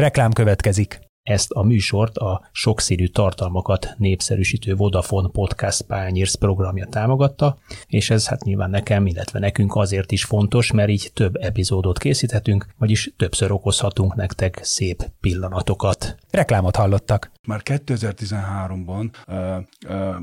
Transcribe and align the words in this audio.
Reklám 0.00 0.32
következik. 0.32 1.09
Ezt 1.22 1.50
a 1.50 1.62
műsort 1.62 2.16
a 2.16 2.48
sokszínű 2.52 3.06
tartalmakat 3.06 3.94
népszerűsítő 3.96 4.74
Vodafone 4.74 5.28
Podcast 5.28 5.82
Pányérsz 5.82 6.34
programja 6.34 6.86
támogatta, 6.86 7.58
és 7.86 8.10
ez 8.10 8.28
hát 8.28 8.44
nyilván 8.44 8.70
nekem, 8.70 9.06
illetve 9.06 9.38
nekünk 9.38 9.76
azért 9.76 10.12
is 10.12 10.24
fontos, 10.24 10.72
mert 10.72 10.88
így 10.88 11.10
több 11.14 11.36
epizódot 11.36 11.98
készíthetünk, 11.98 12.66
vagyis 12.78 13.12
többször 13.16 13.52
okozhatunk 13.52 14.14
nektek 14.14 14.60
szép 14.62 15.10
pillanatokat. 15.20 16.16
Reklámot 16.30 16.76
hallottak. 16.76 17.30
Már 17.46 17.60
2013-ban, 17.64 19.10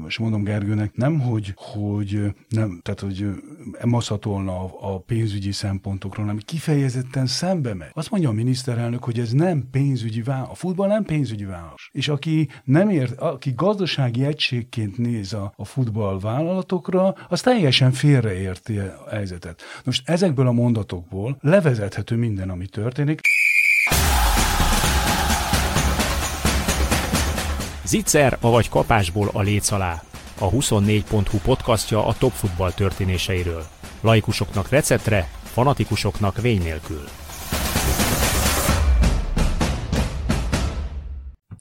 és 0.07 0.17
mondom 0.17 0.43
Gergőnek, 0.43 0.95
nem, 0.95 1.19
hogy, 1.19 1.53
hogy 1.55 2.21
nem, 2.49 2.79
tehát, 2.83 2.99
hogy 2.99 3.25
maszatolna 3.83 4.79
a, 4.79 4.99
pénzügyi 4.99 5.51
szempontokról, 5.51 6.25
hanem 6.25 6.41
kifejezetten 6.45 7.25
szembe 7.25 7.73
megy. 7.73 7.89
Azt 7.93 8.09
mondja 8.09 8.29
a 8.29 8.33
miniszterelnök, 8.33 9.03
hogy 9.03 9.19
ez 9.19 9.31
nem 9.31 9.67
pénzügyi 9.71 10.21
vállalat. 10.21 10.51
A 10.51 10.55
futball 10.55 10.86
nem 10.87 11.03
pénzügyi 11.03 11.45
vállalat. 11.45 11.79
És 11.91 12.07
aki 12.07 12.49
nem 12.63 12.89
ért, 12.89 13.19
aki 13.19 13.53
gazdasági 13.55 14.25
egységként 14.25 14.97
néz 14.97 15.33
a, 15.33 15.53
a 15.55 15.65
futball 15.65 16.19
vállalatokra, 16.19 17.15
az 17.29 17.41
teljesen 17.41 17.91
félreérti 17.91 18.77
a 18.77 19.09
helyzetet. 19.09 19.61
Most 19.85 20.09
ezekből 20.09 20.47
a 20.47 20.51
mondatokból 20.51 21.37
levezethető 21.41 22.15
minden, 22.15 22.49
ami 22.49 22.67
történik. 22.67 23.21
Zicser, 27.85 28.37
avagy 28.41 28.69
kapásból 28.69 29.29
a 29.33 29.41
léc 29.41 29.71
alá. 29.71 30.03
A 30.39 30.49
24.hu 30.49 31.37
podcastja 31.37 32.05
a 32.05 32.13
top 32.17 32.31
futball 32.31 32.71
történéseiről. 32.71 33.63
Laikusoknak 34.01 34.69
receptre, 34.69 35.29
fanatikusoknak 35.43 36.41
vény 36.41 36.61
nélkül. 36.61 37.03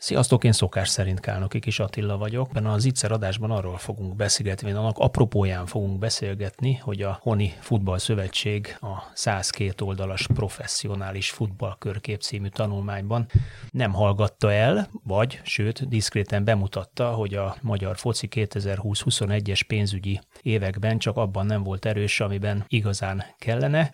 Sziasztok, 0.06 0.44
én 0.44 0.52
szokás 0.52 0.88
szerint 0.88 1.20
Kálnoki 1.20 1.58
Kis 1.58 1.78
Attila 1.78 2.16
vagyok. 2.16 2.52
Benne 2.52 2.70
az 2.70 2.84
Itzer 2.84 3.12
adásban 3.12 3.50
arról 3.50 3.76
fogunk 3.76 4.16
beszélgetni, 4.16 4.70
annak 4.70 4.98
apropóján 4.98 5.66
fogunk 5.66 5.98
beszélgetni, 5.98 6.74
hogy 6.74 7.02
a 7.02 7.18
Honi 7.22 7.52
Futball 7.60 7.98
Szövetség 7.98 8.76
a 8.80 9.10
102 9.14 9.80
oldalas 9.80 10.26
professzionális 10.34 11.30
futballkörkép 11.30 12.20
című 12.20 12.48
tanulmányban 12.48 13.26
nem 13.70 13.92
hallgatta 13.92 14.52
el, 14.52 14.88
vagy, 15.04 15.40
sőt, 15.42 15.88
diszkréten 15.88 16.44
bemutatta, 16.44 17.10
hogy 17.10 17.34
a 17.34 17.56
magyar 17.62 17.96
foci 17.96 18.28
2020-21-es 18.30 19.60
pénzügyi 19.66 20.20
években 20.42 20.98
csak 20.98 21.16
abban 21.16 21.46
nem 21.46 21.62
volt 21.62 21.84
erős, 21.84 22.20
amiben 22.20 22.64
igazán 22.68 23.24
kellene. 23.38 23.92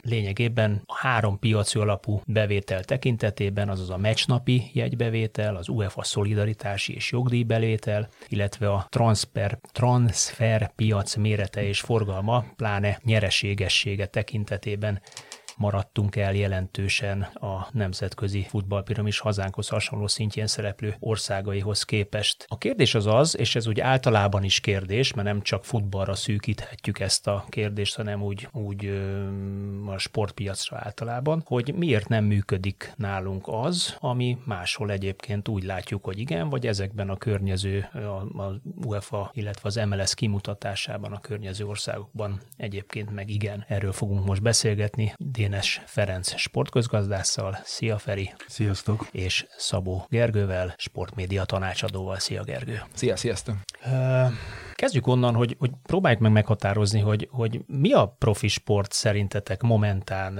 Lényegében 0.00 0.82
a 0.86 0.96
három 0.96 1.38
piaci 1.38 1.78
alapú 1.78 2.20
bevétel 2.26 2.84
tekintetében, 2.84 3.68
azaz 3.68 3.90
a 3.90 3.96
meccsnapi 3.96 4.70
jegybevétel, 4.72 5.20
bevétel, 5.22 5.56
az 5.56 5.68
UEFA 5.68 6.02
szolidaritási 6.02 6.94
és 6.94 7.10
jogdíjbevétel, 7.10 8.08
illetve 8.28 8.72
a 8.72 8.86
transfer, 8.88 9.58
transfer 9.72 10.72
piac 10.74 11.14
mérete 11.14 11.62
és 11.62 11.80
forgalma, 11.80 12.44
pláne 12.56 13.00
nyereségessége 13.04 14.06
tekintetében 14.06 15.00
maradtunk 15.56 16.16
el 16.16 16.34
jelentősen 16.34 17.22
a 17.22 17.68
nemzetközi 17.72 18.46
futballpiramis 18.48 19.18
hazánkhoz 19.18 19.68
hasonló 19.68 20.06
szintjén 20.06 20.46
szereplő 20.46 20.96
országaihoz 20.98 21.82
képest. 21.82 22.44
A 22.48 22.58
kérdés 22.58 22.94
az 22.94 23.06
az, 23.06 23.38
és 23.38 23.54
ez 23.54 23.66
úgy 23.66 23.80
általában 23.80 24.44
is 24.44 24.60
kérdés, 24.60 25.12
mert 25.12 25.26
nem 25.26 25.42
csak 25.42 25.64
futballra 25.64 26.14
szűkíthetjük 26.14 27.00
ezt 27.00 27.26
a 27.26 27.44
kérdést, 27.48 27.96
hanem 27.96 28.22
úgy, 28.22 28.48
úgy 28.52 28.86
a 29.86 29.98
sportpiacra 29.98 30.76
általában, 30.80 31.42
hogy 31.46 31.74
miért 31.74 32.08
nem 32.08 32.24
működik 32.24 32.92
nálunk 32.96 33.44
az, 33.48 33.96
ami 33.98 34.38
máshol 34.44 34.90
egyébként 34.90 35.48
úgy 35.48 35.64
látjuk, 35.64 36.04
hogy 36.04 36.18
igen, 36.18 36.48
vagy 36.48 36.66
ezekben 36.66 37.08
a 37.08 37.16
környező, 37.16 37.88
a, 37.92 38.42
a 38.42 38.60
UEFA, 38.84 39.30
illetve 39.34 39.68
az 39.68 39.80
MLS 39.88 40.14
kimutatásában 40.14 41.12
a 41.12 41.20
környező 41.20 41.66
országokban 41.66 42.40
egyébként 42.56 43.10
meg 43.10 43.30
igen. 43.30 43.64
Erről 43.68 43.92
fogunk 43.92 44.24
most 44.26 44.42
beszélgetni. 44.42 45.14
Dénes 45.42 45.82
Ferenc 45.86 46.36
sportközgazdásszal. 46.36 47.58
Szia 47.64 47.98
Feri! 47.98 48.34
Sziasztok! 48.48 49.06
És 49.10 49.46
Szabó 49.56 50.06
Gergővel, 50.08 50.74
sportmédia 50.76 51.44
tanácsadóval. 51.44 52.18
Szia 52.18 52.42
Gergő! 52.42 52.82
Szia, 52.94 53.16
sziasztok! 53.16 53.54
Kezdjük 54.74 55.06
onnan, 55.06 55.34
hogy, 55.34 55.56
hogy 55.58 55.70
próbáljuk 55.82 56.20
meg 56.20 56.32
meghatározni, 56.32 57.00
hogy, 57.00 57.28
hogy 57.30 57.60
mi 57.66 57.92
a 57.92 58.16
profi 58.18 58.48
sport 58.48 58.92
szerintetek 58.92 59.62
momentán 59.62 60.38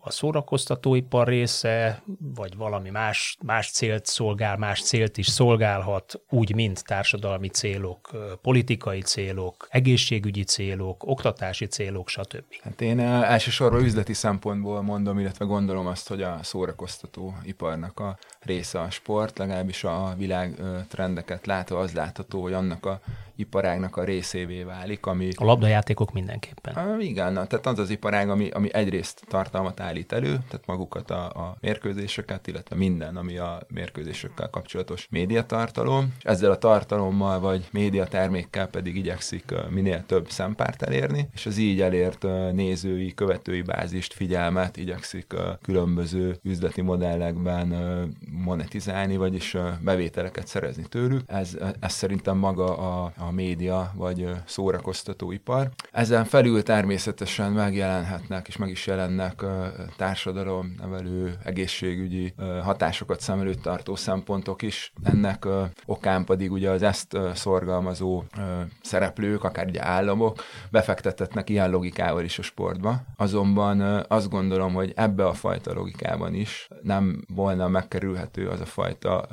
a 0.00 0.10
szórakoztatóipar 0.10 1.26
része, 1.28 2.02
vagy 2.34 2.56
valami 2.56 2.90
más, 2.90 3.36
más 3.42 3.70
célt 3.70 4.06
szolgál, 4.06 4.56
más 4.56 4.82
célt 4.82 5.18
is 5.18 5.26
szolgálhat, 5.26 6.20
úgy, 6.28 6.54
mint 6.54 6.84
társadalmi 6.84 7.48
célok, 7.48 8.10
politikai 8.42 9.00
célok, 9.00 9.68
egészségügyi 9.70 10.44
célok, 10.44 11.02
oktatási 11.06 11.66
célok, 11.66 12.08
stb. 12.08 12.44
Hát 12.62 12.80
én 12.80 13.00
elsősorban 13.00 13.84
üzleti 13.84 14.12
szempontból 14.12 14.82
mondom, 14.82 15.18
illetve 15.18 15.44
gondolom 15.44 15.86
azt, 15.86 16.08
hogy 16.08 16.22
a 16.22 16.38
szórakoztatóiparnak 16.42 18.00
a 18.00 18.18
része 18.40 18.80
a 18.80 18.90
sport, 18.90 19.38
legalábbis 19.38 19.84
a 19.84 20.14
világ 20.16 20.60
trendeket 20.88 21.46
látva 21.46 21.78
az 21.78 21.92
látható, 21.92 22.42
hogy 22.42 22.52
annak 22.52 22.86
a 22.86 23.00
iparágnak 23.40 23.96
a 23.96 24.04
részévé 24.04 24.62
válik, 24.62 25.06
ami... 25.06 25.28
A 25.36 25.44
labdajátékok 25.44 26.12
mindenképpen. 26.12 26.74
A, 26.74 26.96
igen, 26.98 27.32
na, 27.32 27.46
tehát 27.46 27.66
az 27.66 27.78
az 27.78 27.90
iparág, 27.90 28.28
ami, 28.28 28.48
ami 28.50 28.74
egyrészt 28.74 29.22
tartalmat 29.28 29.80
állít 29.80 30.12
elő, 30.12 30.32
tehát 30.48 30.66
magukat 30.66 31.10
a, 31.10 31.24
a 31.24 31.56
mérkőzéseket, 31.60 32.46
illetve 32.46 32.76
minden, 32.76 33.16
ami 33.16 33.38
a 33.38 33.60
mérkőzésekkel 33.68 34.50
kapcsolatos 34.50 35.06
médiatartalom, 35.10 36.14
és 36.18 36.24
ezzel 36.24 36.50
a 36.50 36.58
tartalommal 36.58 37.40
vagy 37.40 37.68
médiatermékkel 37.72 38.66
pedig 38.66 38.96
igyekszik 38.96 39.44
minél 39.70 40.04
több 40.06 40.30
szempárt 40.30 40.82
elérni, 40.82 41.28
és 41.34 41.46
az 41.46 41.56
így 41.56 41.80
elért 41.80 42.26
nézői, 42.52 43.14
követői 43.14 43.62
bázist, 43.62 44.12
figyelmet 44.12 44.76
igyekszik 44.76 45.34
különböző 45.62 46.36
üzleti 46.42 46.80
modellekben 46.80 47.74
monetizálni, 48.30 49.16
vagyis 49.16 49.56
bevételeket 49.80 50.46
szerezni 50.46 50.84
tőlük. 50.88 51.22
Ez, 51.26 51.56
ez 51.80 51.92
szerintem 51.92 52.36
maga 52.36 52.76
a, 52.76 53.12
a 53.16 53.29
média 53.30 53.92
vagy 53.94 54.28
szórakoztatóipar. 54.44 55.70
Ezen 55.92 56.24
felül 56.24 56.62
természetesen 56.62 57.52
megjelenhetnek 57.52 58.48
és 58.48 58.56
meg 58.56 58.68
is 58.68 58.86
jelennek 58.86 59.44
társadalom, 59.96 60.74
nevelő, 60.78 61.38
egészségügyi 61.44 62.34
hatásokat 62.62 63.20
szem 63.20 63.40
előtt 63.40 63.62
tartó 63.62 63.96
szempontok 63.96 64.62
is. 64.62 64.92
Ennek 65.02 65.46
okán 65.86 66.24
pedig 66.24 66.52
ugye 66.52 66.70
az 66.70 66.82
ezt 66.82 67.18
szorgalmazó 67.34 68.22
szereplők, 68.82 69.44
akár 69.44 69.66
ugye 69.66 69.84
államok 69.84 70.42
befektetetnek 70.70 71.50
ilyen 71.50 71.70
logikával 71.70 72.24
is 72.24 72.38
a 72.38 72.42
sportba. 72.42 73.02
Azonban 73.16 74.04
azt 74.08 74.30
gondolom, 74.30 74.72
hogy 74.72 74.92
ebbe 74.96 75.26
a 75.26 75.32
fajta 75.32 75.72
logikában 75.72 76.34
is 76.34 76.68
nem 76.82 77.24
volna 77.34 77.68
megkerülhető 77.68 78.48
az 78.48 78.60
a 78.60 78.66
fajta 78.66 79.28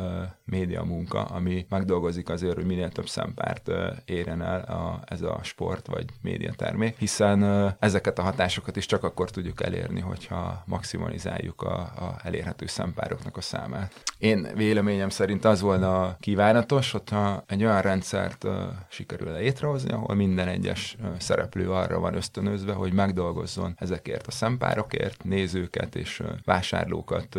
média 0.46 0.84
munka, 0.84 1.24
ami 1.24 1.66
megdolgozik 1.70 2.30
azért, 2.30 2.56
hogy 2.56 2.66
minél 2.66 2.90
több 2.90 3.08
szempárt 3.08 3.72
érjen 4.06 4.42
el 4.42 4.62
a, 4.62 5.02
ez 5.06 5.22
a 5.22 5.40
sport 5.44 5.88
vagy 5.88 6.06
médiatermék, 6.22 6.98
hiszen 6.98 7.44
ezeket 7.80 8.20
a 8.20 8.22
hatásokat 8.22 8.76
is 8.76 8.86
csak 8.86 9.04
akkor 9.04 9.32
tudjuk 9.32 9.64
elérni, 9.64 10.00
hogyha 10.00 10.64
maximalizáljuk 10.66 11.62
a, 11.62 11.76
a 11.80 12.20
elérhető 12.24 12.66
szempároknak 12.66 13.38
a 13.38 13.42
számát. 13.42 13.94
Én 14.18 14.48
véleményem 14.56 15.10
szerint 15.10 15.46
az 15.46 15.62
volna 15.62 16.18
kívánatos, 16.20 16.92
hogyha 16.92 17.44
egy 17.48 17.64
olyan 17.64 17.82
rendszert 17.82 18.46
sikerül 18.90 19.32
létrehozni, 19.32 19.92
ahol 19.92 20.16
minden 20.16 20.48
egyes 20.48 20.98
szereplő 21.18 21.72
arra 21.72 22.00
van 22.00 22.16
ösztönözve, 22.16 22.74
hogy 22.74 22.94
megdolgozzon 22.94 23.76
ezekért 23.78 24.28
a 24.28 24.32
szempárokért, 24.32 25.24
nézőket 25.24 25.96
és 25.96 26.24
vásárlókat 26.46 27.38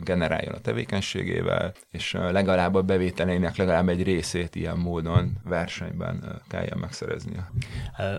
generáljon 0.00 0.54
a 0.54 0.60
tevékenységével, 0.60 1.72
és 1.90 2.12
legalább 2.12 2.74
a 2.74 2.82
bevételeinek 2.82 3.56
legalább 3.56 3.88
egy 3.88 4.02
részét 4.02 4.54
ilyen 4.54 4.78
módon 4.78 5.32
versenyben 5.78 6.42
kelljen 6.48 6.78
megszereznie. 6.78 7.50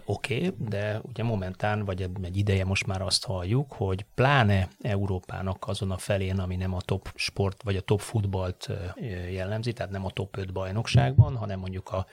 Oké, 0.05 0.35
okay, 0.35 0.53
de 0.69 0.99
ugye 1.03 1.23
momentán, 1.23 1.85
vagy 1.85 2.01
egy 2.01 2.37
ideje 2.37 2.65
most 2.65 2.85
már 2.85 3.01
azt 3.01 3.25
halljuk, 3.25 3.71
hogy 3.71 4.05
pláne 4.15 4.67
Európának 4.81 5.67
azon 5.67 5.91
a 5.91 5.97
felén, 5.97 6.39
ami 6.39 6.55
nem 6.55 6.73
a 6.73 6.81
top 6.81 7.11
sport, 7.15 7.63
vagy 7.63 7.75
a 7.75 7.81
top 7.81 7.99
futballt 7.99 8.69
jellemzi, 9.31 9.73
tehát 9.73 9.91
nem 9.91 10.05
a 10.05 10.09
top 10.09 10.37
5 10.37 10.53
bajnokságban, 10.53 11.35
hanem 11.35 11.59
mondjuk 11.59 11.89
a 11.89 12.05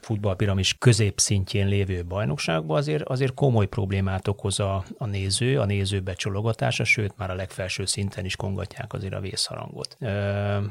futballpiramis 0.00 0.74
középszintjén 0.78 1.66
lévő 1.66 2.04
bajnokságban, 2.04 2.76
azért, 2.76 3.02
azért 3.02 3.34
komoly 3.34 3.66
problémát 3.66 4.28
okoz 4.28 4.60
a, 4.60 4.84
a 4.98 5.06
néző, 5.06 5.60
a 5.60 5.64
néző 5.64 6.00
becsologatása, 6.00 6.84
sőt 6.84 7.16
már 7.16 7.30
a 7.30 7.34
legfelső 7.34 7.84
szinten 7.84 8.24
is 8.24 8.36
kongatják 8.36 8.92
azért 8.92 9.14
a 9.14 9.20
vészharangot. 9.20 9.96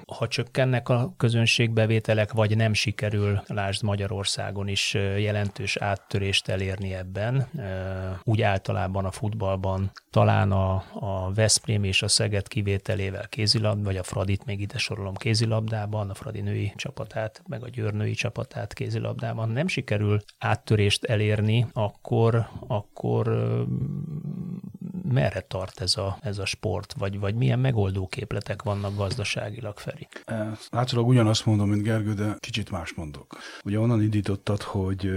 Ha 0.08 0.28
csökkennek 0.28 0.90
a 0.90 1.14
közönségbevételek, 1.18 2.32
vagy 2.32 2.56
nem 2.56 2.74
sikerül, 2.74 3.42
lásd 3.48 3.84
Magyarországon 4.10 4.68
is 4.68 4.94
jelentős 5.18 5.78
áttörést 5.78 6.48
elérni 6.48 6.94
ebben. 6.94 7.48
Úgy 8.24 8.42
általában 8.42 9.06
a 9.06 9.12
futballban 9.12 9.92
talán 10.10 10.52
a, 10.52 10.84
a 10.94 11.34
Veszprém 11.34 11.84
és 11.84 12.02
a 12.02 12.08
Szeged 12.08 12.48
kivételével 12.48 13.28
kézilabd, 13.28 13.84
vagy 13.84 13.98
a 13.98 14.04
Fradit 14.04 14.46
még 14.46 14.62
ide 14.62 14.78
sorolom 14.78 15.14
kézilabdában, 15.14 16.10
a 16.10 16.14
Fradi 16.14 16.42
női 16.42 16.74
csapatát, 16.76 17.42
meg 17.48 17.64
a 17.64 17.70
Győr 17.70 17.94
női 17.94 18.14
csapatát 18.14 18.74
kézilabdában 18.74 19.50
nem 19.50 19.68
sikerül 19.68 20.20
áttörést 20.38 21.04
elérni, 21.04 21.68
akkor, 21.74 22.48
akkor 22.68 23.28
merre 25.12 25.40
tart 25.40 25.82
ez 25.82 25.98
a, 25.98 26.18
ez 26.22 26.38
a 26.38 26.46
sport, 26.46 26.94
vagy, 26.98 27.20
vagy 27.20 27.36
milyen 27.36 27.60
megoldó 27.60 28.08
képletek 28.08 28.62
vannak 28.62 28.96
gazdaságilag, 28.96 29.78
Feri? 29.78 30.08
Látszólag 30.70 31.08
ugyanazt 31.08 31.46
mondom, 31.46 31.70
mint 31.70 31.84
Gergő, 31.84 32.14
de 32.14 32.36
kicsit 32.40 32.72
más 32.72 32.94
mondok. 32.94 33.38
Ugye 33.64 33.80
onnan 33.80 34.02
indítottad, 34.02 34.62
hogy, 34.62 35.12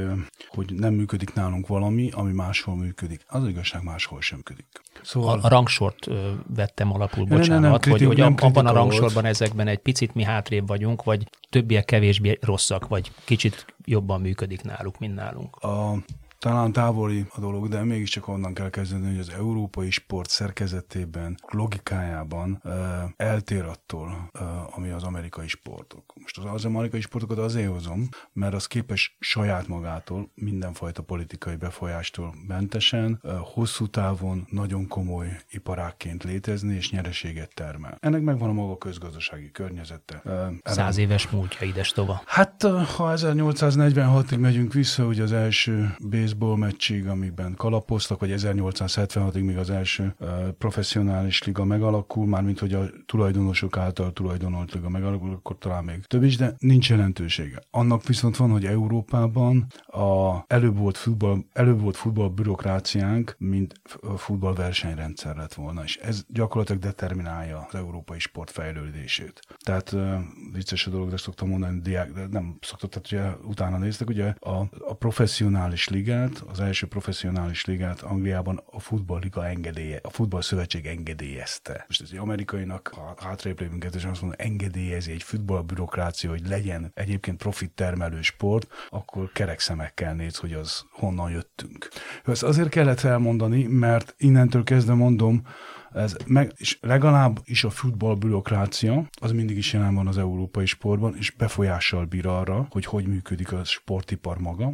hogy 0.49 0.75
nem 0.75 0.95
működik 0.95 1.35
nálunk 1.35 1.67
valami, 1.67 2.11
ami 2.11 2.33
máshol 2.33 2.77
működik. 2.77 3.25
Az 3.29 3.47
igazság 3.47 3.83
máshol 3.83 4.21
sem 4.21 4.37
működik. 4.37 4.67
Szóval... 5.03 5.39
A, 5.39 5.45
a 5.45 5.49
rangsort 5.49 6.07
vettem 6.55 6.93
alapul, 6.93 7.25
bocsánat, 7.25 7.49
nem, 7.49 7.61
nem, 7.61 7.71
nem, 7.71 7.81
kritik, 7.81 8.07
hogy, 8.07 8.21
hogy 8.21 8.35
abban 8.41 8.67
a 8.67 8.73
rangsorban 8.73 9.25
ezekben 9.25 9.67
egy 9.67 9.79
picit 9.79 10.15
mi 10.15 10.23
hátrébb 10.23 10.67
vagyunk, 10.67 11.05
vagy 11.05 11.29
többiek 11.51 11.85
kevésbé 11.85 12.39
rosszak, 12.41 12.89
vagy 12.89 13.13
kicsit 13.25 13.67
jobban 13.85 14.21
működik 14.21 14.63
náluk, 14.63 14.99
mint 14.99 15.15
nálunk. 15.15 15.57
A 15.57 15.97
talán 16.43 16.73
távoli 16.73 17.25
a 17.35 17.41
dolog, 17.41 17.69
de 17.69 17.85
mégiscsak 17.85 18.29
onnan 18.29 18.55
kell 18.55 18.71
kezdeni, 18.71 19.07
hogy 19.07 19.19
az 19.19 19.29
európai 19.29 19.91
sport 19.91 20.29
szerkezetében, 20.31 21.39
logikájában 21.49 22.61
uh, 22.65 22.73
eltér 23.17 23.65
attól, 23.65 24.31
uh, 24.35 24.77
ami 24.77 24.91
az 24.91 25.03
amerikai 25.03 25.49
sportok. 25.49 26.13
Most 26.21 26.39
az, 26.39 26.45
az 26.53 26.65
amerikai 26.65 27.01
sportokat 27.01 27.39
azért 27.39 27.71
hozom, 27.71 28.09
mert 28.33 28.55
az 28.55 28.67
képes 28.67 29.17
saját 29.21 29.69
magától, 29.69 30.31
mindenfajta 30.35 31.03
politikai 31.03 31.57
befolyástól 31.57 32.35
mentesen, 32.47 33.21
uh, 33.23 33.33
hosszú 33.41 33.87
távon 33.87 34.47
nagyon 34.51 34.89
komoly 34.89 35.41
iparákként 35.51 36.25
létezni 36.25 36.75
és 36.75 36.91
nyereséget 36.91 37.55
termel. 37.55 37.97
Ennek 38.01 38.23
megvan 38.23 38.49
a 38.49 38.53
maga 38.53 38.79
közgazdasági 38.79 39.51
környezete. 39.51 40.23
Uh, 40.25 40.33
Száz 40.63 40.97
éves 40.97 41.29
múltja 41.29 41.67
ides 41.67 41.91
tova. 41.91 42.23
Hát, 42.27 42.63
ha 42.97 43.13
1846-ig 43.17 44.39
megyünk 44.39 44.73
vissza, 44.73 45.05
ugye 45.05 45.23
az 45.23 45.33
első 45.33 45.97
base 46.11 46.31
baseball 46.33 46.57
meccsig, 46.57 47.07
amikben 47.07 47.55
kalapoztak, 47.55 48.21
vagy 48.21 48.35
1876-ig 48.37 49.45
még 49.45 49.57
az 49.57 49.71
első 49.71 50.15
uh, 50.19 50.49
professzionális 50.49 51.43
liga 51.43 51.65
megalakul, 51.65 52.27
mármint 52.27 52.59
hogy 52.59 52.75
a 52.75 52.85
tulajdonosok 53.07 53.77
által 53.77 54.13
tulajdonolt 54.13 54.73
liga 54.73 54.89
megalakul, 54.89 55.33
akkor 55.33 55.59
talán 55.59 55.85
még 55.85 56.05
több 56.07 56.23
is, 56.23 56.37
de 56.37 56.55
nincs 56.59 56.91
jelentősége. 56.91 57.63
Annak 57.71 58.07
viszont 58.07 58.37
van, 58.37 58.51
hogy 58.51 58.65
Európában 58.65 59.67
a 59.87 60.45
előbb 60.47 60.77
volt 60.77 60.97
futball, 60.97 61.39
előbb 61.53 61.81
volt 61.81 61.97
futball 61.97 62.29
bürokráciánk, 62.29 63.35
mint 63.39 63.81
futball 64.17 64.55
versenyrendszer 64.55 65.37
lett 65.37 65.55
volna, 65.55 65.83
és 65.83 65.97
ez 65.97 66.25
gyakorlatilag 66.29 66.83
determinálja 66.83 67.67
az 67.69 67.75
európai 67.75 68.19
sport 68.19 68.51
fejlődését. 68.51 69.41
Tehát 69.59 69.93
uh, 69.93 70.15
vicces 70.53 70.87
a 70.87 70.91
dolog, 70.91 71.11
de 71.11 71.17
szoktam 71.17 71.49
mondani, 71.49 71.81
diák, 71.81 72.13
de 72.13 72.27
nem 72.31 72.57
szoktam, 72.61 72.89
tehát 72.89 73.13
ugye 73.13 73.49
utána 73.49 73.79
néztek, 73.79 74.09
ugye 74.09 74.35
a, 74.39 74.69
a 74.79 74.95
professzionális 74.95 75.89
ligát, 75.89 76.22
ligát, 76.23 76.45
az 76.51 76.61
első 76.61 76.87
professzionális 76.87 77.65
ligát 77.65 78.01
Angliában 78.01 78.63
a 78.71 78.81
futballliga 78.81 79.47
engedélye, 79.47 79.99
a 80.03 80.11
futballszövetség 80.11 80.87
engedélyezte. 80.87 81.85
Most 81.89 82.01
ez 82.01 82.09
egy 82.13 82.19
amerikainak, 82.19 82.91
ha 82.95 83.15
hátrébb 83.19 83.61
lépünk, 83.61 83.85
és 83.85 84.05
azt 84.05 84.21
mondom, 84.23 84.39
engedélyezi 84.39 85.13
egy 85.13 85.23
futballbürokrácia, 85.23 86.31
hogy 86.31 86.49
legyen 86.49 86.91
egyébként 86.95 87.37
profit 87.37 87.71
termelő 87.71 88.23
sport, 88.23 88.73
akkor 88.91 89.33
kerek 89.33 89.61
szemekkel 89.61 90.15
néz, 90.15 90.37
hogy 90.37 90.53
az 90.53 90.85
honnan 90.91 91.31
jöttünk. 91.31 91.89
Ezt 92.25 92.43
azért 92.43 92.69
kellett 92.69 93.01
elmondani, 93.01 93.65
mert 93.65 94.15
innentől 94.19 94.65
kezdve 94.65 94.95
mondom, 94.95 95.47
ez 95.95 96.17
meg, 96.27 96.53
és 96.57 96.79
legalább 96.81 97.41
is 97.45 97.65
a 97.65 97.71
futball 97.71 98.15
bürokrácia, 98.15 99.09
az 99.21 99.33
mindig 99.33 99.57
is 99.57 99.73
jelen 99.73 99.95
van 99.95 100.07
az 100.07 100.19
európai 100.19 100.67
sportban, 100.67 101.17
és 101.17 101.31
befolyással 101.31 102.05
bír 102.05 102.27
arra, 102.27 102.67
hogy 102.71 102.85
hogy 102.85 103.07
működik 103.07 103.53
a 103.53 103.65
sportipar 103.65 104.39
maga. 104.39 104.73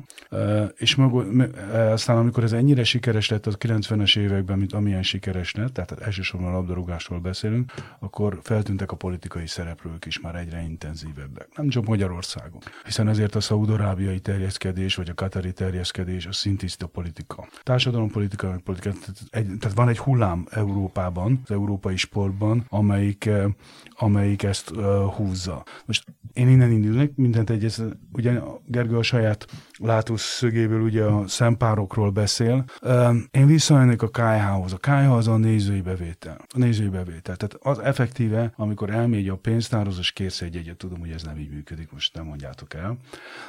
És 0.76 0.94
meg, 0.94 1.10
aztán 1.70 2.16
amikor 2.16 2.42
ez 2.42 2.52
ennyire 2.52 2.84
sikeres 2.84 3.28
lett 3.28 3.46
az 3.46 3.56
90-es 3.60 4.18
években, 4.18 4.58
mint 4.58 4.72
amilyen 4.72 5.02
sikeres 5.02 5.54
lett, 5.54 5.72
tehát 5.72 6.00
elsősorban 6.00 6.48
a 6.48 6.52
labdarúgásról 6.52 7.20
beszélünk, 7.20 7.72
akkor 7.98 8.38
feltűntek 8.42 8.92
a 8.92 8.96
politikai 8.96 9.46
szereplők 9.46 10.04
is 10.06 10.20
már 10.20 10.34
egyre 10.34 10.62
intenzívebbek. 10.62 11.48
Nem 11.56 11.68
csak 11.68 11.84
Magyarországon, 11.84 12.60
hiszen 12.84 13.08
ezért 13.08 13.34
a 13.34 13.40
szaudarábiai 13.40 14.20
terjeszkedés, 14.20 14.94
vagy 14.94 15.08
a 15.08 15.14
katari 15.14 15.52
terjeszkedés, 15.52 16.26
a 16.26 16.32
szintiszta 16.32 16.86
politika. 16.86 17.48
Társadalompolitika, 17.62 18.60
politika, 18.64 18.90
tehát, 18.90 19.22
egy, 19.30 19.58
tehát 19.58 19.76
van 19.76 19.88
egy 19.88 19.98
hullám 19.98 20.46
Európában, 20.50 21.07
Európában, 21.08 21.40
az 21.44 21.50
európai 21.50 21.96
sportban, 21.96 22.64
amelyik, 22.68 23.26
eh, 23.26 23.44
amelyik 23.98 24.42
ezt 24.42 24.70
uh, 24.70 24.84
húzza. 25.14 25.64
Most 25.86 26.04
én 26.32 26.48
innen 26.48 26.70
indulnék, 26.70 27.12
mindent 27.14 27.50
egyes, 27.50 27.80
ugye 28.12 28.40
Gergő 28.66 28.96
a 28.96 29.02
saját 29.02 29.46
látószögéből 29.78 30.80
ugye 30.80 31.04
a 31.04 31.28
szempárokról 31.28 32.10
beszél. 32.10 32.64
Uh, 32.82 33.16
én 33.30 33.46
visszajönnék 33.46 34.02
a 34.02 34.08
KH-hoz. 34.08 34.72
A 34.72 34.76
KH 34.76 35.12
az 35.12 35.28
a 35.28 35.36
nézői 35.36 35.80
bevétel. 35.80 36.36
A 36.54 36.58
nézői 36.58 36.88
bevétel. 36.88 37.36
Tehát 37.36 37.54
az 37.60 37.78
effektíve, 37.78 38.52
amikor 38.56 38.90
elmégy 38.90 39.28
a 39.28 39.36
pénztárhoz, 39.36 39.98
és 39.98 40.12
kérsz 40.12 40.40
egy 40.40 40.56
egyet, 40.56 40.76
tudom, 40.76 40.98
hogy 40.98 41.10
ez 41.10 41.22
nem 41.22 41.38
így 41.38 41.50
működik, 41.50 41.92
most 41.92 42.14
nem 42.14 42.24
mondjátok 42.24 42.74
el. 42.74 42.96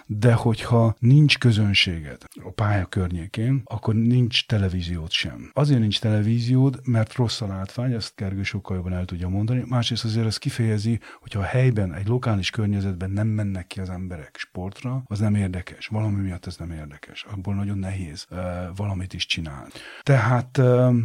De 0.05 0.33
hogyha 0.33 0.95
nincs 0.99 1.37
közönséged 1.37 2.21
a 2.43 2.51
pálya 2.51 2.85
környékén, 2.85 3.61
akkor 3.65 3.95
nincs 3.95 4.45
televíziót 4.45 5.11
sem. 5.11 5.51
Azért 5.53 5.79
nincs 5.79 5.99
televíziód, 5.99 6.79
mert 6.83 7.13
rossz 7.13 7.41
a 7.41 7.47
látvány, 7.47 7.91
ezt 7.91 8.13
Gergő 8.15 8.43
sokkal 8.43 8.75
jobban 8.75 8.93
el 8.93 9.05
tudja 9.05 9.29
mondani. 9.29 9.63
Másrészt 9.67 10.03
azért 10.03 10.25
ez 10.25 10.37
kifejezi, 10.39 10.99
hogyha 11.19 11.39
a 11.39 11.43
helyben, 11.43 11.93
egy 11.93 12.07
lokális 12.07 12.49
környezetben 12.49 13.11
nem 13.11 13.27
mennek 13.27 13.67
ki 13.67 13.79
az 13.79 13.89
emberek 13.89 14.35
sportra, 14.37 15.03
az 15.05 15.19
nem 15.19 15.35
érdekes. 15.35 15.87
Valami 15.87 16.21
miatt 16.21 16.45
ez 16.45 16.57
nem 16.57 16.71
érdekes. 16.71 17.25
Abból 17.31 17.55
nagyon 17.55 17.77
nehéz 17.77 18.25
uh, 18.29 18.37
valamit 18.75 19.13
is 19.13 19.25
csinálni. 19.25 19.69
Tehát 20.01 20.57
uh, 20.57 20.95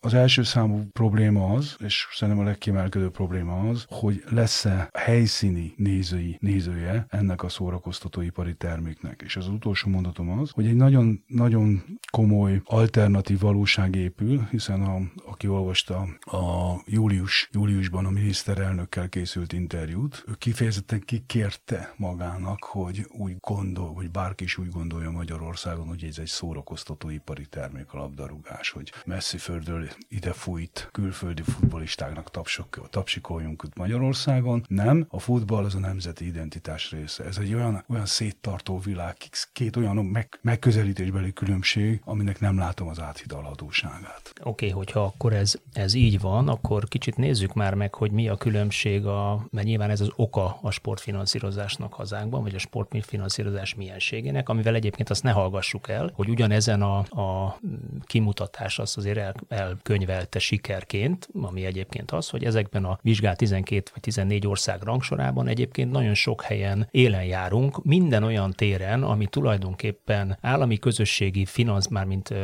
az 0.00 0.14
első 0.14 0.42
számú 0.42 0.84
probléma 0.92 1.52
az, 1.52 1.76
és 1.78 2.06
szerintem 2.12 2.44
a 2.44 2.46
legkiemelkedő 2.46 3.10
probléma 3.10 3.68
az, 3.68 3.84
hogy 3.88 4.24
lesz-e 4.30 4.88
helyszíni 4.92 5.74
nézői, 5.76 6.36
nézője 6.40 7.06
ennek 7.08 7.42
a 7.42 7.48
szórakoztatóipari 7.48 8.54
terméknek. 8.54 9.22
És 9.24 9.36
az 9.36 9.48
utolsó 9.48 9.90
mondatom 9.90 10.38
az, 10.38 10.50
hogy 10.50 10.66
egy 10.66 10.76
nagyon, 10.76 11.24
nagyon 11.26 11.82
komoly 12.10 12.60
alternatív 12.64 13.40
valóság 13.40 13.94
épül, 13.94 14.46
hiszen 14.50 14.82
a, 14.82 15.00
aki 15.26 15.48
olvasta 15.48 16.06
a 16.20 16.74
július, 16.86 17.48
júliusban 17.52 18.06
a 18.06 18.10
miniszterelnökkel 18.10 19.08
készült 19.08 19.52
interjút, 19.52 20.24
ő 20.28 20.32
kifejezetten 20.38 21.00
kikérte 21.00 21.94
magának, 21.96 22.64
hogy 22.64 23.06
úgy 23.08 23.36
gondol, 23.40 23.92
vagy 23.92 24.10
bárki 24.10 24.44
is 24.44 24.58
úgy 24.58 24.68
gondolja 24.68 25.10
Magyarországon, 25.10 25.86
hogy 25.86 26.04
ez 26.04 26.18
egy 26.18 26.26
szórakoztatóipari 26.26 27.46
termék 27.46 27.92
a 27.92 27.98
labdarúgás, 27.98 28.70
hogy 28.70 28.92
messzi 29.04 29.33
földről 29.38 29.88
ide 30.08 30.32
fújt 30.32 30.88
külföldi 30.92 31.42
futbolistáknak 31.42 32.30
tapsok, 32.30 32.88
tapsikoljunk 32.90 33.64
Magyarországon. 33.74 34.64
Nem, 34.68 35.06
a 35.08 35.18
futball 35.18 35.64
az 35.64 35.74
a 35.74 35.78
nemzeti 35.78 36.26
identitás 36.26 36.90
része. 36.90 37.24
Ez 37.24 37.38
egy 37.38 37.54
olyan, 37.54 37.84
olyan 37.88 38.06
széttartó 38.06 38.78
világ, 38.78 39.16
két 39.52 39.76
olyan 39.76 39.96
meg, 39.96 40.38
megközelítésbeli 40.42 41.32
különbség, 41.32 42.00
aminek 42.04 42.40
nem 42.40 42.58
látom 42.58 42.88
az 42.88 43.00
áthidalhatóságát. 43.00 44.32
Oké, 44.42 44.48
okay, 44.48 44.70
hogyha 44.70 45.00
akkor 45.00 45.32
ez, 45.32 45.54
ez 45.72 45.94
így 45.94 46.20
van, 46.20 46.48
akkor 46.48 46.88
kicsit 46.88 47.16
nézzük 47.16 47.54
már 47.54 47.74
meg, 47.74 47.94
hogy 47.94 48.10
mi 48.10 48.28
a 48.28 48.36
különbség, 48.36 49.06
a, 49.06 49.46
mert 49.50 49.66
nyilván 49.66 49.90
ez 49.90 50.00
az 50.00 50.10
oka 50.16 50.58
a 50.62 50.70
sportfinanszírozásnak 50.70 51.92
hazánkban, 51.92 52.42
vagy 52.42 52.54
a 52.54 52.58
sportfinanszírozás 52.58 53.74
mienségének, 53.74 54.48
amivel 54.48 54.74
egyébként 54.74 55.10
azt 55.10 55.22
ne 55.22 55.30
hallgassuk 55.30 55.88
el, 55.88 56.10
hogy 56.14 56.28
ugyanezen 56.28 56.82
a, 56.82 56.98
a 56.98 57.58
kimutatás 58.04 58.78
azt 58.78 58.96
azért 58.96 59.18
el, 59.24 59.34
elkönyvelte 59.48 60.38
sikerként, 60.38 61.28
ami 61.42 61.64
egyébként 61.64 62.10
az, 62.10 62.28
hogy 62.28 62.44
ezekben 62.44 62.84
a 62.84 62.98
vizsgált 63.02 63.36
12 63.36 63.90
vagy 63.92 64.02
14 64.02 64.46
ország 64.46 64.82
rangsorában 64.82 65.48
egyébként 65.48 65.90
nagyon 65.90 66.14
sok 66.14 66.42
helyen 66.42 66.88
élen 66.90 67.24
járunk, 67.24 67.84
minden 67.84 68.22
olyan 68.22 68.50
téren, 68.50 69.02
ami 69.02 69.26
tulajdonképpen 69.26 70.38
állami 70.40 70.78
közösségi 70.78 71.44
finansz, 71.44 71.88
már 71.88 72.04
mint 72.04 72.34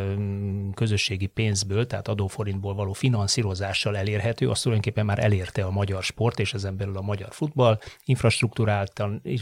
közösségi 0.74 1.26
pénzből, 1.26 1.86
tehát 1.86 2.08
adóforintból 2.08 2.74
való 2.74 2.92
finanszírozással 2.92 3.96
elérhető, 3.96 4.48
azt 4.48 4.62
tulajdonképpen 4.62 5.06
már 5.06 5.18
elérte 5.18 5.64
a 5.64 5.70
magyar 5.70 6.02
sport, 6.02 6.38
és 6.38 6.54
ezen 6.54 6.76
belül 6.76 6.96
a 6.96 7.00
magyar 7.00 7.28
futball, 7.30 7.78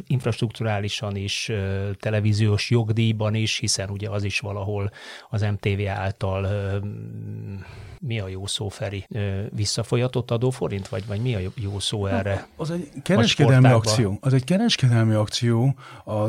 infrastruktúrálisan 0.06 1.16
is, 1.16 1.52
televíziós 1.98 2.70
jogdíjban 2.70 3.34
is, 3.34 3.58
hiszen 3.58 3.90
ugye 3.90 4.08
az 4.10 4.24
is 4.24 4.40
valahol 4.40 4.90
az 5.30 5.42
MTV 5.42 5.86
által 5.88 6.48
mi 8.00 8.20
a 8.20 8.28
jó 8.28 8.46
szó, 8.46 8.68
Feri? 8.68 9.06
Visszafolyatott 9.50 10.30
adóforint, 10.30 10.88
vagy, 10.88 11.06
vagy 11.06 11.20
mi 11.20 11.34
a 11.34 11.38
jó 11.54 11.78
szó 11.78 12.06
erre? 12.06 12.46
Az 12.56 12.70
egy 12.70 12.88
kereskedelmi 13.02 13.68
akció. 13.68 14.18
Az 14.20 14.32
egy 14.32 14.44
kereskedelmi 14.44 15.14
akció. 15.14 15.74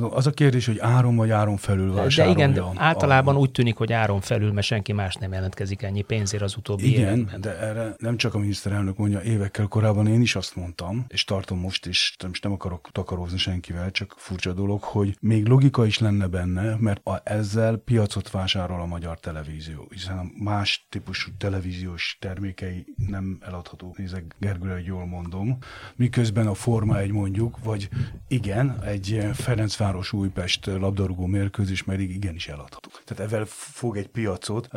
Az 0.10 0.28
a 0.28 0.32
kérdés, 0.32 0.66
hogy 0.66 0.80
áron 0.80 1.16
vagy 1.16 1.30
áron 1.30 1.58
felül 1.58 1.94
vásárolja. 1.94 2.36
De 2.36 2.60
igen, 2.60 2.78
általában 2.78 3.36
a... 3.36 3.38
úgy 3.38 3.52
tűnik, 3.52 3.76
hogy 3.76 3.94
áron 3.94 4.22
felül, 4.22 4.52
mert 4.52 4.66
senki 4.66 4.92
más 4.92 5.16
nem 5.16 5.34
jelentkezik 5.34 5.82
ennyi 5.82 6.02
pénzért 6.02 6.44
az 6.44 6.56
utóbbi 6.56 6.88
Igen, 6.88 7.18
években. 7.18 7.42
de 7.42 7.58
erre 7.58 7.96
nem 7.98 8.18
csak 8.18 8.34
a 8.34 8.38
miniszterelnök 8.38 8.98
mondja, 8.98 9.22
évekkel 9.22 9.68
korábban 9.68 10.08
én 10.08 10.22
is 10.22 10.36
azt 10.36 10.56
mondtam, 10.56 11.06
és 11.08 11.24
tartom 11.24 11.60
most 11.60 11.86
is, 11.86 12.16
most 12.28 12.44
nem 12.44 12.52
akarok 12.52 12.90
takarózni 12.92 13.38
senkivel, 13.38 13.92
csak 13.92 14.14
furcsa 14.18 14.54
dolog, 14.54 14.84
hogy 14.84 15.18
még 15.20 15.48
logika 15.48 15.86
is 15.86 16.00
lenne 16.00 16.28
benne, 16.28 16.76
mert 16.80 17.06
a, 17.08 17.22
ezzel 17.24 17.76
piacot 17.76 18.32
vásárol 18.32 18.82
a 18.82 18.86
magyar 18.86 19.20
televízió, 19.20 19.88
hiszen 19.90 20.18
a 20.18 20.26
más 20.44 20.88
típusú 20.90 21.32
televíziós 21.38 22.18
termékei 22.20 22.86
nem 23.08 23.38
eladható. 23.42 23.94
Nézek, 23.98 24.36
Gergőre, 24.40 24.74
hogy 24.74 24.86
jól 24.86 25.06
mondom. 25.06 25.58
Miközben 25.96 26.48
a 26.48 26.54
Forma 26.54 27.00
egy 27.00 27.12
mondjuk, 27.12 27.64
vagy 27.64 27.90
igen, 28.28 28.82
egy 28.84 29.28
Ferencváros 29.34 30.14
Újpest 30.14 30.66
labdarúgó 30.66 31.26
mérkőzés 31.26 31.84
pedig 31.84 32.10
igenis 32.10 32.48
eladható. 32.48 32.90
Tehát 33.06 33.24
ezzel 33.26 33.46
fog 33.46 33.98
egy 33.98 34.08
piacot, 34.08 34.68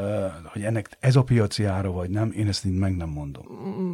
hogy 0.44 0.62
ennek 0.62 0.96
ez 1.00 1.16
a 1.16 1.22
piaci 1.22 1.64
ára 1.64 1.90
vagy 1.90 2.10
nem, 2.10 2.32
én 2.32 2.48
ezt 2.48 2.64
így 2.64 2.78
meg 2.78 2.96
nem 2.96 3.08
mondom. 3.08 3.46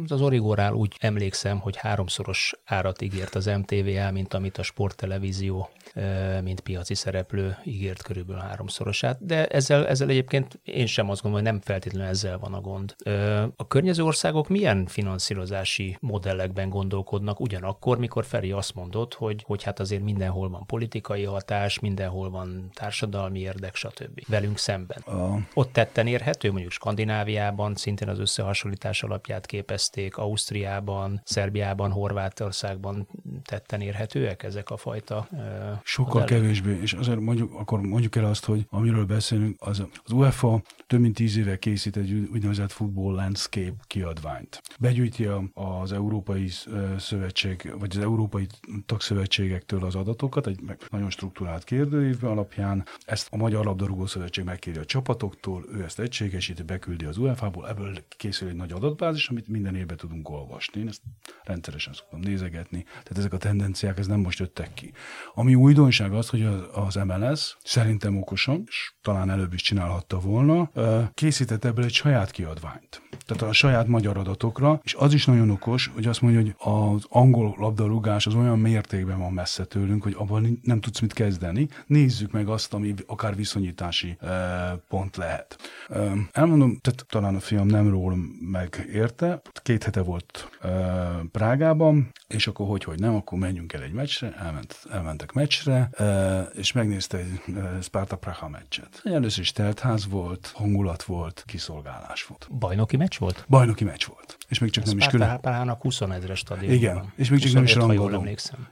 Az 0.07 0.21
Origórál 0.21 0.73
úgy 0.73 0.95
emlékszem, 0.99 1.59
hogy 1.59 1.75
háromszoros 1.75 2.53
árat 2.65 3.01
ígért 3.01 3.35
az 3.35 3.45
MTV 3.45 4.11
mint 4.11 4.33
amit 4.33 4.57
a 4.57 4.63
sporttelevízió 4.63 5.69
mint 6.43 6.59
piaci 6.59 6.95
szereplő 6.95 7.57
ígért 7.63 8.01
körülbelül 8.01 8.41
háromszorosát, 8.41 9.25
de 9.25 9.47
ezzel, 9.47 9.87
ezzel 9.87 10.09
egyébként 10.09 10.59
én 10.63 10.85
sem 10.85 11.09
azt 11.09 11.21
gondolom, 11.21 11.45
hogy 11.45 11.53
nem 11.53 11.63
feltétlenül 11.65 12.08
ezzel 12.09 12.37
van 12.37 12.53
a 12.53 12.61
gond. 12.61 12.95
A 13.55 13.67
környező 13.67 14.03
országok 14.03 14.47
milyen 14.47 14.85
finanszírozási 14.85 15.97
modellekben 15.99 16.69
gondolkodnak 16.69 17.39
ugyanakkor, 17.39 17.97
mikor 17.97 18.25
Feri 18.25 18.51
azt 18.51 18.75
mondott, 18.75 19.13
hogy, 19.13 19.43
hogy 19.45 19.63
hát 19.63 19.79
azért 19.79 20.03
mindenhol 20.03 20.49
van 20.49 20.65
politikai 20.65 21.23
hatás, 21.23 21.79
mindenhol 21.79 22.29
van 22.29 22.69
társadalmi 22.73 23.39
érdek, 23.39 23.75
stb. 23.75 24.21
velünk 24.27 24.57
szemben. 24.57 24.97
A... 24.97 25.47
Ott 25.53 25.73
tetten 25.73 26.07
érhető, 26.07 26.51
mondjuk 26.51 26.71
Skandináviában 26.71 27.75
szintén 27.75 28.09
az 28.09 28.19
összehasonlítás 28.19 29.03
alapját 29.03 29.45
képezték, 29.45 30.17
Ausztriában, 30.17 31.21
Szerbiában, 31.23 31.91
Horvátországban 31.91 33.07
tetten 33.43 33.81
érhetőek 33.81 34.43
ezek 34.43 34.69
a 34.69 34.77
fajta 34.77 35.27
Sokkal 35.83 36.23
kevésbé, 36.23 36.79
és 36.81 36.93
azért 36.93 37.19
mondjuk, 37.19 37.53
akkor 37.53 37.81
mondjuk 37.81 38.15
el 38.15 38.25
azt, 38.25 38.45
hogy 38.45 38.65
amiről 38.69 39.05
beszélünk, 39.05 39.55
az, 39.59 39.83
az 40.03 40.11
UEFA 40.11 40.61
több 40.87 40.99
mint 40.99 41.15
tíz 41.15 41.37
éve 41.37 41.59
készít 41.59 41.95
egy 41.99 42.13
úgynevezett 42.13 42.71
Football 42.71 43.13
Landscape 43.13 43.75
kiadványt. 43.87 44.61
Begyűjti 44.79 45.27
az 45.53 45.91
Európai 45.91 46.49
Szövetség, 46.97 47.73
vagy 47.79 47.97
az 47.97 48.03
Európai 48.03 48.47
Tagszövetségektől 48.85 49.83
az 49.83 49.95
adatokat, 49.95 50.47
egy 50.47 50.59
nagyon 50.89 51.09
struktúrált 51.09 51.63
kérdőív 51.63 52.23
alapján. 52.23 52.85
Ezt 53.05 53.27
a 53.31 53.37
Magyar 53.37 53.65
Labdarúgó 53.65 54.05
Szövetség 54.05 54.43
megkéri 54.43 54.77
a 54.77 54.85
csapatoktól, 54.85 55.65
ő 55.73 55.83
ezt 55.83 55.99
egységesíti, 55.99 56.63
beküldi 56.63 57.05
az 57.05 57.17
UEFA-ból, 57.17 57.67
ebből 57.67 57.97
készül 58.17 58.47
egy 58.47 58.55
nagy 58.55 58.71
adatbázis, 58.71 59.29
amit 59.29 59.47
minden 59.47 59.75
évben 59.75 59.97
tudunk 59.97 60.29
olvasni. 60.29 60.81
Én 60.81 60.87
ezt 60.87 61.01
rendszeresen 61.43 61.93
szoktam 61.93 62.19
nézegetni. 62.19 62.83
Tehát 62.83 63.17
ezek 63.17 63.33
a 63.33 63.37
tendenciák, 63.37 63.97
ez 63.97 64.07
nem 64.07 64.19
most 64.19 64.39
jöttek 64.39 64.73
ki. 64.73 64.91
Ami 65.33 65.55
újdonság 65.55 66.13
az, 66.13 66.29
hogy 66.29 66.47
az 66.73 66.95
MLS 66.95 67.57
szerintem 67.63 68.17
okosan, 68.17 68.63
és 68.67 68.93
talán 69.01 69.29
előbb 69.29 69.53
is 69.53 69.61
csinálhatta 69.61 70.19
volna, 70.19 70.71
készített 71.13 71.65
ebből 71.65 71.85
egy 71.89 71.95
saját 71.95 72.31
kiadványt. 72.31 73.01
Tehát 73.25 73.43
a 73.43 73.53
saját 73.53 73.87
magyar 73.87 74.17
adatokra, 74.17 74.79
és 74.83 74.93
az 74.93 75.13
is 75.13 75.25
nagyon 75.25 75.49
okos, 75.49 75.91
hogy 75.93 76.07
azt 76.07 76.21
mondja, 76.21 76.41
hogy 76.41 76.55
az 76.57 77.05
angol 77.09 77.55
labdarúgás 77.57 78.27
az 78.27 78.35
olyan 78.35 78.59
mértékben 78.59 79.19
van 79.19 79.33
messze 79.33 79.65
tőlünk, 79.65 80.03
hogy 80.03 80.15
abban 80.17 80.59
nem 80.63 80.79
tudsz 80.79 80.99
mit 80.99 81.13
kezdeni. 81.13 81.67
Nézzük 81.85 82.31
meg 82.31 82.47
azt, 82.47 82.73
ami 82.73 82.93
akár 83.07 83.35
viszonyítási 83.35 84.17
pont 84.87 85.15
lehet. 85.15 85.57
Elmondom, 86.31 86.77
tehát 86.81 87.05
talán 87.09 87.35
a 87.35 87.39
fiam 87.39 87.67
nem 87.67 87.89
ról 87.89 88.15
megérte, 88.39 89.41
két 89.63 89.83
hete 89.83 90.01
volt 90.01 90.49
Prágában, 91.31 92.11
és 92.29 92.47
akkor 92.47 92.67
hogy, 92.67 92.83
hogy 92.83 92.99
nem, 92.99 93.15
akkor 93.15 93.39
menjünk 93.39 93.73
el 93.73 93.81
egy 93.81 93.91
meccsre, 93.91 94.33
elment, 94.33 94.79
elmentek 94.91 95.31
meccsre, 95.31 95.89
és 96.53 96.71
megnézte 96.71 97.17
egy 97.17 97.41
Sparta 97.81 98.15
Praha 98.15 98.47
meccset. 98.49 99.01
Először 99.03 99.39
is 99.39 99.51
teltház 99.51 100.07
volt, 100.07 100.51
hangulat 100.55 101.03
volt, 101.03 101.43
kiszolgálás 101.47 102.23
volt. 102.23 102.47
Bajnoki 102.51 102.97
meccs 102.97 103.17
volt? 103.17 103.45
Bajnoki 103.47 103.83
meccs 103.83 104.05
volt. 104.05 104.37
És 104.49 104.59
még 104.59 104.69
csak 104.69 104.83
Ez 104.83 104.89
nem 104.89 104.97
is 104.97 105.07
külön. 105.07 105.39
Prahának 105.39 105.81
20 105.81 106.01
ezres 106.01 106.39
stadion. 106.39 106.73
Igen, 106.73 107.13
és 107.15 107.29
még 107.29 107.39
csak 107.39 107.53
nem 107.53 107.63
is 107.63 107.73
rangadó. 107.73 108.25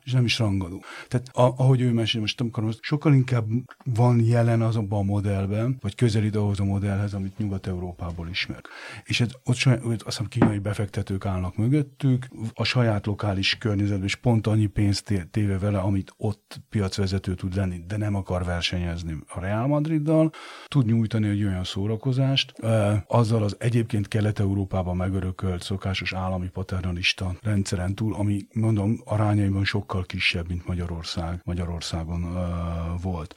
És 0.04 0.12
nem 0.12 0.26
is 0.26 0.40
rangadó. 0.40 0.84
Tehát 1.08 1.28
a, 1.28 1.42
ahogy 1.42 1.82
ő 1.82 1.92
mesél, 1.92 2.22
most 2.22 2.42
akarom, 2.42 2.72
sokkal 2.82 3.14
inkább 3.14 3.46
van 3.84 4.20
jelen 4.24 4.62
azonban 4.62 5.00
a 5.00 5.04
modellben, 5.04 5.78
vagy 5.82 5.96
közelít 5.96 6.36
ahhoz 6.36 6.60
a 6.60 6.64
modellhez, 6.64 7.14
amit 7.14 7.38
Nyugat-Európából 7.38 8.30
ismer. 8.30 8.62
És 9.04 9.22
ez, 9.22 9.30
ott, 9.44 9.58
ott 9.66 10.02
azt 10.02 10.04
hiszem 10.04 10.28
kínai 10.28 10.60
befektetők 10.60 11.26
állnak 11.26 11.56
mögöttük, 11.56 12.28
a 12.54 12.64
saját 12.64 13.06
lokális 13.06 13.58
környezetben, 13.58 14.06
és 14.06 14.16
pont 14.16 14.48
annyi 14.48 14.66
pénzt 14.66 15.28
téve 15.32 15.58
vele, 15.58 15.80
amit 15.80 16.14
ott 16.18 16.62
piacvezető 16.70 17.36
tud 17.36 17.56
lenni, 17.56 17.84
de 17.88 17.98
nem 17.98 18.16
akar 18.16 18.44
versenyezni 18.44 19.18
a 19.28 19.40
Real 19.40 19.68
Madriddal, 19.68 20.32
tud 20.68 20.86
nyújtani 20.86 21.28
egy 21.28 21.44
olyan 21.44 21.64
szórakozást, 21.64 22.54
azzal 23.08 23.44
az 23.44 23.56
egyébként 23.60 24.08
Kelet-Európában 24.08 24.96
megörökölt 24.96 25.62
szokásos 25.68 26.14
állami 26.14 26.50
paternalista 26.50 27.36
rendszeren 27.42 27.96
túl, 27.96 28.14
ami 28.14 28.48
mondom 28.54 29.02
arányaiban 29.06 29.66
sokkal 29.66 30.06
kisebb, 30.06 30.48
mint 30.48 30.68
Magyarország, 30.68 31.42
Magyarországon 31.44 32.24
uh, 32.24 33.02
volt. 33.02 33.36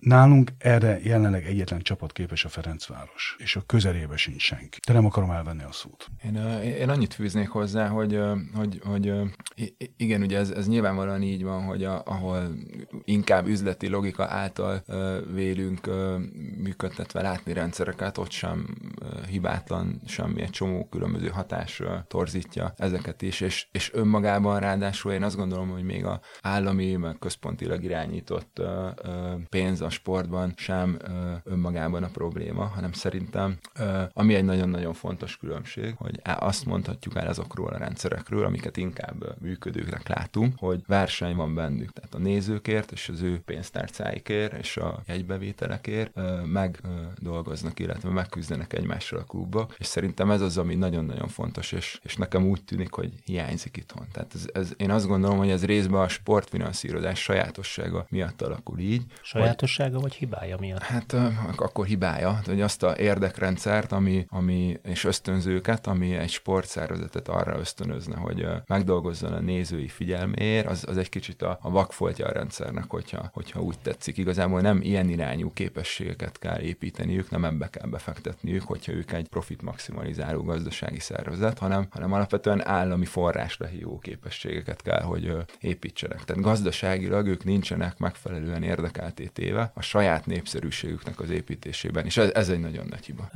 Nálunk 0.00 0.52
erre 0.58 1.00
jelenleg 1.02 1.46
egyetlen 1.46 1.80
csapat 1.80 2.12
képes 2.12 2.44
a 2.44 2.48
Ferencváros, 2.48 3.36
és 3.38 3.56
a 3.56 3.62
közelébe 3.66 4.16
sincs 4.16 4.42
senki. 4.42 4.78
De 4.86 4.92
nem 4.92 5.06
akarom 5.06 5.30
elvenni 5.30 5.62
a 5.62 5.72
szót. 5.72 6.08
Én, 6.24 6.36
uh, 6.36 6.66
én 6.66 6.88
annyit 6.88 7.14
fűznék 7.14 7.48
hozzá, 7.48 7.88
hogy, 7.88 8.20
hogy, 8.54 8.80
hogy 8.84 9.12
igen, 9.96 10.22
ugye 10.22 10.38
ez, 10.38 10.50
ez 10.50 10.68
nyilvánvalóan 10.68 11.22
így 11.22 11.42
van, 11.42 11.64
hogy 11.64 11.84
a, 11.84 12.02
ahol 12.04 12.52
inkább 13.04 13.46
üzleti 13.46 13.88
logika 13.88 14.24
által 14.24 14.84
vélünk 15.32 15.90
működtetve 16.62 17.22
látni 17.22 17.52
rendszereket, 17.52 18.18
ott 18.18 18.30
sem 18.30 18.66
hibátlan 19.28 20.00
semmi, 20.06 20.42
egy 20.42 20.50
csomó 20.50 20.88
különböző 20.90 21.28
hatás 21.28 21.71
torzítja 22.08 22.72
ezeket 22.76 23.22
is, 23.22 23.40
és, 23.40 23.66
és 23.72 23.90
önmagában 23.94 24.60
ráadásul 24.60 25.12
én 25.12 25.22
azt 25.22 25.36
gondolom, 25.36 25.70
hogy 25.70 25.82
még 25.82 26.04
a 26.04 26.20
állami, 26.42 26.96
meg 26.96 27.16
központilag 27.18 27.84
irányított 27.84 28.62
pénz 29.48 29.80
a 29.80 29.90
sportban 29.90 30.52
sem 30.56 30.98
önmagában 31.44 32.02
a 32.02 32.08
probléma, 32.08 32.64
hanem 32.64 32.92
szerintem 32.92 33.58
ami 34.12 34.34
egy 34.34 34.44
nagyon-nagyon 34.44 34.92
fontos 34.92 35.36
különbség, 35.36 35.94
hogy 35.96 36.20
azt 36.24 36.64
mondhatjuk 36.64 37.16
el 37.16 37.26
azokról 37.26 37.72
a 37.72 37.78
rendszerekről, 37.78 38.44
amiket 38.44 38.76
inkább 38.76 39.34
működőknek 39.40 40.08
látunk, 40.08 40.54
hogy 40.58 40.82
verseny 40.86 41.34
van 41.34 41.54
bennük. 41.54 41.92
Tehát 41.92 42.14
a 42.14 42.18
nézőkért 42.18 42.92
és 42.92 43.08
az 43.08 43.22
ő 43.22 43.40
pénztárcáikért 43.44 44.52
és 44.52 44.76
a 44.76 45.02
jegybevételekért 45.06 46.20
meg 46.44 46.80
dolgoznak, 47.18 47.80
illetve 47.80 48.10
megküzdenek 48.10 48.72
egymással 48.72 49.18
a 49.18 49.24
klubba, 49.24 49.68
és 49.78 49.86
szerintem 49.86 50.30
ez 50.30 50.40
az, 50.40 50.58
ami 50.58 50.74
nagyon-nagyon 50.74 51.28
fontos, 51.28 51.61
és, 51.70 52.00
és 52.02 52.16
nekem 52.16 52.46
úgy 52.46 52.64
tűnik, 52.64 52.92
hogy 52.92 53.12
hiányzik 53.24 53.76
itthon. 53.76 54.06
Tehát 54.12 54.34
ez, 54.34 54.46
ez, 54.52 54.72
én 54.76 54.90
azt 54.90 55.06
gondolom, 55.06 55.38
hogy 55.38 55.50
ez 55.50 55.64
részben 55.64 56.00
a 56.00 56.08
sportfinanszírozás 56.08 57.22
sajátossága 57.22 58.06
miatt 58.08 58.42
alakul 58.42 58.78
így. 58.78 59.02
Sajátossága 59.22 59.92
vagy, 59.92 60.02
vagy 60.02 60.14
hibája 60.14 60.56
miatt? 60.60 60.82
Hát 60.82 61.16
akkor 61.56 61.86
hibája, 61.86 62.40
hogy 62.44 62.60
azt 62.60 62.82
a 62.82 62.96
érdekrendszert, 62.98 63.92
ami, 63.92 64.26
ami, 64.28 64.80
és 64.84 65.04
ösztönzőket, 65.04 65.86
ami 65.86 66.14
egy 66.14 66.30
sportszervezetet 66.30 67.28
arra 67.28 67.58
ösztönözne, 67.58 68.16
hogy 68.16 68.46
megdolgozzon 68.66 69.32
a 69.32 69.40
nézői 69.40 69.88
figyelméért, 69.88 70.66
az, 70.66 70.84
az 70.88 70.96
egy 70.96 71.08
kicsit 71.08 71.42
a, 71.42 71.58
a 71.62 71.70
vakfoltja 71.70 72.26
a 72.26 72.32
rendszernek, 72.32 72.84
hogyha, 72.88 73.30
hogyha 73.32 73.60
úgy 73.60 73.78
tetszik. 73.82 74.16
Igazából 74.16 74.60
nem 74.60 74.80
ilyen 74.82 75.08
irányú 75.08 75.52
képességeket 75.52 76.38
kell 76.38 76.60
építeniük, 76.60 77.30
nem 77.30 77.44
ebbe 77.44 77.68
kell 77.70 77.88
befektetniük, 77.88 78.62
hogyha 78.62 78.92
ők 78.92 79.12
egy 79.12 79.28
profit 79.28 79.62
maximalizáló 79.62 80.42
gazdasági 80.42 81.00
szervezet, 81.00 81.51
pénzet, 81.52 81.58
hanem, 81.58 81.86
hanem 81.90 82.12
alapvetően 82.12 82.66
állami 82.66 83.04
forrásra 83.04 83.66
hívó 83.66 83.98
képességeket 83.98 84.82
kell, 84.82 85.02
hogy 85.02 85.36
építsenek. 85.60 86.24
Tehát 86.24 86.42
gazdaságilag 86.42 87.26
ők 87.26 87.44
nincsenek 87.44 87.98
megfelelően 87.98 88.62
érdekelté 88.62 89.26
téve 89.26 89.70
a 89.74 89.82
saját 89.82 90.26
népszerűségüknek 90.26 91.20
az 91.20 91.30
építésében, 91.30 92.04
és 92.04 92.16
ez, 92.16 92.30
ez 92.34 92.48
egy 92.48 92.60
nagyon 92.60 92.86
nagy 92.90 93.04
hiba. 93.04 93.30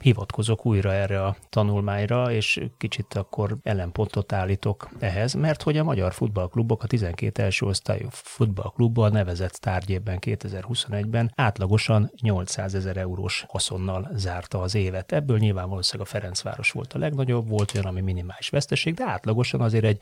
Hivatkozok 0.00 0.66
újra 0.66 0.92
erre 0.92 1.24
a 1.24 1.36
tanulmányra, 1.48 2.32
és 2.32 2.60
kicsit 2.78 3.14
akkor 3.14 3.56
ellenpontot 3.62 4.32
állítok 4.32 4.88
ehhez, 4.98 5.34
mert 5.34 5.62
hogy 5.62 5.76
a 5.76 5.84
magyar 5.84 6.12
futballklubok 6.12 6.82
a 6.82 6.86
12 6.86 7.42
első 7.42 7.66
osztályú 7.66 8.06
futballklubban 8.10 9.12
nevezett 9.12 9.52
tárgyében 9.52 10.18
2021-ben 10.20 11.32
átlagosan 11.34 12.10
800 12.20 12.74
ezer 12.74 12.96
eurós 12.96 13.44
haszonnal 13.48 14.10
zárta 14.14 14.60
az 14.60 14.74
évet. 14.74 15.12
Ebből 15.12 15.38
nyilván 15.38 15.68
valószínűleg 15.68 16.06
a 16.06 16.10
Ferencváros 16.10 16.70
volt 16.70 16.92
a 16.92 16.98
legnagyobb, 16.98 17.31
volt 17.40 17.74
olyan, 17.74 17.86
ami 17.86 18.00
minimális 18.00 18.48
veszteség, 18.48 18.94
de 18.94 19.04
átlagosan 19.04 19.60
azért 19.60 19.84
egy 19.84 20.00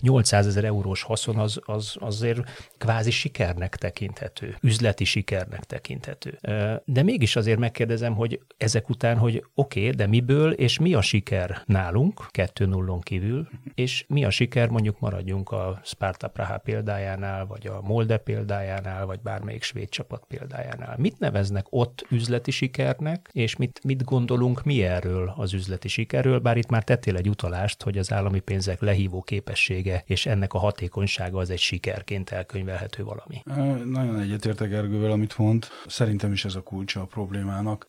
800 0.00 0.46
ezer 0.46 0.64
eurós 0.64 1.02
haszon 1.02 1.36
az, 1.36 1.60
az 1.64 1.96
azért 1.98 2.40
kvázi 2.78 3.10
sikernek 3.10 3.76
tekinthető, 3.76 4.56
üzleti 4.60 5.04
sikernek 5.04 5.64
tekinthető. 5.64 6.38
De 6.84 7.02
mégis 7.02 7.36
azért 7.36 7.58
megkérdezem, 7.58 8.14
hogy 8.14 8.40
ezek 8.56 8.88
után, 8.88 9.18
hogy 9.18 9.44
oké, 9.54 9.80
okay, 9.80 9.90
de 9.90 10.06
miből 10.06 10.52
és 10.52 10.78
mi 10.78 10.94
a 10.94 11.00
siker 11.00 11.62
nálunk, 11.66 12.26
2 12.30 12.66
0 12.66 12.98
kívül, 12.98 13.48
és 13.74 14.04
mi 14.08 14.24
a 14.24 14.30
siker, 14.30 14.68
mondjuk 14.68 15.00
maradjunk 15.00 15.50
a 15.50 15.80
Sparta 15.84 16.28
Praha 16.28 16.58
példájánál, 16.58 17.46
vagy 17.46 17.66
a 17.66 17.80
Molde 17.82 18.16
példájánál, 18.16 19.06
vagy 19.06 19.20
bármelyik 19.20 19.62
svéd 19.62 19.88
csapat 19.88 20.24
példájánál. 20.28 20.94
Mit 20.98 21.18
neveznek 21.18 21.66
ott 21.70 22.06
üzleti 22.10 22.50
sikernek, 22.50 23.30
és 23.32 23.56
mit, 23.56 23.80
mit 23.84 24.04
gondolunk 24.04 24.62
mi 24.62 24.82
erről 24.82 25.34
az 25.36 25.52
üzleti 25.52 25.88
sikerről, 25.88 26.38
bár 26.38 26.56
itt 26.56 26.69
már 26.70 26.84
tettél 26.84 27.16
egy 27.16 27.28
utalást, 27.28 27.82
hogy 27.82 27.98
az 27.98 28.12
állami 28.12 28.40
pénzek 28.40 28.80
lehívó 28.80 29.22
képessége 29.22 30.02
és 30.06 30.26
ennek 30.26 30.52
a 30.52 30.58
hatékonysága 30.58 31.38
az 31.38 31.50
egy 31.50 31.58
sikerként 31.58 32.30
elkönyvelhető 32.30 33.04
valami. 33.04 33.42
Nagyon 33.84 34.20
egyetértek 34.20 34.72
Ergővel, 34.72 35.10
amit 35.10 35.38
mond. 35.38 35.66
Szerintem 35.86 36.32
is 36.32 36.44
ez 36.44 36.54
a 36.54 36.60
kulcsa 36.60 37.00
a 37.00 37.04
problémának. 37.04 37.86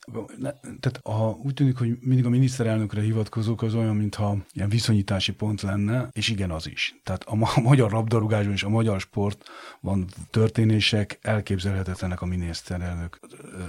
Tehát 0.79 1.00
ha 1.03 1.39
úgy 1.43 1.53
tűnik, 1.53 1.77
hogy 1.77 1.97
mindig 2.01 2.25
a 2.25 2.29
miniszterelnökre 2.29 3.01
hivatkozók, 3.01 3.61
az 3.61 3.75
olyan, 3.75 3.95
mintha 3.95 4.38
ilyen 4.53 4.69
viszonyítási 4.69 5.31
pont 5.31 5.61
lenne, 5.61 6.09
és 6.11 6.29
igen, 6.29 6.51
az 6.51 6.67
is. 6.67 6.95
Tehát 7.03 7.23
a 7.23 7.61
magyar 7.61 7.91
labdarúgásban 7.91 8.53
és 8.53 8.63
a 8.63 8.69
magyar 8.69 9.00
sportban 9.00 10.07
történések 10.29 11.19
elképzelhetetlenek 11.21 12.21
a 12.21 12.25
miniszterelnök 12.25 13.19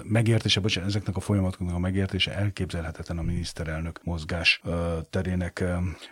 megértése, 0.03 0.61
bocsánat, 0.61 0.89
ezeknek 0.89 1.17
a 1.17 1.21
folyamatoknak 1.21 1.75
a 1.75 1.79
megértése 1.79 2.35
elképzelhetetlen 2.35 3.19
a 3.19 3.23
miniszterelnök 3.23 4.01
mozgás 4.05 4.61
terének 5.09 5.65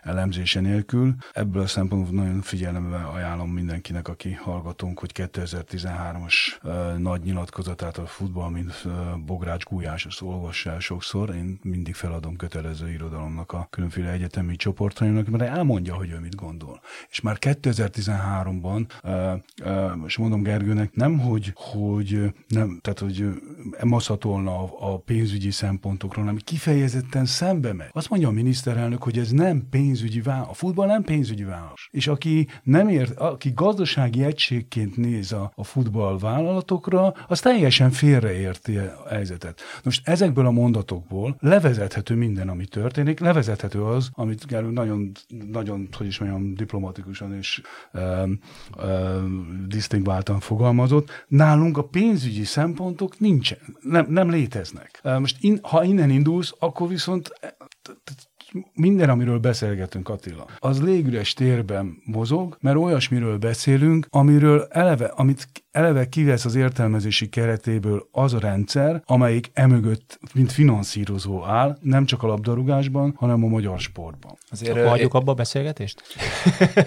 elemzése 0.03 0.61
nélkül. 0.61 1.15
Ebből 1.33 1.63
a 1.63 1.67
szempontból 1.67 2.25
nagyon 2.25 2.41
figyelembe 2.41 2.97
ajánlom 2.97 3.51
mindenkinek, 3.51 4.09
aki 4.09 4.33
hallgatunk, 4.33 4.99
hogy 4.99 5.11
2013-as 5.15 6.35
nagy 6.99 7.23
nyilatkozatát 7.23 7.99
a 7.99 8.07
futball, 8.07 8.51
mint 8.51 8.87
Bogrács 9.27 9.65
Gulyás, 9.65 10.07
azt 10.07 10.23
olvassa 10.23 10.71
el 10.71 10.81
sokszor. 10.81 11.35
Én 11.35 11.59
mindig 11.63 11.95
feladom 11.95 12.37
kötelező 12.37 12.91
irodalomnak 12.91 13.53
a 13.53 13.67
különféle 13.71 14.11
egyetemi 14.11 14.57
csoportjaimnak, 14.57 15.29
mert 15.29 15.57
elmondja, 15.57 15.95
hogy 15.95 16.11
ő 16.11 16.19
mit 16.19 16.35
gondol. 16.35 16.81
És 17.11 17.21
már 17.21 17.37
2013-ban, 17.41 18.87
és 20.07 20.17
mondom 20.17 20.43
Gergőnek, 20.43 20.95
nem, 20.95 21.19
hogy, 21.19 21.53
hogy 21.55 22.35
nem, 22.49 22.79
tehát, 22.83 22.99
hogy 22.99 23.29
maszatolna 23.83 24.79
a, 24.79 24.99
pénzügyi 24.99 25.51
szempontokról, 25.51 26.25
hanem 26.25 26.41
kifejezetten 26.45 27.25
szembe 27.25 27.73
megy. 27.73 27.89
Azt 27.93 28.11
mondja 28.11 28.29
a 28.29 28.33
miniszterelnök, 28.81 29.03
hogy 29.03 29.19
ez 29.19 29.31
nem 29.31 29.69
pénzügyi 29.71 30.21
vállalat. 30.21 30.51
A 30.51 30.55
futball 30.55 30.87
nem 30.87 31.03
pénzügyi 31.03 31.45
vállalat. 31.45 31.79
És 31.91 32.07
aki 32.07 32.49
nem 32.63 32.89
ért, 32.89 33.19
aki 33.19 33.53
gazdasági 33.55 34.25
egységként 34.25 34.97
néz 34.97 35.33
a, 35.33 35.53
a 35.55 35.65
futball 35.65 36.19
vállalatokra, 36.19 37.15
az 37.29 37.41
teljesen 37.41 37.91
félreérti 37.91 38.77
a 38.77 39.09
helyzetet. 39.09 39.61
Most 39.85 40.09
ezekből 40.09 40.47
a 40.47 40.51
mondatokból 40.51 41.37
levezethető 41.41 42.15
minden, 42.15 42.49
ami 42.49 42.65
történik, 42.65 43.21
levezethető 43.21 43.85
az, 43.85 44.11
amit 44.13 44.47
Gerő 44.47 44.71
nagyon, 44.71 45.13
nagyon, 45.51 45.89
hogy 45.97 46.07
is 46.07 46.19
mondjam, 46.19 46.55
diplomatikusan 46.55 47.35
és 47.35 47.63
ö, 47.93 48.25
disztingváltan 49.67 50.41
fogalmazott. 50.41 51.25
Nálunk 51.29 51.79
a 51.79 51.89
pénzügyi 51.89 52.45
szempontok 52.45 53.19
nincsen, 53.19 53.59
nem, 53.81 54.07
nem 54.09 54.31
léteznek. 54.31 55.01
Most 55.19 55.37
in, 55.41 55.59
ha 55.63 55.85
innen 55.85 56.11
indulsz, 56.11 56.55
akkor 56.59 56.89
viszont 56.89 57.33
minden, 58.75 59.11
amiről 59.11 59.39
beszélgetünk, 59.39 60.09
Attila, 60.09 60.47
az 60.59 60.83
légüres 60.83 61.33
térben 61.33 62.03
mozog, 62.05 62.57
mert 62.61 62.77
olyasmiről 62.77 63.39
beszélünk, 63.39 64.07
amiről 64.11 64.67
eleve, 64.71 65.05
amit 65.05 65.49
eleve 65.71 66.09
kivesz 66.09 66.45
az 66.45 66.55
értelmezési 66.55 67.29
keretéből 67.29 68.09
az 68.13 68.35
a 68.35 68.39
rendszer, 68.39 69.03
amelyik 69.05 69.51
emögött, 69.53 70.19
mint 70.35 70.53
finanszírozó 70.53 71.45
áll, 71.45 71.79
nem 71.81 72.05
csak 72.05 72.23
a 72.23 72.27
labdarúgásban, 72.27 73.15
hanem 73.17 73.45
a 73.45 73.49
magyar 73.49 73.79
sportban. 73.79 74.39
Azért 74.51 74.77
Akkor 74.77 74.89
hagyjuk 74.89 75.15
abba 75.15 75.33
a 75.33 75.35
beszélgetést? 75.35 76.03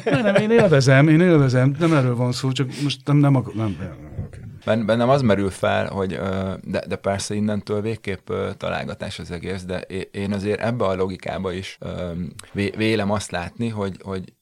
nem, 0.05 0.21
nem, 0.21 0.35
én 0.35 0.51
élvezem, 0.51 1.07
én 1.07 1.21
élvezem, 1.21 1.75
nem 1.79 1.93
erről 1.93 2.15
van 2.15 2.31
szó, 2.31 2.51
csak 2.51 2.69
most 2.83 2.99
nem, 3.05 3.17
nem, 3.17 3.31
nem, 3.33 3.43
nem, 3.55 3.75
nem 3.79 4.25
okay. 4.25 4.42
Bennem 4.65 5.09
az 5.09 5.21
merül 5.21 5.49
fel, 5.49 5.87
hogy 5.87 6.19
de, 6.61 6.83
de 6.87 6.95
persze 6.95 7.33
innentől 7.33 7.81
végképp 7.81 8.31
találgatás 8.57 9.19
az 9.19 9.31
egész, 9.31 9.63
de 9.63 9.79
én 10.11 10.33
azért 10.33 10.61
ebbe 10.61 10.85
a 10.85 10.95
logikába 10.95 11.51
is 11.51 11.77
vélem 12.53 13.11
azt 13.11 13.31
látni, 13.31 13.69
hogy, 13.69 13.97
hogy 14.01 14.33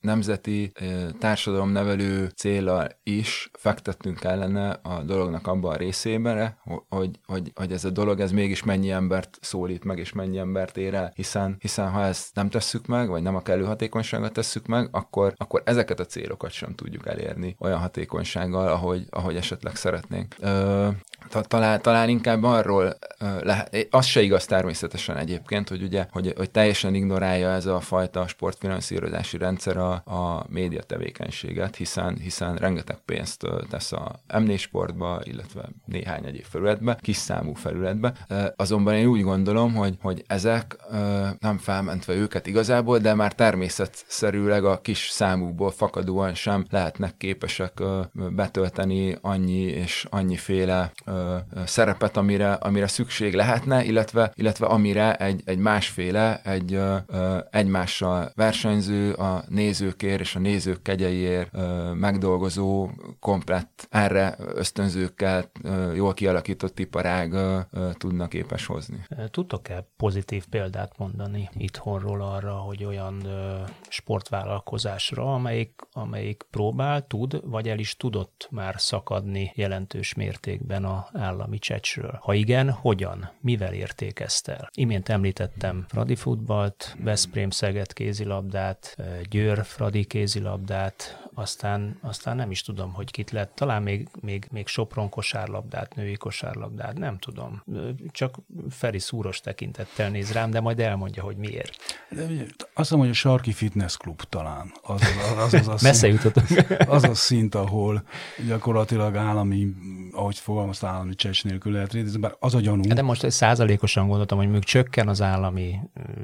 nemzeti 0.00 0.72
társadalomnevelő 1.18 2.26
célra 2.36 2.86
is 3.02 3.50
fektettünk 3.52 4.24
ellene 4.24 4.70
a 4.70 5.02
dolognak 5.02 5.46
abban 5.46 5.72
a 5.72 5.76
részében, 5.76 6.58
hogy, 6.88 7.10
hogy, 7.26 7.52
hogy 7.54 7.72
ez 7.72 7.84
a 7.84 7.90
dolog 7.90 8.20
ez 8.20 8.32
mégis 8.32 8.62
mennyi 8.62 8.90
embert 8.90 9.38
szólít 9.40 9.84
meg, 9.84 9.98
és 9.98 10.12
mennyi 10.12 10.38
embert 10.38 10.76
ér 10.76 10.94
el, 10.94 11.12
hiszen, 11.14 11.56
hiszen 11.58 11.90
ha 11.90 12.04
ezt 12.04 12.34
nem 12.34 12.48
tesszük 12.48 12.86
meg, 12.86 13.08
vagy 13.08 13.22
nem 13.22 13.36
a 13.36 13.42
kellő 13.42 13.64
hatékonysággal 13.64 14.30
tesszük 14.30 14.66
meg, 14.66 14.88
akkor, 14.90 15.32
akkor 15.36 15.62
ezeket 15.64 16.00
a 16.00 16.04
célokat 16.04 16.50
sem 16.50 16.74
tudjuk 16.74 17.06
elérni 17.06 17.56
olyan 17.58 17.78
hatékonysággal, 17.78 18.68
ahogy, 18.68 19.06
ahogy 19.10 19.36
esetleg 19.48 19.76
szeretnénk. 19.76 20.34
Ö, 20.38 20.88
talán, 21.80 22.08
inkább 22.08 22.42
arról 22.42 22.98
az 23.90 24.06
se 24.06 24.22
igaz 24.22 24.44
természetesen 24.44 25.16
egyébként, 25.16 25.68
hogy 25.68 25.82
ugye, 25.82 26.06
hogy, 26.10 26.32
hogy 26.36 26.50
teljesen 26.50 26.94
ignorálja 26.94 27.50
ez 27.50 27.66
a 27.66 27.80
fajta 27.80 28.26
sportfinanszírozási 28.26 29.36
rendszer 29.38 29.76
a, 29.76 29.92
a 29.92 30.46
média 30.48 30.82
tevékenységet, 30.82 31.76
hiszen, 31.76 32.16
hiszen 32.16 32.56
rengeteg 32.56 32.96
pénzt 33.04 33.46
tesz 33.70 33.92
a 33.92 34.20
m 34.38 34.54
sportba, 34.54 35.20
illetve 35.22 35.68
néhány 35.84 36.24
egyéb 36.24 36.44
felületbe, 36.44 36.98
kis 37.00 37.16
számú 37.16 37.54
felületbe. 37.54 38.12
Azonban 38.56 38.94
én 38.94 39.06
úgy 39.06 39.22
gondolom, 39.22 39.74
hogy, 39.74 39.94
hogy 40.00 40.24
ezek 40.26 40.76
nem 41.38 41.58
felmentve 41.58 42.14
őket 42.14 42.46
igazából, 42.46 42.98
de 42.98 43.14
már 43.14 43.34
természetszerűleg 43.34 44.64
a 44.64 44.80
kis 44.80 45.08
számúból 45.10 45.70
fakadóan 45.70 46.34
sem 46.34 46.64
lehetnek 46.70 47.16
képesek 47.16 47.82
betölteni 48.12 49.18
annyi 49.38 49.60
és 49.60 50.06
annyiféle 50.10 50.92
szerepet, 51.64 52.16
amire, 52.16 52.52
amire 52.52 52.86
szükség 52.86 53.34
lehetne, 53.34 53.84
illetve, 53.84 54.32
illetve 54.34 54.66
amire 54.66 55.14
egy, 55.14 55.42
egy 55.44 55.58
másféle, 55.58 56.40
egy 56.44 56.72
ö, 56.72 56.96
egymással 57.50 58.32
versenyző, 58.34 59.12
a 59.12 59.44
nézőkért 59.48 60.20
és 60.20 60.34
a 60.34 60.38
nézők 60.38 60.82
kegyeiért 60.82 61.48
ö, 61.52 61.92
megdolgozó, 61.92 62.88
komplett 63.20 63.86
erre 63.90 64.36
ösztönzőkkel 64.38 65.50
ö, 65.62 65.94
jól 65.94 66.14
kialakított 66.14 66.78
iparág 66.78 67.32
ö, 67.32 67.58
ö, 67.70 67.90
tudna 67.92 68.28
képes 68.28 68.66
hozni. 68.66 69.06
Tudtok-e 69.30 69.88
pozitív 69.96 70.46
példát 70.46 70.98
mondani 70.98 71.48
itthonról 71.56 72.22
arra, 72.22 72.52
hogy 72.52 72.84
olyan 72.84 73.24
ö, 73.24 73.62
sportvállalkozásra, 73.88 75.34
amelyik, 75.34 75.72
amelyik 75.92 76.46
próbál, 76.50 77.06
tud, 77.06 77.40
vagy 77.50 77.68
el 77.68 77.78
is 77.78 77.96
tudott 77.96 78.48
már 78.50 78.74
szakadni 78.78 79.27
jelentős 79.54 80.14
mértékben 80.14 80.84
a 80.84 81.08
állami 81.12 81.58
csecsről? 81.58 82.18
Ha 82.22 82.34
igen, 82.34 82.70
hogyan? 82.70 83.30
Mivel 83.40 83.72
értékezte 83.72 84.56
el? 84.56 84.70
Imént 84.72 85.08
említettem 85.08 85.84
Fradi 85.88 86.16
futballt, 86.16 86.96
Veszprém 87.00 87.50
Szeged 87.50 87.92
kézilabdát, 87.92 88.96
Győr 89.30 89.64
Fradi 89.64 90.04
kézilabdát, 90.04 91.28
aztán, 91.34 91.98
aztán 92.00 92.36
nem 92.36 92.50
is 92.50 92.62
tudom, 92.62 92.92
hogy 92.92 93.10
kit 93.10 93.30
lett. 93.30 93.54
Talán 93.54 93.82
még, 93.82 94.08
még, 94.20 94.46
még 94.50 94.66
Sopron 94.66 95.08
kosárlabdát, 95.08 95.94
női 95.94 96.14
kosárlabdát, 96.14 96.98
nem 96.98 97.18
tudom. 97.18 97.62
Csak 98.10 98.36
Feri 98.70 98.98
szúros 98.98 99.40
tekintettel 99.40 100.10
néz 100.10 100.32
rám, 100.32 100.50
de 100.50 100.60
majd 100.60 100.80
elmondja, 100.80 101.22
hogy 101.22 101.36
miért. 101.36 101.76
De, 102.10 102.22
azt 102.74 102.90
mondom, 102.90 103.08
hogy 103.08 103.08
a 103.08 103.12
Sarki 103.12 103.52
Fitness 103.52 103.96
Club 103.96 104.22
talán. 104.22 104.72
Az 104.82 105.02
az, 105.02 105.38
az, 105.38 105.54
az, 105.54 105.68
az 105.68 105.82
Messze 105.82 106.08
jutottunk. 106.08 106.66
Az 106.86 107.04
a 107.04 107.14
szint, 107.14 107.54
ahol 107.54 108.02
gyakorlatilag 108.46 109.16
állami, 109.18 109.74
ahogy 110.12 110.38
fogalmaztál, 110.38 110.94
állami 110.94 111.14
csecs 111.14 111.44
nélkül 111.44 111.72
lehet 111.72 111.92
létezni, 111.92 112.18
bár 112.18 112.34
az 112.38 112.54
a 112.54 112.60
gyanú. 112.60 112.82
De 112.82 113.02
most 113.02 113.30
százalékosan 113.30 114.06
gondoltam, 114.06 114.38
hogy 114.38 114.50
még 114.50 114.64
csökken 114.64 115.08
az 115.08 115.22
állami 115.22 115.78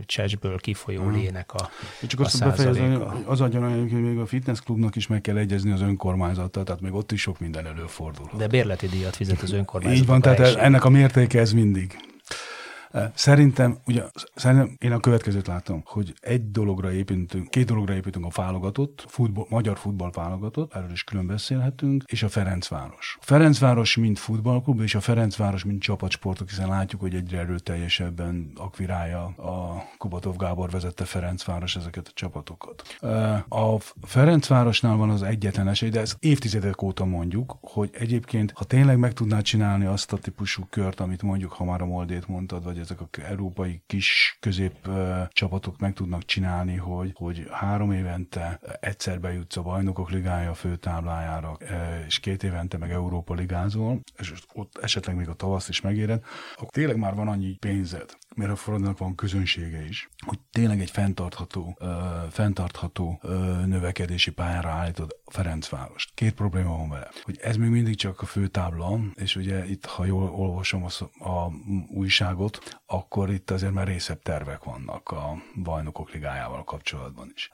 csecsből 0.07 0.59
kifolyó 0.59 1.09
lének 1.09 1.55
a 1.55 1.71
Csak 2.07 2.21
azt 2.21 2.43
a 2.43 2.45
befejezni, 2.45 2.99
az 3.25 3.41
a 3.41 3.49
gyanú, 3.49 3.81
hogy 3.81 4.03
még 4.03 4.19
a 4.19 4.27
fitnessklubnak 4.27 4.97
is 4.97 5.07
meg 5.07 5.21
kell 5.21 5.37
egyezni 5.37 5.71
az 5.71 5.81
önkormányzattal, 5.81 6.65
tehát 6.65 6.81
még 6.81 6.95
ott 6.95 7.13
is 7.13 7.21
sok 7.21 7.41
minden 7.41 7.67
előfordul. 7.67 8.31
De 8.37 8.47
bérleti 8.47 8.87
díjat 8.87 9.17
fizet 9.17 9.43
az 9.43 9.53
önkormányzat. 9.53 10.01
Így 10.01 10.07
van, 10.07 10.21
tehát 10.21 10.57
ennek 10.57 10.85
a 10.85 10.89
mértéke 10.89 11.41
ez 11.41 11.53
mindig. 11.53 11.97
Szerintem, 13.15 13.79
ugye, 13.87 14.03
szerintem 14.35 14.77
én 14.79 14.93
a 14.93 15.01
következőt 15.01 15.47
látom, 15.47 15.83
hogy 15.85 16.15
egy 16.21 16.51
dologra 16.51 16.93
építünk, 16.93 17.51
két 17.51 17.67
dologra 17.67 17.95
építünk 17.95 18.25
a 18.25 18.31
válogatott, 18.35 19.05
futball, 19.09 19.47
magyar 19.49 19.79
futball 19.79 20.11
válogatott, 20.11 20.75
erről 20.75 20.91
is 20.91 21.05
külön 21.05 21.27
beszélhetünk, 21.27 22.03
és 22.07 22.23
a 22.23 22.29
Ferencváros. 22.29 23.17
A 23.21 23.25
Ferencváros 23.25 23.97
mint 23.97 24.19
futballklub, 24.19 24.81
és 24.81 24.95
a 24.95 25.01
Ferencváros 25.01 25.65
mint 25.65 25.83
csapatsportok, 25.83 26.49
hiszen 26.49 26.69
látjuk, 26.69 27.01
hogy 27.01 27.15
egyre 27.15 27.39
erőteljesebben 27.39 28.53
akvirálja 28.57 29.25
a 29.25 29.85
Kubatov 29.99 30.37
Gábor 30.37 30.71
vezette 30.71 31.05
Ferencváros 31.05 31.77
ezeket 31.77 32.09
a 32.09 32.13
csapatokat. 32.15 32.83
A 33.49 33.79
Ferencvárosnál 34.03 34.97
van 34.97 35.11
az 35.11 35.23
egyetlen 35.23 35.69
esély, 35.69 35.89
de 35.89 36.01
ez 36.01 36.17
évtizedek 36.19 36.83
óta 36.83 37.05
mondjuk, 37.05 37.59
hogy 37.61 37.91
egyébként, 37.93 38.53
ha 38.55 38.65
tényleg 38.65 38.99
meg 38.99 39.13
tudná 39.13 39.41
csinálni 39.41 39.85
azt 39.85 40.13
a 40.13 40.19
típusú 40.19 40.67
kört, 40.71 41.01
amit 41.01 41.23
mondjuk, 41.23 41.53
ha 41.53 41.65
már 41.65 41.81
a 41.81 41.87
Moldét 41.87 42.29
mondtad, 42.29 42.65
vagy 42.65 42.79
ezek 42.85 43.01
a 43.01 43.09
európai 43.29 43.83
kis 43.87 44.37
közép 44.40 44.88
csapatok 45.29 45.79
meg 45.79 45.92
tudnak 45.92 46.25
csinálni, 46.25 46.77
hogy, 46.77 47.11
hogy 47.14 47.47
három 47.51 47.92
évente 47.92 48.61
egyszer 48.81 49.20
bejutsz 49.20 49.57
a 49.57 49.62
bajnokok 49.62 50.11
ligája 50.11 50.55
főtáblájára, 50.55 51.57
és 52.07 52.18
két 52.20 52.42
évente 52.42 52.79
meg 52.79 52.90
Európa 52.90 53.35
ligázol, 53.35 54.01
és 54.18 54.33
ott 54.53 54.79
esetleg 54.79 55.16
még 55.16 55.29
a 55.29 55.35
tavasz 55.35 55.68
is 55.68 55.81
megéred, 55.81 56.23
akkor 56.55 56.68
tényleg 56.70 56.97
már 56.97 57.14
van 57.14 57.29
annyi 57.29 57.57
pénzed, 57.57 58.16
mert 58.35 58.51
a 58.51 58.57
Fordnak 58.57 58.99
van 58.99 59.14
közönsége 59.14 59.87
is, 59.87 60.09
hogy 60.27 60.38
tényleg 60.53 60.81
egy 60.81 60.90
fenntartható, 60.90 61.77
uh, 61.81 61.88
fenntartható 62.31 63.20
uh, 63.23 63.31
növekedési 63.66 64.31
pályára 64.31 64.70
állítod 64.70 65.16
Ferencvárost. 65.27 66.11
Két 66.14 66.35
probléma 66.35 66.77
van 66.77 66.88
vele, 66.88 67.09
hogy 67.23 67.38
ez 67.42 67.57
még 67.57 67.70
mindig 67.70 67.97
csak 67.97 68.20
a 68.20 68.27
főtábla, 68.27 69.01
és 69.14 69.37
ugye 69.37 69.66
itt, 69.66 69.87
ha 69.87 70.05
jól 70.05 70.31
olvasom 70.31 70.85
a, 70.85 71.25
a 71.29 71.51
újságot, 71.88 72.81
akkor 72.87 73.31
itt 73.31 73.51
azért 73.51 73.73
már 73.73 73.87
részebb 73.87 74.23
tervek 74.23 74.64
vannak 74.64 75.11
a 75.11 75.42
bajnokok 75.62 76.11
ligájával 76.11 76.64
kapcsolatban 76.64 77.33
is. 77.35 77.51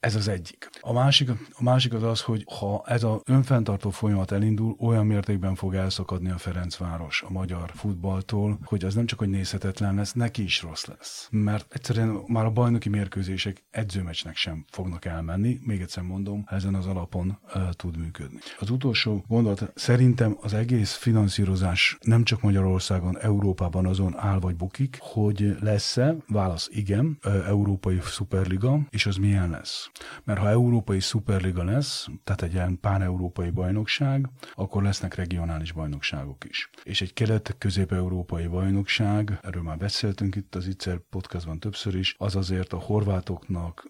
Ez 0.00 0.14
az 0.14 0.28
egyik. 0.28 0.70
A 0.80 0.92
másik, 0.92 1.30
a 1.30 1.62
másik 1.62 1.92
az 1.92 2.02
az, 2.02 2.20
hogy 2.20 2.44
ha 2.58 2.82
ez 2.86 3.02
a 3.02 3.20
önfenntartó 3.24 3.90
folyamat 3.90 4.30
elindul, 4.30 4.76
olyan 4.78 5.06
mértékben 5.06 5.54
fog 5.54 5.74
elszakadni 5.74 6.30
a 6.30 6.38
Ferencváros 6.38 7.22
a 7.22 7.30
magyar 7.30 7.70
futballtól, 7.74 8.58
hogy 8.64 8.84
az 8.84 8.94
nem 8.94 9.06
csak 9.06 9.18
hogy 9.18 9.28
nézhetetlen 9.28 9.97
lesz, 9.98 10.12
neki 10.12 10.42
is 10.42 10.62
rossz 10.62 10.84
lesz. 10.84 11.28
Mert 11.30 11.74
egyszerűen 11.74 12.22
már 12.26 12.44
a 12.44 12.50
bajnoki 12.50 12.88
mérkőzések 12.88 13.64
edzőmecsnek 13.70 14.36
sem 14.36 14.64
fognak 14.70 15.04
elmenni, 15.04 15.58
még 15.62 15.80
egyszer 15.80 16.02
mondom, 16.02 16.44
ezen 16.46 16.74
az 16.74 16.86
alapon 16.86 17.38
uh, 17.54 17.68
tud 17.70 17.96
működni. 17.96 18.38
Az 18.58 18.70
utolsó 18.70 19.24
gondolat, 19.28 19.72
szerintem 19.74 20.36
az 20.40 20.54
egész 20.54 20.92
finanszírozás 20.94 21.98
nem 22.00 22.24
csak 22.24 22.40
Magyarországon, 22.42 23.18
Európában 23.18 23.86
azon 23.86 24.16
áll 24.16 24.38
vagy 24.38 24.56
bukik, 24.56 24.98
hogy 25.00 25.56
lesz-e, 25.60 26.16
válasz 26.28 26.68
igen, 26.72 27.18
Európai 27.46 27.98
Szuperliga, 28.02 28.80
és 28.90 29.06
az 29.06 29.16
milyen 29.16 29.50
lesz. 29.50 29.90
Mert 30.24 30.40
ha 30.40 30.48
Európai 30.48 31.00
Szuperliga 31.00 31.64
lesz, 31.64 32.06
tehát 32.24 32.42
egy 32.42 32.52
ilyen 32.52 32.80
pán-európai 32.80 33.50
bajnokság, 33.50 34.28
akkor 34.54 34.82
lesznek 34.82 35.14
regionális 35.14 35.72
bajnokságok 35.72 36.44
is. 36.44 36.70
És 36.82 37.00
egy 37.00 37.12
kelet-közép-európai 37.12 38.46
bajnokság, 38.46 39.38
erről 39.42 39.62
már 39.62 39.78
beszéltünk 39.88 40.34
itt 40.34 40.54
az 40.54 40.66
Itzer 40.66 40.98
podcastban 41.10 41.58
többször 41.58 41.94
is, 41.94 42.14
az 42.18 42.36
azért 42.36 42.72
a 42.72 42.76
horvátoknak, 42.76 43.88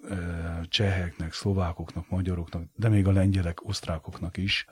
cseheknek, 0.68 1.32
szlovákoknak, 1.32 2.11
magyaroknak, 2.11 2.62
de 2.74 2.88
még 2.88 3.06
a 3.06 3.12
lengyelek, 3.12 3.68
osztrákoknak 3.68 4.37
is 4.37 4.66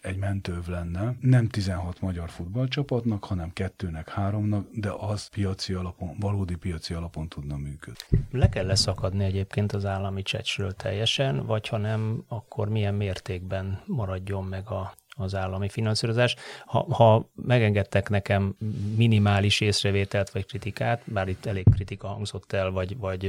egy 0.00 0.16
mentőv 0.16 0.66
lenne. 0.66 1.16
Nem 1.20 1.48
16 1.48 2.00
magyar 2.00 2.30
futballcsapatnak, 2.30 3.24
hanem 3.24 3.52
kettőnek, 3.52 4.08
háromnak, 4.08 4.68
de 4.72 4.90
az 4.98 5.26
piaci 5.26 5.72
alapon, 5.72 6.16
valódi 6.20 6.56
piaci 6.56 6.94
alapon 6.94 7.28
tudna 7.28 7.56
működni. 7.56 8.26
Le 8.30 8.48
kell 8.48 8.66
leszakadni 8.66 9.24
egyébként 9.24 9.72
az 9.72 9.84
állami 9.84 10.22
csecsről 10.22 10.72
teljesen, 10.72 11.46
vagy 11.46 11.68
ha 11.68 11.76
nem, 11.76 12.24
akkor 12.28 12.68
milyen 12.68 12.94
mértékben 12.94 13.82
maradjon 13.86 14.44
meg 14.44 14.70
a 14.70 14.94
az 15.16 15.34
állami 15.34 15.68
finanszírozás. 15.68 16.36
Ha, 16.64 16.86
ha 16.94 17.30
megengedtek 17.34 18.08
nekem 18.08 18.56
minimális 18.96 19.60
észrevételt 19.60 20.30
vagy 20.30 20.46
kritikát, 20.46 21.02
bár 21.04 21.28
itt 21.28 21.46
elég 21.46 21.64
kritika 21.74 22.06
hangzott 22.06 22.52
el, 22.52 22.70
vagy, 22.70 22.96
vagy 22.96 23.24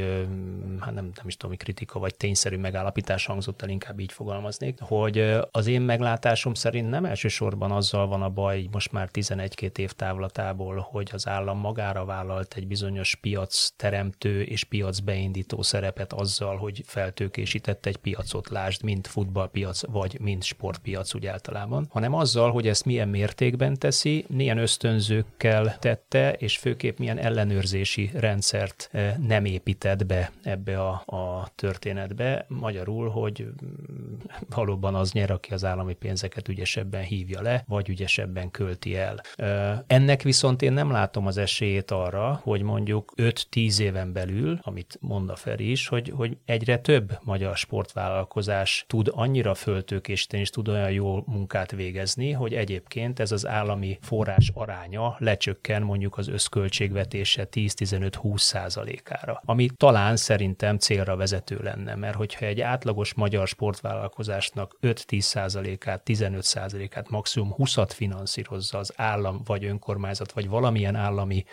hát 0.80 0.93
nem, 0.93 1.12
nem 1.15 1.28
is 1.28 1.36
tudom, 1.36 1.52
mi 1.52 1.58
kritika, 1.58 2.00
vagy 2.00 2.15
tényszerű 2.15 2.58
megállapítás 2.58 3.26
hangzott 3.26 3.62
el, 3.62 3.69
inkább 3.69 4.00
így 4.00 4.12
fogalmaznék, 4.12 4.80
hogy 4.80 5.36
az 5.52 5.67
én 5.67 5.82
meglátásom 5.82 6.54
szerint 6.54 6.89
nem 6.89 7.06
elsősorban 7.06 7.71
azzal 7.71 8.08
van 8.08 8.21
a 8.21 8.30
baj, 8.30 8.67
most 8.71 8.91
már 8.91 9.10
11-2 9.13 9.78
év 9.78 9.91
távlatából, 9.91 10.88
hogy 10.91 11.10
az 11.13 11.28
állam 11.28 11.60
magára 11.60 12.06
vállalt 12.06 12.54
egy 12.54 12.67
bizonyos 12.67 13.15
piac 13.15 13.69
teremtő 13.76 14.41
és 14.41 14.63
piac 14.63 15.00
beindító 15.00 15.62
szerepet 15.62 16.13
azzal, 16.13 16.58
hogy 16.58 16.84
feltőkésített 16.86 17.86
egy 17.86 17.97
piacot, 17.97 18.50
lásd, 18.50 18.84
mint 18.84 19.08
futballpiac, 19.08 19.86
vagy 19.86 20.19
mint 20.19 20.43
sportpiac 20.43 21.13
úgy 21.13 21.26
általában 21.26 21.77
van, 21.78 21.88
hanem 21.92 22.13
azzal, 22.13 22.52
hogy 22.52 22.68
ezt 22.68 22.86
milyen 22.86 23.08
mértékben 23.08 23.78
teszi, 23.78 24.26
milyen 24.30 24.58
ösztönzőkkel 24.58 25.78
tette, 25.80 26.34
és 26.34 26.58
főképp 26.58 26.98
milyen 26.98 27.18
ellenőrzési 27.18 28.12
rendszert 28.13 28.90
eh, 28.92 29.16
nem 29.28 29.46
épített 29.46 30.06
be 30.06 30.32
ebbe 30.44 30.82
a, 30.82 31.04
a 31.06 31.52
történetbe. 31.56 32.46
Magyarul, 32.48 33.10
hogy 33.10 33.46
mm, 33.46 34.13
valóban 34.50 34.96
az 34.96 35.12
nyer, 35.12 35.32
aki 35.32 35.54
az 35.54 35.66
állami 35.66 35.94
pénzeket 35.94 36.48
ügyesebben 36.48 37.02
hívja 37.02 37.42
le, 37.42 37.63
vagy 37.68 37.90
ügyesebben 37.90 38.52
költi 38.52 38.96
el. 38.96 39.22
Eh, 39.36 39.80
ennek 39.88 40.22
viszont 40.22 40.62
én 40.62 40.74
nem 40.74 40.92
látom 40.92 41.28
az 41.28 41.38
esélyét 41.38 41.92
arra, 41.92 42.40
hogy 42.44 42.62
mondjuk 42.62 43.13
5-10 43.16 43.80
éven 43.80 44.13
belül, 44.13 44.60
amit 44.62 44.98
mond 45.02 45.30
a 45.30 45.36
Feri 45.36 45.72
is, 45.72 45.88
hogy, 45.88 46.13
hogy 46.16 46.38
egyre 46.46 46.78
több 46.78 47.20
magyar 47.24 47.58
sportvállalkozás 47.58 48.86
tud 48.88 49.12
annyira 49.13 49.54
föltőkésíteni, 49.54 50.42
és 50.42 50.50
tud 50.50 50.68
olyan 50.68 50.92
jó 50.92 51.24
munkát 51.26 51.66
munkát 51.71 51.86
végezni, 51.86 52.32
hogy 52.32 52.53
egyébként 52.53 53.19
ez 53.19 53.32
az 53.32 53.47
állami 53.47 53.97
forrás 54.01 54.51
aránya 54.53 55.15
lecsökken 55.19 55.82
mondjuk 55.82 56.17
az 56.17 56.27
összköltségvetése 56.27 57.47
10-15-20 57.51 58.38
százalékára, 58.38 59.41
ami 59.45 59.69
talán 59.77 60.15
szerintem 60.15 60.77
célra 60.77 61.15
vezető 61.15 61.60
lenne, 61.63 61.95
mert 61.95 62.15
hogyha 62.15 62.45
egy 62.45 62.62
átlagos 62.62 63.13
magyar 63.13 63.47
sportvállalkozásnak 63.47 64.77
5-10 64.82 65.19
százalékát, 65.19 66.03
15 66.03 66.43
százalékát, 66.43 67.10
maximum 67.10 67.56
20-at 67.58 67.89
finanszírozza 67.93 68.77
az 68.77 68.93
állam, 68.95 69.41
vagy 69.45 69.65
önkormányzat, 69.65 70.32
vagy 70.32 70.47
valamilyen 70.49 70.95
állami 70.95 71.43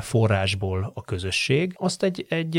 forrásból 0.00 0.90
a 0.94 1.02
közösség, 1.02 1.74
azt 1.76 2.02
egy, 2.02 2.26
egy 2.28 2.54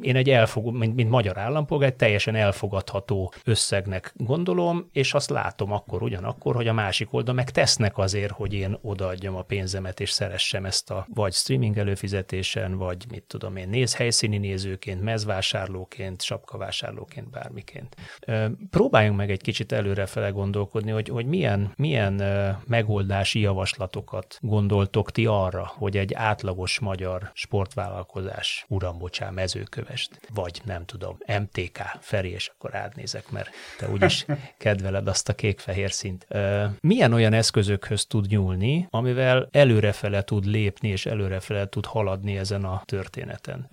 én 0.00 0.16
egy 0.16 0.30
elfog, 0.30 0.74
mint, 0.74 0.94
mint 0.94 1.10
magyar 1.10 1.38
állampolgár, 1.38 1.90
egy 1.90 1.96
teljesen 1.96 2.34
elfogadható 2.34 3.32
összegnek 3.44 4.12
gondolom, 4.16 4.88
és 4.92 5.14
azt 5.14 5.30
látom 5.30 5.72
akkor 5.72 6.02
ugyanakkor, 6.02 6.35
akkor, 6.36 6.54
hogy 6.54 6.68
a 6.68 6.72
másik 6.72 7.12
oldal 7.12 7.34
meg 7.34 7.50
tesznek 7.50 7.98
azért, 7.98 8.32
hogy 8.32 8.52
én 8.52 8.78
odaadjam 8.82 9.36
a 9.36 9.42
pénzemet, 9.42 10.00
és 10.00 10.10
szeressem 10.10 10.64
ezt 10.64 10.90
a 10.90 11.06
vagy 11.14 11.32
streaming 11.32 11.78
előfizetésen, 11.78 12.76
vagy 12.76 13.04
mit 13.10 13.22
tudom 13.22 13.56
én, 13.56 13.68
néz 13.68 13.96
helyszíni 13.96 14.38
nézőként, 14.38 15.02
mezvásárlóként, 15.02 16.22
sapkavásárlóként, 16.22 17.30
bármiként. 17.30 17.96
Próbáljunk 18.70 19.16
meg 19.16 19.30
egy 19.30 19.42
kicsit 19.42 19.72
előrefele 19.72 20.28
gondolkodni, 20.28 20.90
hogy, 20.90 21.08
hogy 21.08 21.26
milyen, 21.26 21.72
milyen 21.76 22.22
megoldási 22.66 23.40
javaslatokat 23.40 24.38
gondoltok 24.40 25.10
ti 25.10 25.26
arra, 25.26 25.72
hogy 25.74 25.96
egy 25.96 26.14
átlagos 26.14 26.78
magyar 26.78 27.30
sportvállalkozás, 27.34 28.64
uram, 28.68 28.98
bocsán, 28.98 29.34
mezőkövest, 29.34 30.20
vagy 30.34 30.60
nem 30.64 30.84
tudom, 30.84 31.18
MTK, 31.26 31.78
Feri, 32.00 32.30
és 32.30 32.48
akkor 32.48 32.74
átnézek, 32.74 33.30
mert 33.30 33.50
te 33.78 33.88
úgyis 33.88 34.26
kedveled 34.58 35.08
azt 35.08 35.28
a 35.28 35.34
kék-fehér 35.34 35.92
szint 35.92 36.25
milyen 36.80 37.12
olyan 37.12 37.32
eszközökhöz 37.32 38.06
tud 38.06 38.26
nyúlni, 38.28 38.86
amivel 38.90 39.48
előrefele 39.50 40.22
tud 40.22 40.44
lépni 40.44 40.88
és 40.88 41.06
előrefele 41.06 41.68
tud 41.68 41.86
haladni 41.86 42.36
ezen 42.36 42.64
a 42.64 42.82
történeten. 42.84 43.68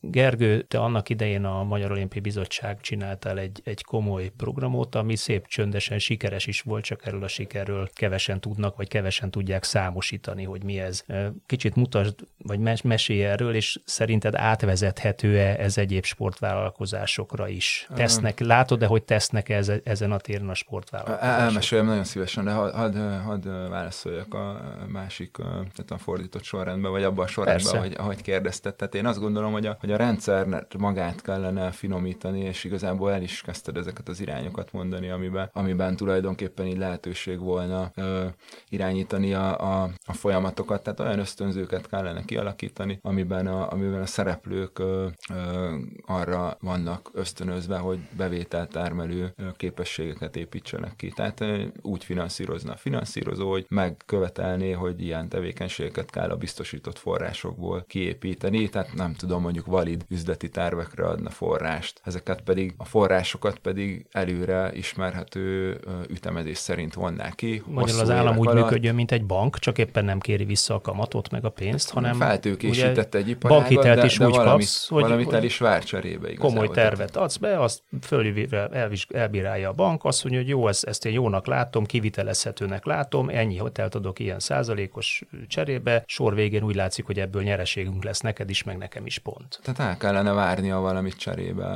Gergő, 0.00 0.62
te 0.62 0.78
annak 0.78 1.08
idején 1.08 1.44
a 1.44 1.62
Magyar 1.62 1.90
Olimpiai 1.90 2.20
Bizottság 2.20 2.80
csináltál 2.80 3.38
egy, 3.38 3.60
egy 3.64 3.82
komoly 3.82 4.32
programot, 4.36 4.94
ami 4.94 5.16
szép 5.16 5.46
csöndesen 5.46 5.98
sikeres 5.98 6.46
is 6.46 6.60
volt, 6.60 6.84
csak 6.84 7.06
erről 7.06 7.22
a 7.22 7.28
sikerről 7.28 7.88
kevesen 7.92 8.40
tudnak, 8.40 8.76
vagy 8.76 8.88
kevesen 8.88 9.30
tudják 9.30 9.64
számosítani, 9.64 10.44
hogy 10.44 10.64
mi 10.64 10.80
ez. 10.80 11.04
Kicsit 11.46 11.74
mutasd, 11.74 12.14
vagy 12.38 12.58
mes- 12.58 12.82
mesélj 12.82 13.24
erről, 13.24 13.54
és 13.54 13.80
szerinted 13.84 14.34
átvezethető-e 14.34 15.56
ez 15.58 15.78
egyéb 15.78 16.04
sportvállalkozásokra 16.04 17.48
is? 17.48 17.86
Tesznek, 17.94 18.40
látod-e, 18.40 18.86
hogy 18.86 19.02
tesznek 19.02 19.48
-e 19.48 19.80
ezen 19.84 20.12
a 20.12 20.18
téren 20.18 20.48
a 20.48 20.54
sportvállalkozások? 20.54 21.40
Elmesélem, 21.40 21.91
nagyon 21.92 22.06
szívesen, 22.06 22.44
de 22.44 22.52
hadd 22.52 22.72
had, 22.74 22.96
had 23.24 23.68
válaszoljak 23.68 24.34
a 24.34 24.60
másik, 24.88 25.36
tehát 25.36 25.90
a 25.90 25.98
fordított 25.98 26.42
sorrendben, 26.42 26.90
vagy 26.90 27.02
abban 27.02 27.24
a 27.24 27.28
sorrendben, 27.28 27.80
hogy, 27.80 27.94
ahogy 27.98 28.22
kérdezted. 28.22 28.74
Tehát 28.74 28.94
én 28.94 29.06
azt 29.06 29.18
gondolom, 29.18 29.52
hogy 29.52 29.66
a, 29.66 29.76
hogy 29.80 29.92
a 29.92 29.96
rendszer 29.96 30.66
magát 30.78 31.22
kellene 31.22 31.70
finomítani, 31.70 32.40
és 32.40 32.64
igazából 32.64 33.12
el 33.12 33.22
is 33.22 33.40
kezdted 33.40 33.76
ezeket 33.76 34.08
az 34.08 34.20
irányokat 34.20 34.72
mondani, 34.72 35.10
amiben, 35.10 35.50
amiben 35.52 35.96
tulajdonképpen 35.96 36.66
így 36.66 36.78
lehetőség 36.78 37.38
volna 37.38 37.90
ö, 37.94 38.24
irányítani 38.68 39.34
a, 39.34 39.82
a, 39.82 39.90
a 40.06 40.12
folyamatokat. 40.12 40.82
Tehát 40.82 41.00
olyan 41.00 41.18
ösztönzőket 41.18 41.88
kellene 41.88 42.24
kialakítani, 42.24 42.98
amiben 43.02 43.46
a, 43.46 43.72
amiben 43.72 44.00
a 44.00 44.06
szereplők 44.06 44.78
ö, 44.78 45.06
ö, 45.30 45.74
arra 46.06 46.56
vannak 46.60 47.10
ösztönözve, 47.14 47.78
hogy 47.78 47.98
bevételtermelő 48.16 49.34
képességeket 49.56 50.36
építsenek 50.36 50.96
ki. 50.96 51.08
Tehát 51.08 51.44
úgy 51.82 52.04
finanszírozna 52.04 52.72
a 52.72 52.76
finanszírozó, 52.76 53.50
hogy 53.50 53.66
megkövetelné, 53.68 54.70
hogy 54.72 55.02
ilyen 55.02 55.28
tevékenységeket 55.28 56.10
kell 56.10 56.30
a 56.30 56.36
biztosított 56.36 56.98
forrásokból 56.98 57.84
kiépíteni, 57.88 58.68
tehát 58.68 58.94
nem 58.94 59.14
tudom, 59.14 59.42
mondjuk 59.42 59.66
valid 59.66 60.04
üzleti 60.08 60.48
tervekre 60.48 61.04
adna 61.04 61.30
forrást. 61.30 62.00
Ezeket 62.04 62.40
pedig, 62.40 62.74
a 62.76 62.84
forrásokat 62.84 63.58
pedig 63.58 64.06
előre 64.10 64.72
ismerhető 64.74 65.78
ütemezés 66.08 66.58
szerint 66.58 66.94
vonnák 66.94 67.34
ki. 67.34 67.62
Magyarul 67.66 68.00
az 68.00 68.10
állam 68.10 68.38
úgy 68.38 68.46
alatt. 68.46 68.62
működjön, 68.62 68.94
mint 68.94 69.12
egy 69.12 69.24
bank, 69.24 69.58
csak 69.58 69.78
éppen 69.78 70.04
nem 70.04 70.18
kéri 70.18 70.44
vissza 70.44 70.74
a 70.74 70.80
kamatot 70.80 71.30
meg 71.30 71.44
a 71.44 71.50
pénzt, 71.50 71.90
hanem 71.90 72.14
feltőkésített 72.14 73.14
egy 73.14 73.28
iparágat, 73.28 73.82
de, 73.82 74.04
is 74.04 74.18
de 74.18 74.26
úgy 74.26 74.34
valamit, 74.34 74.66
kapsz, 74.66 74.88
hogy 74.88 75.02
valamit 75.02 75.32
el 75.32 75.44
is 75.44 75.58
vár 75.58 75.84
cserébe 75.84 76.30
igazából. 76.30 76.50
Komoly 76.50 76.68
tervet 76.68 77.16
adsz 77.16 77.36
be, 77.36 77.60
azt 77.60 77.82
fölülvére 78.02 78.90
elbírálja 79.08 79.68
a 79.68 79.72
bank, 79.72 80.04
azt 80.04 80.24
mondja, 80.24 80.40
hogy 80.40 80.50
jó, 80.50 80.68
ezt, 80.68 80.84
ezt 80.84 81.04
én 81.04 81.12
jónak 81.12 81.46
látom, 81.62 81.84
kivitelezhetőnek 81.84 82.84
látom, 82.84 83.28
ennyi 83.28 83.56
hotelt 83.56 83.94
adok 83.94 84.18
ilyen 84.18 84.38
százalékos 84.38 85.22
cserébe, 85.46 86.04
sor 86.06 86.34
végén 86.34 86.62
úgy 86.62 86.74
látszik, 86.74 87.06
hogy 87.06 87.20
ebből 87.20 87.42
nyereségünk 87.42 88.04
lesz 88.04 88.20
neked 88.20 88.50
is, 88.50 88.62
meg 88.62 88.78
nekem 88.78 89.06
is 89.06 89.18
pont. 89.18 89.60
Tehát 89.62 89.80
el 89.80 89.96
kellene 89.96 90.32
várnia 90.32 90.78
valamit 90.78 91.16
cserébe 91.16 91.66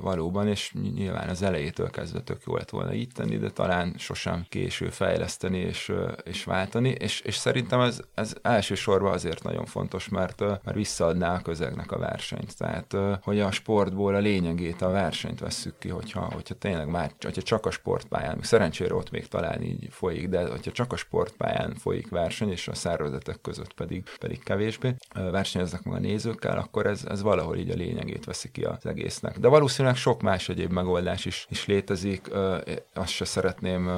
valóban, 0.00 0.48
és 0.48 0.72
nyilván 0.94 1.28
az 1.28 1.42
elejétől 1.42 1.90
kezdve 1.90 2.20
tök 2.20 2.42
jó 2.46 2.56
lett 2.56 2.70
volna 2.70 2.92
így 2.92 3.08
tenni, 3.14 3.38
de 3.38 3.50
talán 3.50 3.94
sosem 3.98 4.46
késő 4.48 4.88
fejleszteni 4.88 5.58
és, 5.58 5.92
és 6.24 6.44
váltani, 6.44 6.88
és, 6.88 7.20
és 7.20 7.34
szerintem 7.34 7.80
ez, 7.80 8.00
ez 8.14 8.34
elsősorban 8.42 9.12
azért 9.12 9.42
nagyon 9.42 9.64
fontos, 9.64 10.08
mert, 10.08 10.40
mert 10.40 10.74
visszaadná 10.74 11.34
a 11.34 11.42
közegnek 11.42 11.92
a 11.92 11.98
versenyt. 11.98 12.56
Tehát, 12.56 12.96
hogy 13.22 13.40
a 13.40 13.50
sportból 13.50 14.14
a 14.14 14.18
lényegét, 14.18 14.82
a 14.82 14.90
versenyt 14.90 15.40
vesszük 15.40 15.78
ki, 15.78 15.88
hogyha, 15.88 16.20
hogyha 16.20 16.54
tényleg 16.54 16.88
már, 16.88 17.12
hogyha 17.20 17.42
csak 17.42 17.66
a 17.66 17.70
sportpályán, 17.70 18.38
szerencsére 18.52 18.94
ott 18.94 19.10
még 19.10 19.28
talán 19.32 19.62
így 19.62 19.88
folyik, 19.90 20.28
de 20.28 20.48
hogyha 20.48 20.72
csak 20.72 20.92
a 20.92 20.96
sportpályán 20.96 21.74
folyik 21.74 22.08
verseny, 22.08 22.50
és 22.50 22.68
a 22.68 22.74
szervezetek 22.74 23.40
között 23.40 23.72
pedig, 23.72 24.04
pedig 24.18 24.42
kevésbé 24.42 24.94
versenyeznek 25.14 25.82
meg 25.82 25.94
a 25.94 25.98
nézőkkel, 25.98 26.58
akkor 26.58 26.86
ez, 26.86 27.04
ez 27.08 27.22
valahol 27.22 27.56
így 27.56 27.70
a 27.70 27.74
lényegét 27.74 28.24
veszi 28.24 28.50
ki 28.50 28.62
az 28.62 28.86
egésznek. 28.86 29.38
De 29.38 29.48
valószínűleg 29.48 29.96
sok 29.96 30.22
más 30.22 30.48
egyéb 30.48 30.72
megoldás 30.72 31.24
is, 31.24 31.46
is 31.50 31.66
létezik, 31.66 32.30
azt 32.94 33.12
se 33.12 33.24
szeretném 33.24 33.90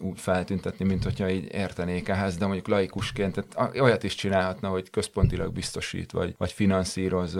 úgy 0.00 0.20
feltüntetni, 0.20 0.84
mint 0.84 1.04
hogyha 1.04 1.30
így 1.30 1.52
értenék 1.52 2.08
ehhez, 2.08 2.36
de 2.36 2.44
mondjuk 2.44 2.68
laikusként 2.68 3.44
tehát 3.44 3.80
olyat 3.80 4.02
is 4.02 4.14
csinálhatna, 4.14 4.68
hogy 4.68 4.90
központilag 4.90 5.52
biztosít, 5.52 6.12
vagy, 6.12 6.34
vagy 6.38 6.52
finanszíroz 6.52 7.38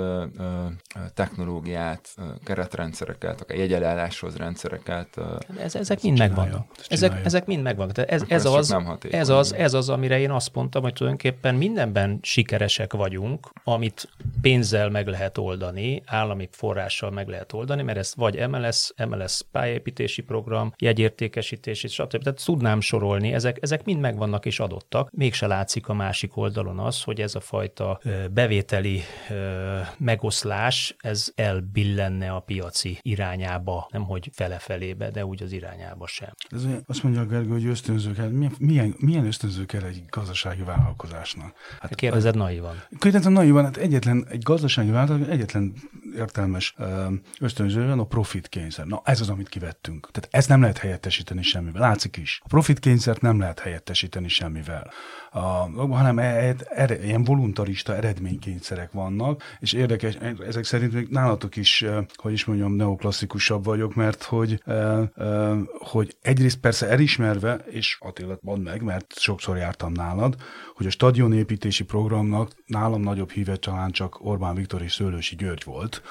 technológiát, 1.15 2.09
keretrendszereket, 2.45 3.41
akár 3.41 3.59
jegyelálláshoz 3.59 4.37
rendszereket. 4.37 5.21
Ez, 5.59 5.75
ezek 5.75 6.03
mind 6.03 6.19
megvannak. 6.19 6.67
Ezek, 6.89 7.25
ezek 7.25 7.47
mind 7.47 7.63
megvannak. 7.63 8.11
Ez, 8.11 8.23
ez, 8.29 8.45
az, 8.45 8.77
ez, 9.11 9.29
az, 9.29 9.53
ez 9.53 9.75
az, 9.75 9.89
amire 9.89 10.19
én 10.19 10.31
azt 10.31 10.55
mondtam, 10.55 10.83
hogy 10.83 10.93
tulajdonképpen 10.93 11.55
mindenben 11.55 12.19
sikeresek 12.23 12.93
vagyunk, 12.93 13.53
amit 13.65 14.09
pénzzel 14.41 14.91
meg 14.91 15.07
lehet 15.07 15.39
oldani, 15.39 16.03
állami 16.07 16.49
forrással 16.53 17.11
meg 17.11 17.29
lehet 17.29 17.53
oldani, 17.53 17.83
mert 17.83 17.99
ez 17.99 18.13
vagy 18.17 18.49
MLS, 18.49 18.93
MLS 19.09 19.41
pályépítési 19.53 20.23
program, 20.23 20.73
jegyértékesítési, 20.79 21.89
stb. 21.89 22.23
Tehát 22.23 22.45
tudnám 22.45 22.81
sorolni, 22.81 23.33
ezek, 23.33 23.59
ezek 23.61 23.85
mind 23.85 24.01
megvannak 24.01 24.47
és 24.47 24.61
adottak. 24.61 25.11
Mégse 25.11 25.47
látszik 25.47 25.89
a 25.89 25.95
másik 25.95 26.37
oldalon 26.37 26.79
az, 26.79 27.03
hogy 27.03 27.21
ez 27.21 27.35
a 27.35 27.41
fajta 27.41 28.01
bevételi 28.31 29.03
megoszlás, 29.99 30.97
ez 30.99 31.33
elbillenne 31.35 32.31
a 32.31 32.41
piaci 32.41 32.99
irányába, 33.03 33.89
nem 33.91 34.05
hogy 34.05 34.31
fele-felébe, 34.33 35.11
de 35.11 35.25
úgy 35.27 35.43
az 35.43 35.53
irányába 35.53 36.07
sem. 36.07 36.31
Ez 36.49 36.67
azt 36.87 37.03
mondja 37.03 37.21
a 37.21 37.25
Gergő, 37.25 37.51
hogy 37.51 37.67
ösztönzők, 37.67 38.17
hát 38.17 38.31
milyen, 38.59 38.95
milyen 38.99 39.27
ösztönzők 39.27 39.67
kell 39.67 39.83
egy 39.83 40.03
gazdasági 40.11 40.63
vállalkozásnak? 40.63 41.53
Hát, 41.81 41.95
Kérdezed 41.95 42.37
naivan. 42.37 42.83
Kérdezed 42.99 43.33
naivan, 43.33 43.65
hát 43.65 43.77
egyetlen, 43.77 44.27
egy 44.31 44.43
gazdasági 44.43 44.91
vállalkozás, 44.91 45.33
egyetlen 45.33 45.73
értelmes 46.17 46.75
ösztönző 47.41 47.87
van 47.87 47.99
a 47.99 48.05
profit 48.05 48.49
kényszer. 48.49 48.87
Na 48.87 49.01
ez 49.05 49.21
az, 49.21 49.29
amit 49.29 49.49
kivettünk. 49.49 50.09
Tehát 50.13 50.29
ezt 50.31 50.49
nem 50.49 50.61
lehet 50.61 50.79
helyettesíteni 50.79 51.43
semmivel. 51.43 51.81
Látszik 51.81 52.17
is. 52.17 52.41
A 52.45 52.49
profit 52.49 52.79
kényszert 52.79 53.21
nem 53.21 53.39
lehet 53.39 53.61
helyettesíteni 53.61 54.29
semmivel 54.29 54.91
a, 55.37 55.87
hanem 55.97 56.19
e, 56.19 56.55
e, 56.69 56.99
ilyen 57.05 57.25
voluntarista 57.25 57.97
eredménykényszerek 57.97 58.93
vannak, 58.93 59.43
és 59.59 59.73
érdekes, 59.73 60.19
ezek 60.47 60.65
szerint 60.65 60.93
még 60.93 61.09
nálatok 61.09 61.57
is, 61.57 61.85
hogy 62.15 62.33
is 62.33 62.45
mondjam, 62.45 62.73
neoklasszikusabb 62.73 63.65
vagyok, 63.65 63.95
mert 63.95 64.23
hogy, 64.23 64.63
hogy 65.79 66.17
egyrészt 66.23 66.61
persze 66.67 66.89
elismerve, 66.89 67.55
és 67.71 67.97
Attila, 68.01 68.39
mondd 68.41 68.63
meg, 68.63 68.83
mert 68.83 69.19
sokszor 69.19 69.57
jártam 69.57 69.93
nálad, 69.93 70.35
hogy 70.75 70.87
a 70.87 70.91
stadionépítési 70.91 71.85
programnak 71.85 72.51
nálam 72.67 73.01
nagyobb 73.01 73.31
híve 73.31 73.57
talán 73.57 73.91
csak 73.91 74.25
Orbán 74.25 74.55
Viktor 74.55 74.83
és 74.83 74.93
Szőlősi 74.93 75.37
György 75.37 75.65
volt. 75.65 76.03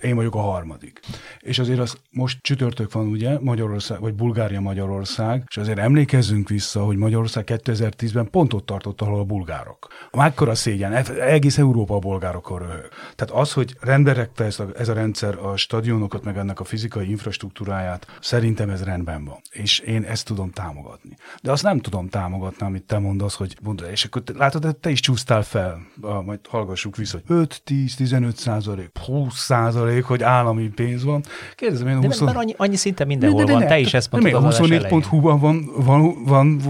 Én 0.00 0.14
vagyok 0.14 0.34
a 0.34 0.40
harmadik. 0.40 1.00
És 1.38 1.58
azért 1.58 1.78
az 1.78 1.96
most 2.10 2.38
csütörtök 2.42 2.92
van 2.92 3.06
ugye, 3.06 3.38
Magyarország, 3.40 4.00
vagy 4.00 4.14
Bulgária 4.14 4.60
Magyarország, 4.60 5.44
és 5.48 5.56
azért 5.56 5.78
emlékezzünk 5.78 6.48
vissza, 6.48 6.84
hogy 6.84 6.96
Magyarország 6.96 7.44
2010-ben 7.46 8.20
évben 8.20 8.30
pont 8.30 8.52
ott 8.52 8.66
tartott, 8.66 9.00
ahol 9.00 9.18
a 9.18 9.24
bulgárok. 9.24 9.88
Mákkora 10.12 10.54
szégyen, 10.54 10.92
egész 11.20 11.58
Európa 11.58 11.94
a 11.94 11.98
bulgárokon 11.98 12.58
röhög. 12.58 12.88
Tehát 13.14 13.34
az, 13.34 13.52
hogy 13.52 13.76
rendbe 13.80 14.12
rekte 14.12 14.44
ez 14.44 14.60
a, 14.60 14.66
ez 14.76 14.88
a 14.88 14.92
rendszer 14.92 15.38
a 15.38 15.56
stadionokat, 15.56 16.24
meg 16.24 16.36
ennek 16.36 16.60
a 16.60 16.64
fizikai 16.64 17.10
infrastruktúráját, 17.10 18.06
szerintem 18.20 18.70
ez 18.70 18.84
rendben 18.84 19.24
van. 19.24 19.40
És 19.50 19.78
én 19.78 20.02
ezt 20.02 20.24
tudom 20.24 20.50
támogatni. 20.50 21.16
De 21.42 21.50
azt 21.50 21.62
nem 21.62 21.78
tudom 21.78 22.08
támogatni, 22.08 22.66
amit 22.66 22.82
te 22.82 22.98
mondasz, 22.98 23.34
hogy 23.34 23.56
mondod, 23.62 23.88
és 23.90 24.04
akkor 24.04 24.22
te, 24.22 24.32
látod, 24.36 24.76
te 24.76 24.90
is 24.90 25.00
csúsztál 25.00 25.42
fel, 25.42 25.86
a, 26.00 26.22
majd 26.22 26.38
hallgassuk 26.48 26.96
vissza, 26.96 27.18
hogy 27.26 27.36
5, 27.36 27.62
10, 27.64 27.94
15 27.94 28.36
százalék, 28.36 28.90
20 29.06 29.34
százalék, 29.34 30.04
hogy 30.04 30.22
állami 30.22 30.68
pénz 30.68 31.04
van. 31.04 31.22
Kérdezem 31.54 31.88
én, 31.88 31.96
20... 31.96 32.20
mert 32.20 32.36
annyi, 32.36 32.54
annyi 32.56 32.76
szinte 32.76 33.04
mindenhol 33.04 33.44
de, 33.44 33.44
de, 33.44 33.52
de, 33.52 33.58
van, 33.58 33.68
te 33.68 33.78
is 33.78 33.94
ezt 33.94 34.10
mondtad 34.10 34.44
a 34.44 34.48
24.hu-ban 34.48 35.40
van, 35.40 35.70
van, 35.84 36.24
van 36.24 36.60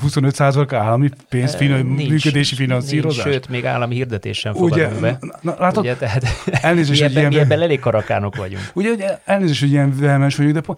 25 0.00 0.34
százalék 0.34 0.72
állami 0.72 1.08
pénz, 1.28 1.56
nincs, 1.58 2.08
működési 2.08 2.54
finanszírozás? 2.54 3.24
Nincs, 3.24 3.36
sőt, 3.36 3.48
még 3.48 3.64
állami 3.64 3.94
hirdetés 3.94 4.38
sem 4.38 4.54
ugye, 4.56 4.88
be. 4.88 5.18
Na, 5.40 5.54
látod, 5.58 5.82
ugye, 5.82 5.96
tehát 5.96 6.24
elnézést, 6.44 7.02
hogy 7.02 7.32
ilyen, 7.32 7.52
elég 7.52 7.80
karakánok 7.80 8.36
vagyunk. 8.36 8.70
Ugye, 8.74 9.18
elnézést, 9.24 9.60
hogy 9.60 9.70
ilyen 9.70 9.96
vehemes 10.00 10.36
vagyunk, 10.36 10.54
de 10.54 10.74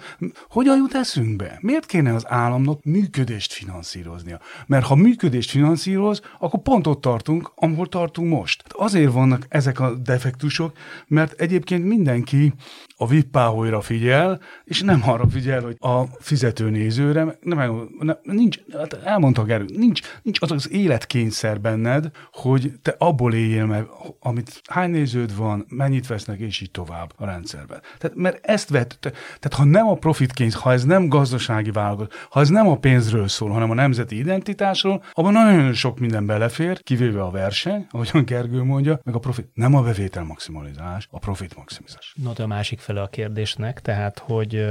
hogyan 0.49 0.77
jut 0.77 0.95
eszünkbe? 0.95 1.50
Miért 1.61 1.87
kéne 1.87 2.15
az 2.15 2.29
államnak 2.29 2.85
működést 2.85 3.53
finanszíroznia? 3.53 4.41
Mert 4.67 4.87
ha 4.87 4.95
működést 4.95 5.51
finanszíroz, 5.51 6.21
akkor 6.39 6.61
pont 6.63 6.87
ott 6.87 7.01
tartunk, 7.01 7.53
ahol 7.55 7.87
tartunk 7.87 8.29
most. 8.29 8.65
Azért 8.69 9.13
vannak 9.13 9.47
ezek 9.49 9.81
a 9.81 9.95
defektusok, 9.95 10.77
mert 11.07 11.41
egyébként 11.41 11.85
mindenki 11.85 12.53
a 13.01 13.07
vippáholyra 13.07 13.81
figyel, 13.81 14.41
és 14.65 14.83
nem 14.83 15.03
arra 15.05 15.29
figyel, 15.29 15.63
hogy 15.63 15.77
a 15.79 16.05
fizető 16.19 16.71
nézőre, 16.71 17.39
nem, 17.41 17.89
nem, 17.99 18.19
nincs, 18.23 18.59
hát 18.73 18.93
elmondta 18.93 19.45
Gerő, 19.45 19.65
nincs, 19.77 20.01
nincs 20.23 20.41
az 20.41 20.51
az 20.51 20.71
életkényszer 20.71 21.61
benned, 21.61 22.11
hogy 22.33 22.73
te 22.83 22.95
abból 22.99 23.35
éljél 23.35 23.67
meg, 23.67 23.87
amit 24.21 24.61
hány 24.71 24.91
néződ 24.91 25.37
van, 25.37 25.67
mennyit 25.69 26.07
vesznek, 26.07 26.39
és 26.39 26.61
így 26.61 26.71
tovább 26.71 27.13
a 27.17 27.25
rendszerben. 27.25 27.81
Tehát, 27.99 28.17
mert 28.17 28.47
ezt 28.47 28.69
vett, 28.69 28.97
te, 29.01 29.11
tehát 29.11 29.55
ha 29.55 29.65
nem 29.65 29.89
a 29.89 29.95
profit 29.95 30.33
kényszer, 30.33 30.61
ha 30.61 30.73
ez 30.73 30.85
nem 30.85 31.09
gazdasági 31.09 31.71
válogat, 31.71 32.13
ha 32.31 32.41
ez 32.41 32.49
nem 32.49 32.69
a 32.69 32.79
pénzről 32.79 33.29
szól, 33.29 33.51
hanem 33.51 33.71
a 33.71 33.75
nemzeti 33.75 34.19
identitásról, 34.19 35.05
abban 35.13 35.33
nagyon 35.33 35.73
sok 35.73 35.99
minden 35.99 36.27
belefér, 36.27 36.83
kivéve 36.83 37.23
a 37.23 37.31
verseny, 37.31 37.87
ahogyan 37.91 38.25
Gergő 38.25 38.63
mondja, 38.63 39.01
meg 39.03 39.15
a 39.15 39.19
profit. 39.19 39.49
Nem 39.55 39.75
a 39.75 39.83
bevétel 39.83 40.25
maximalizálás, 40.25 41.09
a 41.11 41.19
profit 41.19 41.57
maximalizálás. 41.57 42.15
No, 42.23 42.33
de 42.33 42.43
a 42.43 42.47
másik 42.47 42.79
fele 42.91 43.03
a 43.03 43.09
kérdésnek, 43.09 43.81
tehát 43.81 44.19
hogy 44.19 44.67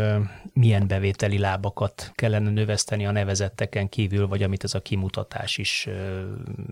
milyen 0.54 0.88
bevételi 0.88 1.38
lábakat 1.38 2.12
kellene 2.16 2.50
növeszteni 2.50 3.06
a 3.06 3.12
nevezetteken 3.12 3.90
kívül, 3.90 4.28
vagy 4.28 4.44
amit 4.44 4.64
ez 4.64 4.74
a 4.74 4.80
kimutatás 4.80 5.58
is 5.58 5.88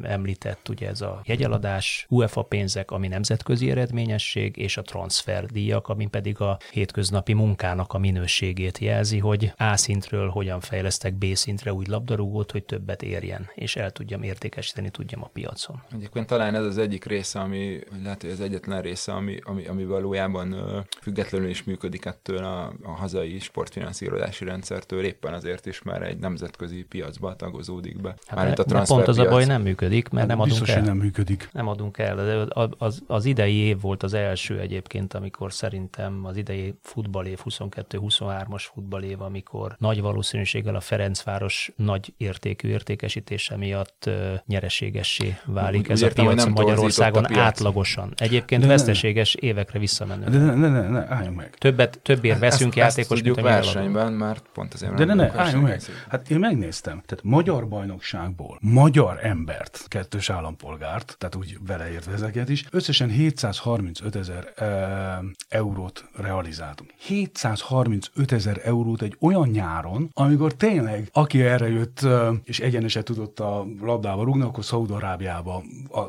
említett, 0.01 0.69
ugye 0.69 0.87
ez 0.87 1.01
a 1.01 1.21
jegyeladás, 1.25 2.05
UEFA 2.09 2.41
pénzek, 2.41 2.91
ami 2.91 3.07
nemzetközi 3.07 3.71
eredményesség, 3.71 4.57
és 4.57 4.77
a 4.77 4.81
transferdíjak, 4.81 5.87
ami 5.87 6.07
pedig 6.07 6.39
a 6.39 6.57
hétköznapi 6.71 7.33
munkának 7.33 7.93
a 7.93 7.97
minőségét 7.97 8.77
jelzi, 8.77 9.17
hogy 9.17 9.53
A 9.57 9.77
szintről 9.77 10.29
hogyan 10.29 10.59
fejlesztek 10.59 11.13
B 11.13 11.25
szintre 11.33 11.73
úgy 11.73 11.87
labdarúgót, 11.87 12.51
hogy 12.51 12.63
többet 12.63 13.01
érjen, 13.01 13.49
és 13.55 13.75
el 13.75 13.91
tudjam 13.91 14.23
értékesíteni 14.23 14.89
tudjam 14.89 15.23
a 15.23 15.29
piacon. 15.33 15.83
Egyébként 15.91 16.27
talán 16.27 16.55
ez 16.55 16.63
az 16.63 16.77
egyik 16.77 17.05
része, 17.05 17.39
ami 17.39 17.79
lehet, 18.03 18.21
hogy 18.21 18.31
az 18.31 18.41
egyetlen 18.41 18.81
része, 18.81 19.11
ami, 19.11 19.39
ami, 19.43 19.65
ami 19.65 19.85
valójában 19.85 20.55
függetlenül 21.01 21.36
is 21.43 21.63
működik 21.63 22.05
ettől 22.05 22.43
a, 22.43 22.73
a 22.83 22.91
hazai 22.91 23.39
sportfinanszírozási 23.39 24.45
rendszertől, 24.45 25.03
éppen 25.03 25.33
azért 25.33 25.65
is 25.65 25.81
már 25.81 26.01
egy 26.01 26.17
nemzetközi 26.17 26.83
piacba 26.83 27.35
tagozódik 27.35 28.01
be. 28.01 28.15
Hát 28.25 28.35
Mármint 28.35 28.59
a 28.59 28.83
pont 28.87 29.07
az 29.07 29.17
a 29.17 29.29
baj 29.29 29.45
nem 29.45 29.61
működik, 29.61 30.09
mert 30.09 30.27
nem 30.27 30.39
adunk 30.39 30.59
Biztos, 30.59 30.75
el. 30.75 30.81
nem 30.81 30.97
működik. 30.97 31.49
Nem 31.51 31.67
adunk 31.67 31.97
el. 31.97 32.47
Az, 32.49 32.69
az, 32.77 33.03
az 33.07 33.25
idei 33.25 33.55
év 33.55 33.81
volt 33.81 34.03
az 34.03 34.13
első 34.13 34.59
egyébként, 34.59 35.13
amikor 35.13 35.53
szerintem 35.53 36.25
az 36.25 36.37
idei 36.37 36.73
futballév, 36.81 37.39
22-23-as 37.49 38.63
futballév, 38.73 39.21
amikor 39.21 39.75
nagy 39.79 40.01
valószínűséggel 40.01 40.75
a 40.75 40.79
Ferencváros 40.79 41.71
nagy 41.75 42.13
értékű 42.17 42.69
értékesítése 42.69 43.57
miatt 43.57 44.09
nyereségessé 44.45 45.37
válik 45.45 45.79
úgy, 45.79 45.91
ez 45.91 46.01
a 46.01 46.09
piac 46.13 46.43
nem 46.43 46.51
Magyarországon 46.51 47.23
a 47.23 47.27
piac. 47.27 47.39
átlagosan. 47.39 48.13
Egyébként 48.15 48.61
de 48.61 48.67
veszteséges 48.67 49.33
évekre 49.33 49.79
visszamenő. 49.79 50.23
De 50.29 50.37
ne, 50.37 50.53
ne, 50.53 50.69
ne, 50.69 50.87
ne, 50.87 51.16
álljunk 51.17 51.37
meg. 51.37 51.49
Többet, 51.57 51.99
többért 52.03 52.39
veszünk 52.39 52.75
ezt, 52.75 52.97
játékos, 52.97 53.17
ezt 53.17 53.25
mint 53.25 53.41
versenyben, 53.41 54.13
mert 54.13 54.45
pont 54.53 54.73
azért 54.73 54.93
De 54.93 55.05
ne, 55.05 55.13
ne, 55.13 55.31
álljunk 55.35 55.63
meg. 55.63 55.81
Hát 56.09 56.29
én 56.29 56.39
megnéztem. 56.39 57.01
Tehát 57.05 57.23
magyar 57.23 57.67
bajnokságból 57.67 58.57
magyar 58.61 59.19
embert, 59.21 59.85
kettős 59.87 60.29
állampolgárt, 60.29 61.15
tehát 61.17 61.35
úgy 61.35 61.57
beleértve 61.65 62.11
ezeket 62.11 62.49
is, 62.49 62.65
összesen 62.71 63.09
735 63.09 64.15
ezer 64.15 64.53
e, 64.55 65.19
eurót 65.49 66.05
realizáltunk. 66.15 66.93
735 66.97 68.31
ezer 68.31 68.61
eurót 68.63 69.01
egy 69.01 69.17
olyan 69.19 69.49
nyáron, 69.49 70.09
amikor 70.13 70.53
tényleg, 70.53 71.09
aki 71.11 71.41
erre 71.41 71.69
jött, 71.69 72.07
és 72.43 72.59
egyenesen 72.59 73.03
tudott 73.03 73.39
a 73.39 73.65
labdába 73.81 74.23
rúgni, 74.23 74.41
akkor 74.43 74.65
Szaudarábiába 74.65 75.63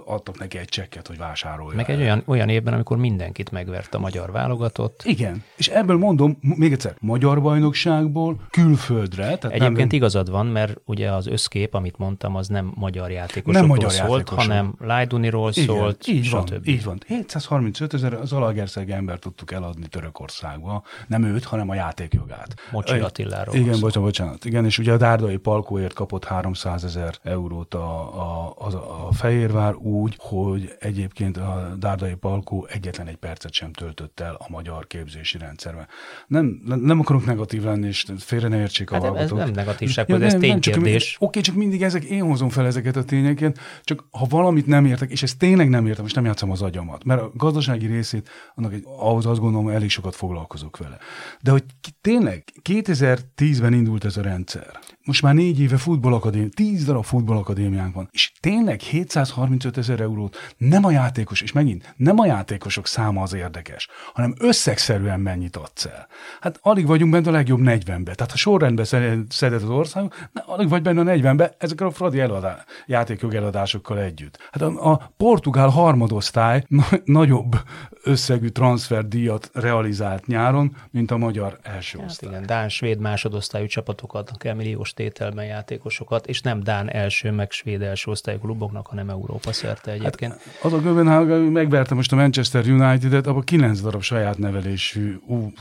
adtak 0.06 0.38
neki 0.38 0.58
egy 0.58 0.68
csekket, 0.68 1.06
hogy 1.06 1.18
vásárolja. 1.18 1.76
Meg 1.76 1.90
egy 1.90 2.00
olyan, 2.00 2.22
olyan 2.26 2.48
évben, 2.48 2.74
amikor 2.74 2.96
mindenkit 2.96 3.50
megvert 3.50 3.94
a 3.94 3.98
magyar 3.98 4.32
válogatott. 4.32 4.97
Igen, 5.04 5.42
és 5.56 5.68
ebből 5.68 5.96
mondom, 5.96 6.38
még 6.40 6.72
egyszer, 6.72 6.96
magyar 7.00 7.42
bajnokságból 7.42 8.36
külföldre. 8.50 9.22
Tehát 9.22 9.44
Egyébként 9.56 9.76
nem... 9.76 9.88
igazad 9.90 10.30
van, 10.30 10.46
mert 10.46 10.80
ugye 10.84 11.12
az 11.12 11.26
összkép, 11.26 11.74
amit 11.74 11.98
mondtam, 11.98 12.36
az 12.36 12.48
nem 12.48 12.72
magyar 12.74 13.10
játékosokról 13.10 13.54
nem 13.54 13.66
magyar 13.66 13.92
szólt, 13.92 14.10
játékosok. 14.10 14.40
hanem 14.40 14.74
Lajduniról 14.80 15.52
szólt, 15.52 16.06
így 16.06 16.24
stb. 16.24 16.50
Van, 16.50 16.60
így 16.64 16.84
van. 16.84 16.98
735 17.06 17.94
ezer 17.94 18.12
az 18.12 18.32
Alagerszeg 18.32 18.90
ember 18.90 19.18
tudtuk 19.18 19.52
eladni 19.52 19.86
Törökországba. 19.86 20.82
Nem 21.06 21.24
őt, 21.24 21.44
hanem 21.44 21.68
a 21.68 21.74
játékjogát. 21.74 22.54
Mocsi 22.70 22.98
Attiláról. 22.98 23.54
Igen, 23.54 23.80
bocsánat, 23.80 24.08
bocsánat. 24.08 24.44
Igen, 24.44 24.64
és 24.64 24.78
ugye 24.78 24.92
a 24.92 24.96
Dárdai 24.96 25.36
Palkóért 25.36 25.92
kapott 25.92 26.24
300 26.24 26.84
ezer 26.84 27.14
eurót 27.22 27.74
a, 27.74 28.00
a, 28.20 28.54
a, 28.58 29.06
a 29.08 29.12
Fehérvár 29.12 29.74
úgy, 29.74 30.14
hogy 30.18 30.76
egyébként 30.78 31.36
a 31.36 31.74
Dárdai 31.78 32.14
Palkó 32.14 32.66
egyetlen 32.70 33.06
egy 33.06 33.16
percet 33.16 33.52
sem 33.52 33.72
töltött 33.72 34.20
el 34.20 34.34
a 34.34 34.46
magyar 34.48 34.86
képzési 34.88 35.38
rendszerben. 35.38 35.88
Nem, 36.26 36.60
nem 36.64 37.00
akarok 37.00 37.24
negatív 37.24 37.62
lenni, 37.62 37.86
és 37.86 38.06
félre 38.18 38.48
ne 38.48 38.60
értsék 38.60 38.90
a 38.90 38.94
hát 38.94 39.16
Ez 39.16 39.30
nem 39.30 39.50
negatívság, 39.50 40.08
ja, 40.08 40.20
ez 40.20 40.34
ténykérdés. 40.34 41.16
Oké, 41.20 41.40
csak 41.40 41.54
mindig 41.54 41.82
ezek, 41.82 42.04
én 42.04 42.22
hozom 42.22 42.48
fel 42.48 42.66
ezeket 42.66 42.96
a 42.96 43.04
tényeket, 43.04 43.58
csak 43.82 44.04
ha 44.10 44.26
valamit 44.28 44.66
nem 44.66 44.84
értek, 44.84 45.10
és 45.10 45.22
ezt 45.22 45.38
tényleg 45.38 45.68
nem 45.68 45.86
értem, 45.86 46.04
és 46.04 46.12
nem 46.12 46.24
játszom 46.24 46.50
az 46.50 46.62
agyamat, 46.62 47.04
mert 47.04 47.20
a 47.20 47.30
gazdasági 47.34 47.86
részét, 47.86 48.28
annak 48.54 48.72
egy, 48.72 48.82
ahhoz 48.84 49.26
azt 49.26 49.40
gondolom, 49.40 49.68
elég 49.68 49.90
sokat 49.90 50.14
foglalkozok 50.14 50.76
vele. 50.76 50.98
De 51.40 51.50
hogy 51.50 51.64
tényleg 52.00 52.44
2010-ben 52.68 53.72
indult 53.72 54.04
ez 54.04 54.16
a 54.16 54.22
rendszer, 54.22 54.78
most 55.08 55.22
már 55.22 55.34
négy 55.34 55.60
éve 55.60 55.76
futballakadémia, 55.76 56.48
tíz 56.54 56.84
darab 56.84 57.04
futballakadémiánk 57.04 57.94
van, 57.94 58.08
és 58.12 58.32
tényleg 58.40 58.80
735 58.80 59.76
ezer 59.76 60.00
eurót 60.00 60.54
nem 60.56 60.84
a 60.84 60.90
játékos, 60.90 61.40
és 61.40 61.52
megint 61.52 61.94
nem 61.96 62.18
a 62.18 62.26
játékosok 62.26 62.86
száma 62.86 63.22
az 63.22 63.32
érdekes, 63.32 63.88
hanem 64.12 64.34
összegszerűen 64.38 65.20
mennyit 65.20 65.56
adsz 65.56 65.84
el. 65.84 66.06
Hát 66.40 66.58
alig 66.62 66.86
vagyunk 66.86 67.12
benne 67.12 67.28
a 67.28 67.32
legjobb 67.32 67.60
40-be. 67.62 68.14
Tehát 68.14 68.30
ha 68.30 68.36
sorrendbe 68.36 68.84
szedett 69.28 69.62
az 69.62 69.68
ország, 69.68 70.30
alig 70.46 70.68
vagy 70.68 70.82
benne 70.82 71.00
a 71.00 71.04
40-be 71.04 71.54
ezekkel 71.58 71.86
a 71.86 71.90
fradi 71.90 72.20
eladá, 72.20 72.64
játékjog 72.86 73.34
eladásokkal 73.34 73.98
együtt. 73.98 74.38
Hát 74.52 74.62
a, 74.62 74.90
a 74.90 75.12
portugál 75.16 75.68
harmadosztály 75.68 76.64
na- 76.68 77.00
nagyobb 77.04 77.56
összegű 78.02 78.48
transferdíjat 78.48 79.50
realizált 79.52 80.26
nyáron, 80.26 80.76
mint 80.90 81.10
a 81.10 81.16
magyar 81.16 81.58
első 81.62 81.98
hát 81.98 82.08
osztály. 82.08 82.30
Igen, 82.30 82.46
Dán, 82.46 82.68
svéd 82.68 82.98
másodosztályú 82.98 83.66
csapatokat 83.66 84.32
kell 84.38 84.54
milliós 84.54 84.94
tételben 84.98 85.44
játékosokat, 85.44 86.26
és 86.26 86.40
nem 86.40 86.62
Dán 86.62 86.90
első, 86.90 87.30
meg 87.30 87.50
svéd 87.50 87.82
első 87.82 88.10
osztályú 88.10 88.38
kluboknak, 88.38 88.86
hanem 88.86 89.10
Európa 89.10 89.52
szerte 89.52 89.90
egyébként. 89.90 90.32
Hát 90.32 90.42
az 90.60 90.72
a 90.72 90.78
Göbenhagen 90.78 91.40
megverte 91.40 91.94
most 91.94 92.12
a 92.12 92.16
Manchester 92.16 92.66
United-et, 92.66 93.26
abban 93.26 93.42
9 93.42 93.80
darab 93.80 94.02
saját 94.02 94.38
nevelésű 94.38 95.18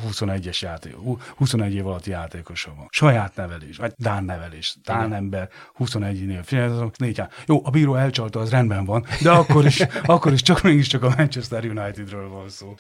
21-es 0.10 0.60
játék, 0.60 0.96
21 1.36 1.74
év 1.74 1.88
alatti 1.88 2.10
játékosa 2.10 2.74
van. 2.78 2.88
Saját 2.90 3.36
nevelés, 3.36 3.78
vagy 3.78 3.94
Dán 3.98 4.24
nevelés. 4.24 4.78
Dán 4.84 5.06
Igen. 5.06 5.14
ember 5.14 5.50
21-nél. 5.80 6.42
Figyelj, 6.44 6.90
négy 6.98 7.22
Jó, 7.46 7.62
a 7.64 7.70
bíró 7.70 7.96
elcsalta, 7.96 8.40
az 8.40 8.50
rendben 8.50 8.86
van, 8.86 9.06
de 9.22 9.32
akkor 9.32 9.66
is, 9.66 9.80
akkor 10.16 10.34
is 10.34 10.42
csak 10.42 10.62
mégiscsak 10.62 11.04
a 11.04 11.14
Manchester 11.18 11.66
Unitedről 11.66 12.30
van 12.30 12.50
szó. 12.50 12.76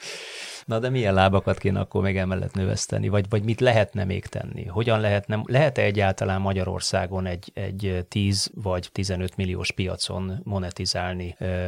Na 0.67 0.79
de 0.79 0.89
milyen 0.89 1.13
lábakat 1.13 1.57
kéne 1.57 1.79
akkor 1.79 2.01
még 2.01 2.17
emellett 2.17 2.53
növeszteni, 2.53 3.09
vagy, 3.09 3.25
vagy 3.29 3.43
mit 3.43 3.59
lehetne 3.59 4.03
még 4.03 4.25
tenni? 4.25 4.65
Hogyan 4.65 4.99
lehetne, 4.99 5.41
lehet-e 5.45 5.81
egyáltalán 5.81 6.41
Magyarországon 6.41 7.25
egy, 7.25 7.51
egy 7.53 8.05
10 8.07 8.51
vagy 8.55 8.89
15 8.91 9.35
milliós 9.35 9.71
piacon 9.71 10.39
monetizálni 10.43 11.35
ö, 11.39 11.67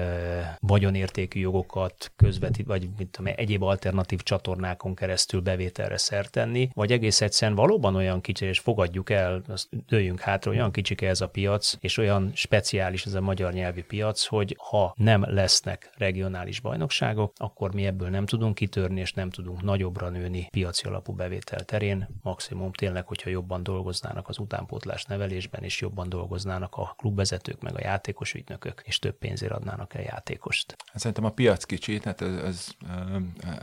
vagyonértékű 0.60 1.40
jogokat, 1.40 2.12
közvetít, 2.16 2.66
vagy 2.66 2.90
mit 2.98 3.08
tudom, 3.08 3.34
egyéb 3.36 3.64
alternatív 3.64 4.22
csatornákon 4.22 4.96
keresztül 4.96 5.42
bevételre 5.42 5.98
szert 5.98 6.32
tenni, 6.32 6.70
vagy 6.74 6.92
egész 6.92 7.22
egyszerűen 7.22 7.58
valóban 7.58 7.96
olyan 7.96 8.22
kicsi, 8.22 8.46
és 8.46 8.60
fogadjuk 8.60 9.10
el, 9.10 9.42
azt 9.48 9.68
dőjünk 9.88 10.20
hátra, 10.20 10.52
olyan 10.52 10.72
kicsike 10.72 11.08
ez 11.08 11.22
a 11.22 11.28
piac, 11.28 11.74
és 11.80 11.98
olyan 11.98 12.32
speciális 12.34 13.06
ez 13.06 13.14
a 13.14 13.22
magyar 13.22 13.54
nyelvű 13.54 13.84
piac, 13.84 14.26
hogy 14.26 14.56
ha 14.60 14.94
nem 14.98 15.26
lesznek 15.28 15.90
regionális 15.98 16.60
bajnokságok, 16.60 17.34
akkor 17.36 17.74
mi 17.74 17.86
ebből 17.86 18.10
nem 18.10 18.26
tudunk 18.26 18.56
kitörni, 18.56 18.88
kitörni, 18.90 19.00
és 19.00 19.14
nem 19.14 19.30
tudunk 19.30 19.62
nagyobbra 19.62 20.10
nőni 20.10 20.48
piaci 20.52 20.86
alapú 20.86 21.14
bevétel 21.14 21.64
terén. 21.66 22.08
Maximum 22.22 22.72
tényleg, 22.72 23.08
hogyha 23.08 23.30
jobban 23.30 23.64
dolgoznának 23.64 24.28
az 24.28 24.38
utánpótlás 24.38 25.06
nevelésben, 25.06 25.64
és 25.64 25.82
jobban 25.82 26.10
dolgoznának 26.10 26.76
a 26.76 26.94
klubvezetők, 26.98 27.62
meg 27.62 27.76
a 27.76 27.80
játékos 27.82 28.34
ügynökök, 28.34 28.82
és 28.86 29.00
több 29.00 29.18
pénzért 29.18 29.52
adnának 29.52 29.94
el 29.94 30.02
játékost. 30.02 30.76
Hát 30.86 31.00
szerintem 31.00 31.26
a 31.26 31.30
piac 31.30 31.64
kicsi, 31.64 32.00
tehát 32.00 32.22
ez, 32.22 32.44
ez, 32.44 32.68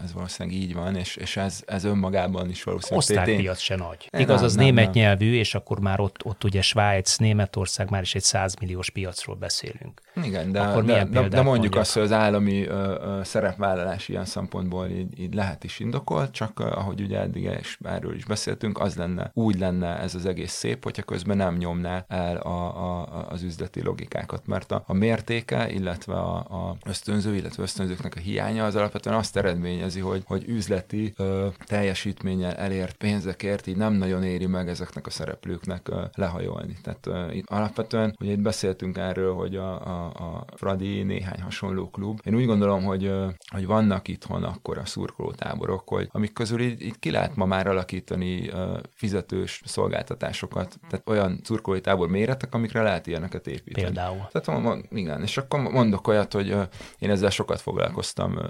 ez 0.05 0.12
valószínűleg 0.12 0.59
így 0.59 0.75
van, 0.75 0.97
és, 0.97 1.17
és 1.17 1.37
ez, 1.37 1.62
ez 1.67 1.85
önmagában 1.85 2.49
is 2.49 2.62
valószínűleg... 2.62 2.99
Osztálypiac 2.99 3.59
se 3.59 3.77
nagy. 3.77 4.09
Igaz, 4.19 4.43
az 4.43 4.55
nem, 4.55 4.65
német 4.65 4.85
nem. 4.85 4.93
nyelvű, 4.93 5.35
és 5.35 5.55
akkor 5.55 5.81
már 5.81 6.01
ott, 6.01 6.25
ott 6.25 6.45
ugye 6.45 6.62
Svájc, 6.62 7.17
Németország, 7.17 7.91
már 7.91 8.03
is 8.03 8.15
egy 8.15 8.23
100 8.23 8.55
milliós 8.55 8.91
piacról 8.91 9.37
beszélünk. 9.37 10.01
Igen, 10.23 10.53
de, 10.53 10.61
akkor 10.61 10.85
de, 10.85 11.05
de, 11.05 11.05
de 11.05 11.21
mondjuk 11.21 11.45
mondjak? 11.45 11.77
azt, 11.77 11.93
hogy 11.93 12.03
az 12.03 12.12
állami 12.12 12.67
ö, 12.67 12.99
ö, 13.01 13.21
szerepvállalás 13.25 14.09
ilyen 14.09 14.25
szempontból 14.25 14.89
így, 14.89 15.15
így 15.18 15.35
lehet 15.35 15.64
is 15.64 15.81
indokolt, 15.81 16.31
csak 16.31 16.61
ahogy 16.61 17.00
ugye 17.00 17.20
eddig 17.20 17.50
is, 17.61 17.79
erről 17.85 18.14
is 18.14 18.24
beszéltünk, 18.24 18.79
az 18.79 18.96
lenne, 18.96 19.31
úgy 19.35 19.59
lenne 19.59 19.98
ez 19.98 20.14
az 20.14 20.26
egész 20.26 20.52
szép, 20.52 20.85
hogyha 20.85 21.02
közben 21.02 21.37
nem 21.37 21.57
nyomná 21.57 22.05
el 22.09 22.37
a, 22.37 22.66
a, 22.85 23.26
az 23.29 23.42
üzleti 23.42 23.83
logikákat, 23.83 24.46
mert 24.46 24.72
a, 24.72 24.83
a 24.87 24.92
mértéke, 24.92 25.70
illetve 25.70 26.14
a, 26.14 26.37
a 26.37 26.76
ösztönző, 26.85 27.35
illetve 27.35 27.62
ösztönzőknek 27.62 28.14
a 28.16 28.20
hiánya 28.20 28.64
az 28.64 28.76
alapvetően 28.76 29.16
azt 29.16 29.37
eredményezi, 29.37 30.00
hogy, 30.00 30.22
hogy 30.26 30.48
üzleti 30.48 31.12
ö, 31.16 31.48
teljesítménnyel 31.64 32.55
elért 32.55 32.96
pénzekért 32.96 33.66
így 33.66 33.76
nem 33.76 33.92
nagyon 33.92 34.22
éri 34.22 34.46
meg 34.46 34.68
ezeknek 34.68 35.07
a 35.07 35.11
szereplőknek 35.11 35.88
ö, 35.88 36.02
lehajolni. 36.14 36.76
Tehát 36.83 37.07
ö, 37.07 37.31
itt 37.31 37.50
alapvetően, 37.50 38.16
ugye 38.20 38.33
itt 38.33 38.40
beszéltünk 38.40 38.96
erről, 38.96 39.35
hogy 39.35 39.57
a, 39.57 39.87
a, 39.87 40.07
a 40.07 40.44
Fradi 40.57 41.02
néhány 41.02 41.40
hasonló 41.40 41.90
klub. 41.90 42.20
Én 42.24 42.35
úgy 42.35 42.46
gondolom, 42.46 42.85
hogy, 42.85 43.05
ö, 43.05 43.29
hogy 43.52 43.66
vannak 43.66 44.09
itthon 44.09 44.44
akkor 44.44 44.79
a 44.79 44.85
szúr 44.85 45.06
szurkolótáborok, 45.07 45.88
hogy 45.88 46.09
amik 46.12 46.33
közül 46.33 46.61
így, 46.61 46.83
így 46.83 46.99
ki 46.99 47.11
lehet 47.11 47.37
ma 47.37 47.45
már 47.45 47.66
alakítani 47.66 48.49
uh, 48.49 48.79
fizetős 48.95 49.62
szolgáltatásokat, 49.64 50.79
tehát 50.88 51.09
olyan 51.09 51.40
szurkolói 51.45 51.81
tábor 51.81 52.09
méretek, 52.09 52.55
amikre 52.55 52.83
lehet 52.83 53.07
ilyeneket 53.07 53.47
építeni. 53.47 53.87
Például. 53.87 54.29
Tehát 54.33 54.79
igen, 54.90 55.23
és 55.23 55.37
akkor 55.37 55.61
mondok 55.61 56.09
olyat, 56.09 56.33
hogy 56.33 56.53
uh, 56.53 56.62
én 56.99 57.11
ezzel 57.11 57.31
sokat 57.31 57.61
foglalkoztam 57.61 58.33
uh, 58.33 58.45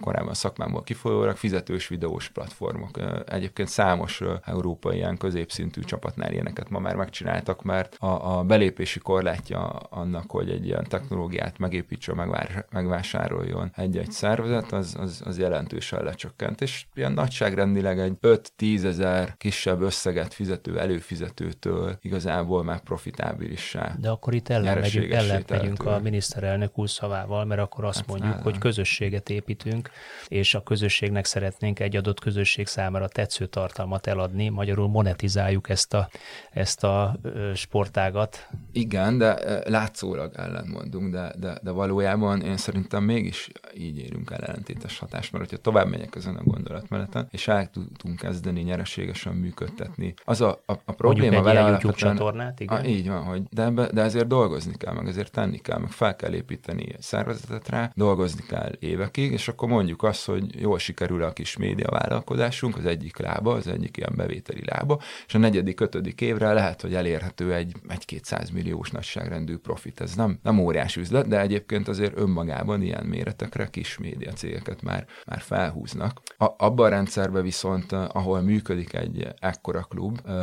korábban 0.00 0.34
szakmámból 0.34 0.82
kifolyólag, 0.82 1.36
fizetős 1.36 1.88
videós 1.88 2.28
platformok. 2.28 2.96
Uh, 2.96 3.20
egyébként 3.26 3.68
számos 3.68 4.20
uh, 4.20 4.32
európai 4.44 4.96
ilyen 4.96 5.16
középszintű 5.16 5.80
csapatnál 5.80 6.32
ilyeneket 6.32 6.68
ma 6.70 6.78
már 6.78 6.96
megcsináltak, 6.96 7.62
mert 7.62 7.96
a, 7.98 8.38
a 8.38 8.42
belépési 8.42 8.98
korlátja 8.98 9.66
annak, 9.68 10.30
hogy 10.30 10.50
egy 10.50 10.66
ilyen 10.66 10.84
technológiát 10.88 11.58
megépítsen, 11.58 12.34
megvásároljon 12.70 13.72
egy-egy 13.76 14.10
szervezet, 14.10 14.72
az, 14.72 14.96
az, 14.98 15.22
az 15.24 15.38
jelentősen 15.38 15.99
lecsökkent. 16.02 16.60
És 16.60 16.86
ilyen 16.94 17.12
nagyságrendileg 17.12 17.98
egy 17.98 18.16
5-10 18.22 18.84
ezer 18.84 19.34
kisebb 19.36 19.80
összeget 19.80 20.34
fizető 20.34 20.78
előfizetőtől 20.78 21.98
igazából 22.00 22.64
már 22.64 22.80
profitábilissá. 22.80 23.94
De 23.98 24.08
akkor 24.08 24.34
itt 24.34 24.48
ellen 24.48 24.78
megyünk, 24.78 25.12
ellen 25.12 25.44
megyünk 25.48 25.84
a 25.86 26.00
miniszterelnök 26.02 26.78
úr 26.78 26.90
szavával, 26.90 27.44
mert 27.44 27.60
akkor 27.60 27.84
azt 27.84 27.98
hát 27.98 28.06
mondjuk, 28.06 28.30
ellen. 28.30 28.42
hogy 28.42 28.58
közösséget 28.58 29.30
építünk, 29.30 29.90
és 30.28 30.54
a 30.54 30.62
közösségnek 30.62 31.24
szeretnénk 31.24 31.80
egy 31.80 31.96
adott 31.96 32.20
közösség 32.20 32.66
számára 32.66 33.08
tetsző 33.08 33.46
tartalmat 33.46 34.06
eladni, 34.06 34.48
magyarul 34.48 34.88
monetizáljuk 34.88 35.68
ezt 35.68 35.94
a, 35.94 36.08
ezt 36.50 36.84
a 36.84 37.18
sportágat. 37.54 38.48
Igen, 38.72 39.18
de 39.18 39.60
látszólag 39.68 40.32
ellentmondunk, 40.36 41.12
de, 41.12 41.34
de, 41.38 41.58
de 41.62 41.70
valójában 41.70 42.42
én 42.42 42.56
szerintem 42.56 43.02
mégis 43.02 43.50
így 43.74 43.98
érünk 43.98 44.30
el 44.30 44.38
ellentétes 44.38 44.98
hatást, 44.98 45.32
mert 45.32 45.44
hogyha 45.44 45.62
tovább 45.62 45.79
megyek 45.88 46.14
ezen 46.14 46.36
a 46.36 46.42
gondolatmeneten, 46.42 47.28
és 47.30 47.48
el 47.48 47.70
tudunk 47.70 48.18
kezdeni 48.18 48.60
nyereségesen 48.60 49.34
működtetni. 49.34 50.14
Az 50.24 50.40
a, 50.40 50.62
a, 50.66 50.72
a 50.84 50.92
probléma 50.92 51.32
Mondjuk 51.32 51.54
vele 51.54 51.68
YouTube 51.68 51.94
csatornát, 51.94 52.60
igen. 52.60 52.76
A, 52.76 52.84
így 52.84 53.08
van, 53.08 53.22
hogy 53.22 53.42
de, 53.50 53.62
ebbe, 53.62 53.88
de 53.92 54.02
ezért 54.02 54.26
dolgozni 54.26 54.76
kell, 54.76 54.94
meg 54.94 55.06
ezért 55.06 55.32
tenni 55.32 55.58
kell, 55.58 55.78
meg 55.78 55.90
fel 55.90 56.16
kell 56.16 56.34
építeni 56.34 56.94
egy 56.94 57.02
szervezetet 57.02 57.68
rá, 57.68 57.92
dolgozni 57.94 58.42
kell 58.48 58.72
évekig, 58.78 59.32
és 59.32 59.48
akkor 59.48 59.68
mondjuk 59.68 60.02
azt, 60.02 60.26
hogy 60.26 60.60
jól 60.60 60.78
sikerül 60.78 61.22
a 61.22 61.32
kis 61.32 61.56
média 61.56 61.88
vállalkozásunk, 61.90 62.76
az 62.76 62.84
egyik 62.86 63.18
lába, 63.18 63.52
az 63.52 63.66
egyik 63.66 63.96
ilyen 63.96 64.12
bevételi 64.16 64.62
lába, 64.64 65.00
és 65.26 65.34
a 65.34 65.38
negyedik, 65.38 65.80
ötödik 65.80 66.20
évre 66.20 66.52
lehet, 66.52 66.80
hogy 66.80 66.94
elérhető 66.94 67.54
egy, 67.54 67.74
egy 67.88 68.04
200 68.04 68.50
milliós 68.50 68.90
nagyságrendű 68.90 69.56
profit. 69.56 70.00
Ez 70.00 70.14
nem, 70.14 70.38
nem 70.42 70.58
óriás 70.58 70.96
üzlet, 70.96 71.28
de 71.28 71.40
egyébként 71.40 71.88
azért 71.88 72.18
önmagában 72.18 72.82
ilyen 72.82 73.04
méretekre 73.06 73.66
kis 73.66 73.98
média 73.98 74.32
cégeket 74.32 74.82
már, 74.82 75.06
már 75.26 75.40
felhúznak. 75.70 76.20
A, 76.38 76.46
abban 76.56 76.86
a 76.86 76.88
rendszerben 76.88 77.42
viszont, 77.42 77.92
eh, 77.92 78.16
ahol 78.16 78.40
működik 78.40 78.92
egy 78.92 79.28
ekkora 79.40 79.86
klub, 79.88 80.18
eh, 80.26 80.34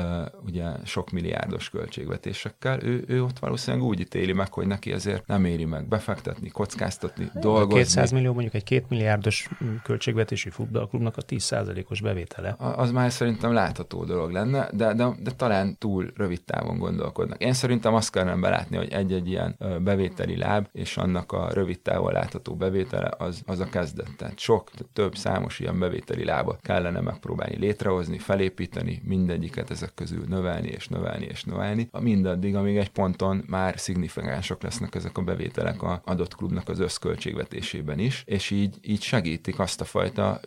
ugye 0.46 0.66
sok 0.86 1.12
milliárdos 1.12 1.70
költségvetésekkel, 1.70 2.84
ő, 2.84 3.04
ő 3.08 3.24
ott 3.24 3.40
valószínűleg 3.40 3.86
úgy 3.86 4.00
ítéli 4.00 4.34
meg, 4.34 4.54
hogy 4.54 4.68
neki 4.68 4.92
azért 4.92 5.28
nem 5.28 5.46
éri 5.46 5.66
meg 5.66 5.88
befektetni, 5.88 6.50
kockáztatni, 6.50 7.30
dolgozni. 7.34 7.76
200 7.76 8.12
millió 8.12 8.34
mondjuk 8.34 8.54
egy 8.54 8.64
két 8.64 8.90
milliárdos 8.90 9.50
költségvetési 9.84 10.50
futballklubnak 10.50 11.18
a 11.18 11.22
10%-os 11.22 12.02
bevétele. 12.02 12.56
Az 12.58 12.92
már 12.92 13.12
szerintem 13.12 13.54
látható 13.54 14.04
dolog 14.04 14.32
lenne, 14.32 14.70
de, 14.74 14.94
de, 14.94 15.08
de 15.20 15.32
talán 15.32 15.78
túl 15.78 16.12
rövid 16.16 16.44
távon 16.44 16.78
gondolkodnak. 16.78 17.42
Én 17.42 17.54
szerintem 17.54 17.94
azt 17.94 18.12
kellene 18.12 18.42
belátni, 18.42 18.78
hogy 18.78 18.92
egy-egy 18.92 19.28
ilyen 19.28 19.58
bevételi 19.82 20.38
láb 20.38 20.68
és 20.72 20.98
annak 20.98 21.32
a 21.32 21.50
rövid 21.54 21.80
távon 21.80 22.12
látható 22.12 22.56
bevétele 22.56 23.12
az, 23.18 23.42
az 23.46 23.60
a 23.60 23.70
kezdet. 23.70 24.10
Tehát 24.18 24.40
sok, 24.40 24.70
több 24.94 25.16
számos 25.18 25.60
ilyen 25.60 25.80
bevételi 25.80 26.24
lábat 26.24 26.60
kellene 26.62 27.00
megpróbálni 27.00 27.58
létrehozni, 27.58 28.18
felépíteni, 28.18 29.02
mindegyiket 29.04 29.72
ezek 29.72 29.94
közül 29.94 30.24
növelni 30.28 30.68
és 30.68 30.88
növelni 30.88 31.26
és 31.26 31.44
növelni, 31.44 31.90
mindaddig, 32.00 32.56
amíg 32.56 32.78
egy 32.78 32.90
ponton 32.90 33.44
már 33.48 33.80
szignifikánsok 33.80 34.62
lesznek 34.64 34.96
ezek 34.96 35.18
a 35.18 35.22
bevételek 35.22 35.82
a 35.82 36.02
adott 36.06 36.36
klubnak 36.36 36.70
az 36.70 36.80
összköltségvetésében 36.80 38.00
is, 38.00 38.24
és 38.26 38.52
így, 38.52 38.76
így 38.82 39.02
segítik 39.02 39.60
azt 39.60 39.82
a 39.82 39.86
fajta 39.86 40.40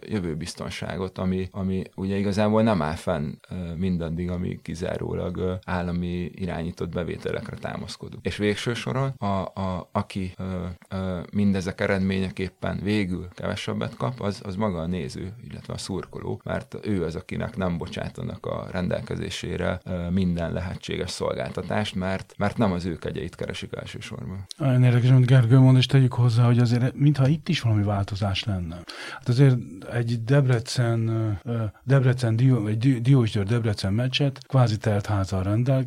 jövőbiztonságot, 0.00 1.18
ami, 1.18 1.48
ami 1.50 1.82
ugye 1.94 2.16
igazából 2.16 2.62
nem 2.62 2.82
áll 2.82 2.94
fenn 2.94 3.32
mindaddig, 3.76 4.30
amíg 4.30 4.62
kizárólag 4.62 5.58
állami 5.64 6.30
irányított 6.34 6.88
bevételekre 6.88 7.56
támaszkodunk. 7.56 8.26
És 8.26 8.36
végső 8.36 8.74
soron, 8.74 9.08
a, 9.08 9.26
a, 9.26 9.88
aki 9.92 10.32
ö, 10.36 10.66
ö, 10.88 11.20
mindezek 11.32 11.80
eredményeképpen 11.80 12.80
végül 12.82 13.28
kevesebbet 13.34 13.96
kap, 13.96 14.17
az, 14.20 14.40
az 14.44 14.56
maga 14.56 14.78
a 14.78 14.86
néző, 14.86 15.32
illetve 15.50 15.72
a 15.72 15.78
szurkoló, 15.78 16.40
mert 16.44 16.76
ő 16.82 17.04
az, 17.04 17.14
akinek 17.14 17.56
nem 17.56 17.78
bocsátanak 17.78 18.46
a 18.46 18.66
rendelkezésére 18.70 19.80
minden 20.10 20.52
lehetséges 20.52 21.10
szolgáltatást, 21.10 21.94
mert, 21.94 22.34
mert 22.36 22.56
nem 22.56 22.72
az 22.72 22.84
ő 22.84 22.96
kegyeit 22.96 23.34
keresik 23.34 23.76
elsősorban. 23.76 24.46
Olyan 24.60 24.84
érdekes, 24.84 25.10
amit 25.10 25.26
Gergő 25.26 25.58
mond, 25.58 25.76
és 25.76 25.86
tegyük 25.86 26.12
hozzá, 26.12 26.44
hogy 26.44 26.58
azért 26.58 26.94
mintha 26.94 27.28
itt 27.28 27.48
is 27.48 27.60
valami 27.60 27.82
változás 27.82 28.44
lenne. 28.44 28.76
Hát 29.12 29.28
azért 29.28 29.56
egy 29.92 30.24
Debrecen, 30.24 31.40
Debrecen, 31.84 32.36
Dió, 32.36 32.66
egy 32.66 33.02
Diósgyőr 33.02 33.44
Debrecen 33.44 33.92
meccset 33.92 34.46
kvázi 34.46 34.76
telt 34.76 35.06
házal 35.06 35.42
rendel, 35.42 35.84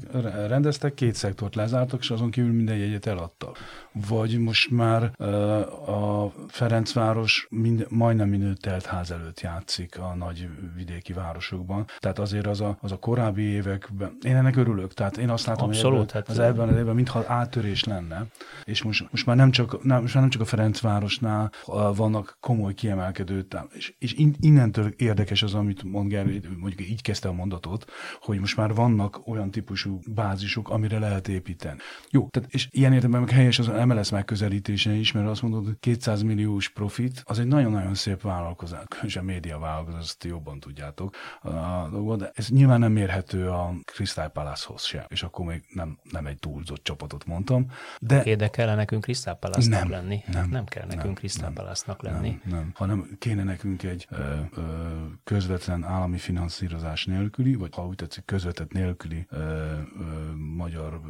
rendeztek, 0.47 0.93
két 0.93 1.15
szektort 1.15 1.55
lezártak, 1.55 1.99
és 1.99 2.09
azon 2.09 2.32
kívül 2.32 2.51
minden 2.51 2.77
jegyet 2.77 3.05
eladtak. 3.05 3.57
Vagy 4.07 4.39
most 4.39 4.71
már 4.71 5.03
a 5.88 6.32
Ferencváros 6.47 7.47
mind, 7.49 7.86
majdnem 7.89 8.20
minő 8.26 8.53
telt 8.53 8.86
ház 8.86 9.11
előtt 9.11 9.41
játszik 9.41 9.99
a 9.99 10.15
nagy 10.15 10.49
vidéki 10.76 11.13
városokban. 11.13 11.86
Tehát 11.99 12.19
azért 12.19 12.47
az 12.47 12.61
a, 12.61 12.78
az 12.82 12.91
a 12.91 12.97
korábbi 12.97 13.41
években, 13.41 14.17
én 14.22 14.36
ennek 14.36 14.55
örülök, 14.55 14.93
tehát 14.93 15.17
én 15.17 15.30
azt 15.30 15.45
látom, 15.45 15.67
Abszolút, 15.67 15.97
hogy 15.97 16.07
ebben, 16.07 16.22
hát 16.22 16.30
az 16.30 16.39
ebben 16.39 16.69
az 16.69 16.76
évben 16.76 16.95
mintha 16.95 17.24
áttörés 17.28 17.84
lenne, 17.84 18.26
és 18.63 18.84
most, 18.84 19.07
most 19.11 19.26
már 19.26 19.36
nem 19.36 19.51
csak, 19.51 19.84
nem, 19.84 20.01
most 20.01 20.13
már 20.13 20.24
nem 20.24 20.32
csak 20.32 20.41
a 20.41 20.45
Ferencvárosnál 20.45 21.51
vannak 21.95 22.38
komoly 22.39 22.74
kiemelkedő, 22.74 23.47
és, 23.74 23.93
és 23.99 24.15
innentől 24.39 24.93
érdekes 24.97 25.43
az, 25.43 25.53
amit 25.53 25.84
mond 25.84 26.09
Gergely, 26.09 26.41
mondjuk 26.57 26.89
így 26.89 27.01
kezdte 27.01 27.28
a 27.28 27.34
mondatot, 27.34 27.86
hogy 28.22 28.39
most 28.39 28.57
már 28.57 28.74
vannak 28.74 29.28
olyan 29.28 29.51
típusú 29.51 29.99
bázisok, 30.07 30.69
amire 30.69 30.99
lehet 30.99 31.28
építeni. 31.28 31.80
Jó, 32.09 32.28
tehát 32.30 32.53
és 32.53 32.67
ilyen 32.72 32.93
értelemben 32.93 33.36
helyes 33.36 33.59
az 33.59 33.67
MLS 33.86 34.09
megközelítése 34.09 34.93
is, 34.93 35.11
mert 35.11 35.28
azt 35.28 35.41
mondod, 35.41 35.65
hogy 35.65 35.80
200 35.80 36.22
milliós 36.22 36.69
profit, 36.69 37.22
az 37.26 37.39
egy 37.39 37.47
nagyon-nagyon 37.47 37.93
szép 37.93 38.11
vállalkozás, 38.22 39.16
a 39.16 39.22
média 39.22 39.59
vállalkozás, 39.59 39.99
azt 39.99 40.24
jobban 40.24 40.59
tudjátok 40.59 41.16
a 41.41 41.88
dolgot, 41.91 42.20
de 42.20 42.32
ez 42.34 42.49
nyilván 42.49 42.80
nem 42.80 42.91
mérhető 42.91 43.49
a 43.49 43.74
Crystal 43.86 44.28
Palace-hoz 44.28 44.84
sem, 44.84 45.03
és 45.07 45.24
akkor 45.24 45.45
még 45.45 45.64
nem, 45.74 45.97
nem 46.12 46.26
egy 46.26 46.38
túlzott 46.38 46.84
csapatot 46.84 47.26
mondtam. 47.26 47.66
De, 47.99 48.24
é, 48.24 48.36
de 48.36 48.49
kell 48.49 48.76
nekünk 48.76 49.03
Crystal 49.03 49.36
Palace-nak 49.36 49.89
lenni? 49.89 50.24
Nem, 50.32 50.49
nem 50.49 50.66
kell 50.66 50.86
nekünk 50.86 51.03
nem, 51.03 51.14
Crystal 51.14 51.51
Palace-nak 51.51 52.01
lenni. 52.01 52.39
Nem, 52.43 52.55
nem, 52.57 52.72
hanem 52.76 53.09
kéne 53.20 53.43
nekünk 53.43 53.84
egy 53.84 54.07
ö, 54.09 54.16
ö, 54.55 54.62
közvetlen 55.24 55.84
állami 55.84 56.18
finanszírozás 56.18 57.05
nélküli, 57.05 57.55
vagy 57.55 57.76
ha 57.76 57.86
úgy 57.86 57.95
tetszik, 57.95 58.26
közvetett 58.26 58.72
nélküli 58.72 59.26
ö, 59.30 59.38
ö, 59.38 59.76
magyar 60.55 61.01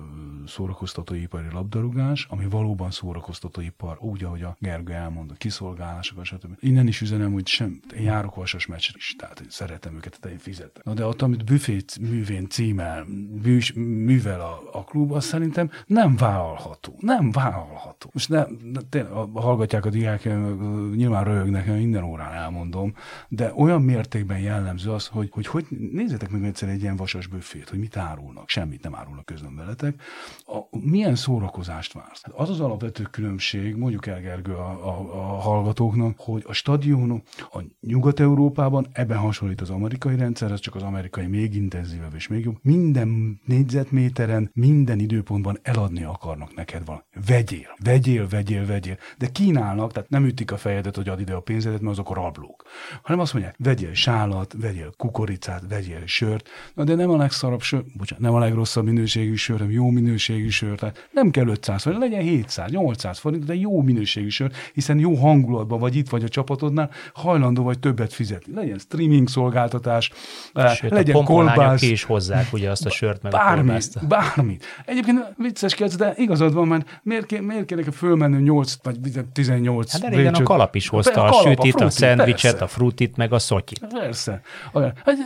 szórakoztatóipari 0.47 1.52
labdarúgás, 1.52 2.26
ami 2.30 2.45
valóban 2.49 2.91
szórakoztatóipar, 2.91 3.97
úgy, 3.99 4.24
ahogy 4.24 4.41
a 4.41 4.56
Gergő 4.60 4.93
elmondta, 4.93 5.34
kiszolgálások, 5.34 6.26
stb. 6.26 6.58
Innen 6.60 6.88
is 6.92 7.02
üzenem, 7.02 7.34
hogy 7.34 7.48
sem, 7.48 7.80
én 7.96 8.02
járok 8.02 8.36
vasas 8.36 8.66
meccsre 8.66 8.94
is, 8.98 9.16
tehát 9.18 9.39
én 9.39 9.50
szeretem 9.50 9.96
őket, 9.96 10.20
tehát 10.20 10.38
én 10.38 10.44
fizetem. 10.44 10.82
Na 10.86 10.94
de 10.94 11.06
ott, 11.06 11.22
amit 11.22 11.46
büfét 11.46 11.98
művén 12.00 12.50
címel, 12.50 13.06
műs, 13.44 13.74
művel 13.74 14.42
a, 14.42 14.62
a 14.72 14.84
klub, 14.84 15.12
az 15.12 15.26
szerintem 15.26 15.70
nem 15.86 16.16
vállalható. 16.16 16.96
Nem 17.00 17.32
vállalható. 17.32 18.10
Most 18.14 18.30
ne, 18.30 18.46
ne 18.72 18.82
tényleg, 18.89 19.12
hallgatják 19.34 19.86
a 19.86 19.89
diákok, 19.89 20.96
nyilván 20.96 21.24
röhögnek, 21.24 21.66
minden 21.66 22.04
órán 22.04 22.34
elmondom, 22.34 22.94
de 23.28 23.54
olyan 23.56 23.82
mértékben 23.82 24.39
jellemző 24.39 24.92
az, 24.92 25.08
hogy 25.08 25.30
hogy, 25.32 25.48
hogy 25.48 25.66
nézzétek 25.92 26.30
meg 26.30 26.44
egyszer 26.44 26.70
egy 26.70 26.82
ilyen 26.82 26.96
vasas 26.96 27.28
büfét, 27.28 27.70
hogy 27.70 27.80
mit 27.80 27.98
árulnak. 27.98 28.50
Semmit 28.50 28.84
nem 28.84 28.96
árulnak 28.96 29.26
közben 29.26 29.56
veletek. 29.56 30.02
A, 30.46 30.78
milyen 30.78 31.16
szórakozást 31.16 31.94
vársz? 31.94 32.22
Az 32.32 32.50
az 32.50 32.60
alapvető 32.60 33.04
különbség, 33.04 33.76
mondjuk 33.76 34.06
el 34.06 34.22
Gergő 34.22 34.54
a, 34.54 34.88
a, 34.88 35.14
a 35.14 35.39
hallgatóknak, 35.39 36.20
hogy 36.20 36.44
a 36.48 36.54
stadionok 36.82 37.21
a 37.51 37.63
Nyugat-Európában 37.79 38.88
ebben 38.93 39.17
hasonlít 39.17 39.61
az 39.61 39.69
amerikai 39.69 40.15
rendszer, 40.15 40.51
ez 40.51 40.59
csak 40.59 40.75
az 40.75 40.82
amerikai 40.82 41.27
még 41.27 41.55
intenzívebb 41.55 42.15
és 42.15 42.27
még 42.27 42.43
jobb. 42.43 42.57
Minden 42.61 43.39
négyzetméteren, 43.45 44.49
minden 44.53 44.99
időpontban 44.99 45.59
eladni 45.61 46.03
akarnak 46.03 46.55
neked 46.55 46.86
valami. 46.86 47.03
vegyél, 47.25 47.75
vegyél, 47.84 48.27
vegyél, 48.27 48.65
vegyél. 48.65 48.97
De 49.17 49.27
kínálnak, 49.27 49.91
tehát 49.91 50.09
nem 50.09 50.25
ütik 50.25 50.51
a 50.51 50.57
fejedet, 50.57 50.95
hogy 50.95 51.09
ad 51.09 51.19
ide 51.19 51.34
a 51.34 51.39
pénzedet, 51.39 51.82
mert 51.82 51.91
azok 51.91 52.09
a 52.09 52.13
rablók. 52.13 52.63
Hanem 53.01 53.19
azt 53.19 53.34
mondják, 53.34 53.55
vegyél 53.57 53.93
sálat, 53.93 54.55
vegyél 54.61 54.93
kukoricát, 54.97 55.63
vegyél 55.69 56.05
sört. 56.05 56.49
Na 56.73 56.84
de 56.84 56.95
nem 56.95 57.09
a 57.09 57.17
legszarabb 57.17 57.61
sör, 57.61 57.84
bocsánat, 57.97 58.23
nem 58.23 58.34
a 58.34 58.39
legrosszabb 58.39 58.86
minőségű 58.86 59.36
sör, 59.36 59.57
hanem 59.57 59.71
jó 59.73 59.89
minőségű 59.89 60.49
sör. 60.49 60.79
Tehát 60.79 61.09
nem 61.11 61.32
kell 61.32 61.47
500 61.47 61.82
forint, 61.82 62.01
legyen 62.01 62.21
700, 62.21 62.71
800 62.71 63.19
forint, 63.19 63.45
de 63.45 63.55
jó 63.55 63.82
minőségű 63.82 64.29
sör, 64.29 64.51
hiszen 64.73 64.99
jó 64.99 65.15
hangulatban 65.15 65.79
vagy 65.79 65.95
itt 65.95 66.09
vagy 66.09 66.23
a 66.23 66.27
csapatodnál, 66.62 66.89
hajlandó 67.14 67.64
vagy 67.64 67.80
többet 67.80 68.14
fizetni. 68.14 68.53
Legyen 68.53 68.78
streaming 68.78 69.28
szolgáltatás, 69.28 70.12
eh, 70.53 70.76
Sőt, 70.76 70.91
legyen 70.91 71.16
a 71.16 71.24
kolbász. 71.24 71.80
ki 71.80 71.91
is 71.91 72.03
hozzák 72.03 72.53
ugye 72.53 72.70
azt 72.70 72.86
a 72.86 72.89
sört, 72.89 73.22
meg 73.22 73.32
bármit, 73.32 73.53
a 73.53 73.64
kolbászt. 73.64 74.07
Bármit. 74.07 74.66
Egyébként 74.86 75.34
vicces 75.38 75.76
kérdez, 75.76 75.97
de 75.97 76.14
igazad 76.16 76.53
van, 76.53 76.68
mert 76.68 76.99
miért, 77.03 77.41
miért 77.41 77.66
kéne 77.66 77.91
fölmenni 77.91 78.41
8 78.41 78.76
vagy 78.84 78.99
18 79.34 79.91
Hát 79.91 80.12
de 80.12 80.30
a 80.30 80.43
kalap 80.43 80.76
is 80.76 80.88
hozta 80.88 81.24
a, 81.24 81.30
a 81.30 81.41
sütit, 81.41 81.76
a, 81.76 81.86
a 81.86 81.89
szendvicset, 81.89 82.62
a 82.62 82.68
frutit, 82.68 83.18
meg 83.18 83.34
a 83.34 83.39
szotyit. 83.39 83.88
Persze. 83.88 84.41
Hát, 84.74 85.18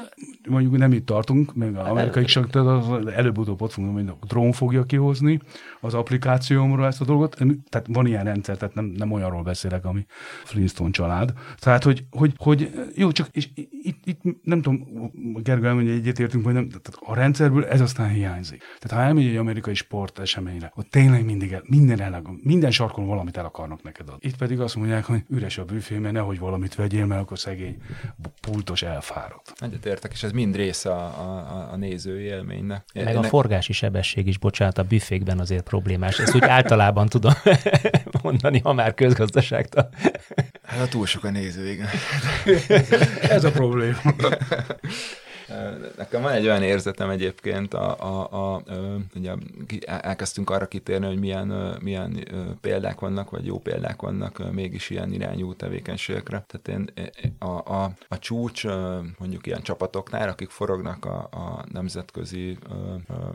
mondjuk 0.49 0.77
nem 0.77 0.91
itt 0.91 1.05
tartunk, 1.05 1.55
meg 1.55 1.75
az 1.77 1.87
amerikai 1.87 2.23
csak 2.23 2.55
előbb-utóbb 3.15 3.61
ott 3.61 3.71
fogunk, 3.71 3.93
hogy 3.93 4.07
a 4.07 4.25
drón 4.25 4.51
fogja 4.51 4.83
kihozni 4.83 5.39
az 5.81 5.93
applikációmra 5.93 6.85
ezt 6.85 7.01
a 7.01 7.05
dolgot. 7.05 7.37
Tehát 7.69 7.87
van 7.89 8.05
ilyen 8.05 8.23
rendszer, 8.23 8.57
tehát 8.57 8.75
nem, 8.75 8.85
nem 8.85 9.11
olyanról 9.11 9.43
beszélek, 9.43 9.85
ami 9.85 10.05
Flintstone 10.43 10.91
család. 10.91 11.24
Tehát, 11.57 11.83
hogy, 11.83 12.05
hogy, 12.11 12.33
hogy 12.37 12.71
jó, 12.95 13.11
csak 13.11 13.27
és 13.31 13.49
itt, 13.81 14.05
itt 14.05 14.21
nem 14.43 14.61
tudom, 14.61 15.11
Gergő 15.43 15.67
elmondja, 15.67 15.91
hogy 15.91 16.01
egyetértünk, 16.01 16.43
hogy 16.45 16.53
nem, 16.53 16.69
tehát 16.69 16.99
a 17.05 17.15
rendszerből 17.15 17.65
ez 17.65 17.81
aztán 17.81 18.09
hiányzik. 18.09 18.63
Tehát 18.79 18.97
ha 18.97 19.07
elmegy 19.07 19.25
egy 19.25 19.35
amerikai 19.35 19.73
sport 19.73 20.19
eseményre, 20.19 20.71
ott 20.75 20.89
tényleg 20.89 21.25
mindig 21.25 21.51
el, 21.51 21.61
minden, 21.65 22.01
el, 22.01 22.21
minden 22.41 22.71
sarkon 22.71 23.05
valamit 23.05 23.37
el 23.37 23.45
akarnak 23.45 23.83
neked 23.83 24.09
adni. 24.09 24.27
Itt 24.27 24.37
pedig 24.37 24.59
azt 24.59 24.75
mondják, 24.75 25.05
hogy 25.05 25.23
üres 25.29 25.57
a 25.57 25.65
büfé, 25.65 25.97
mert 25.97 26.13
nehogy 26.13 26.39
valamit 26.39 26.75
vegyél, 26.75 27.05
mert 27.05 27.21
akkor 27.21 27.39
szegény 27.39 27.77
pultos 28.41 28.81
elfáradt. 28.81 29.53
Egyetértek, 29.57 30.11
és 30.11 30.23
ez 30.23 30.31
mind 30.31 30.55
része 30.55 30.91
a, 30.91 31.05
a, 31.05 31.69
a 31.71 31.75
néző 31.75 32.21
élménynek. 32.21 32.85
Meg 32.93 33.05
Ennek... 33.05 33.23
a 33.23 33.27
forgási 33.27 33.73
sebesség 33.73 34.27
is, 34.27 34.37
bocsánat, 34.37 34.77
a 34.77 34.83
büfékben 34.83 35.39
azért 35.39 35.63
problémás. 35.63 36.19
Ezt 36.19 36.35
úgy 36.35 36.43
általában 36.43 37.07
tudom 37.07 37.33
mondani, 38.23 38.59
ha 38.59 38.73
már 38.73 38.93
közgazdaságtan. 38.93 39.87
Hát 40.75 40.89
túl 40.89 41.05
sok 41.05 41.23
a 41.23 41.29
néző, 41.29 41.69
igen. 41.69 41.89
Ez 43.21 43.43
a 43.43 43.51
probléma. 43.51 43.99
Nekem 45.97 46.21
van 46.21 46.31
egy 46.31 46.45
olyan 46.45 46.63
érzetem 46.63 47.09
egyébként, 47.09 47.73
a, 47.73 47.95
a, 47.99 48.53
a, 48.55 48.63
ugye 49.15 49.33
elkezdtünk 49.85 50.49
arra 50.49 50.67
kitérni, 50.67 51.05
hogy 51.05 51.19
milyen, 51.19 51.77
milyen 51.81 52.27
példák 52.61 52.99
vannak, 52.99 53.29
vagy 53.29 53.45
jó 53.45 53.59
példák 53.59 54.01
vannak 54.01 54.51
mégis 54.51 54.89
ilyen 54.89 55.13
irányú 55.13 55.53
tevékenységekre. 55.53 56.45
Tehát 56.47 56.67
én 56.67 56.91
a, 57.39 57.73
a, 57.73 57.91
a 58.07 58.19
csúcs 58.19 58.63
mondjuk 59.17 59.47
ilyen 59.47 59.61
csapatoknál, 59.61 60.29
akik 60.29 60.49
forognak 60.49 61.05
a, 61.05 61.27
a 61.31 61.65
nemzetközi 61.71 62.57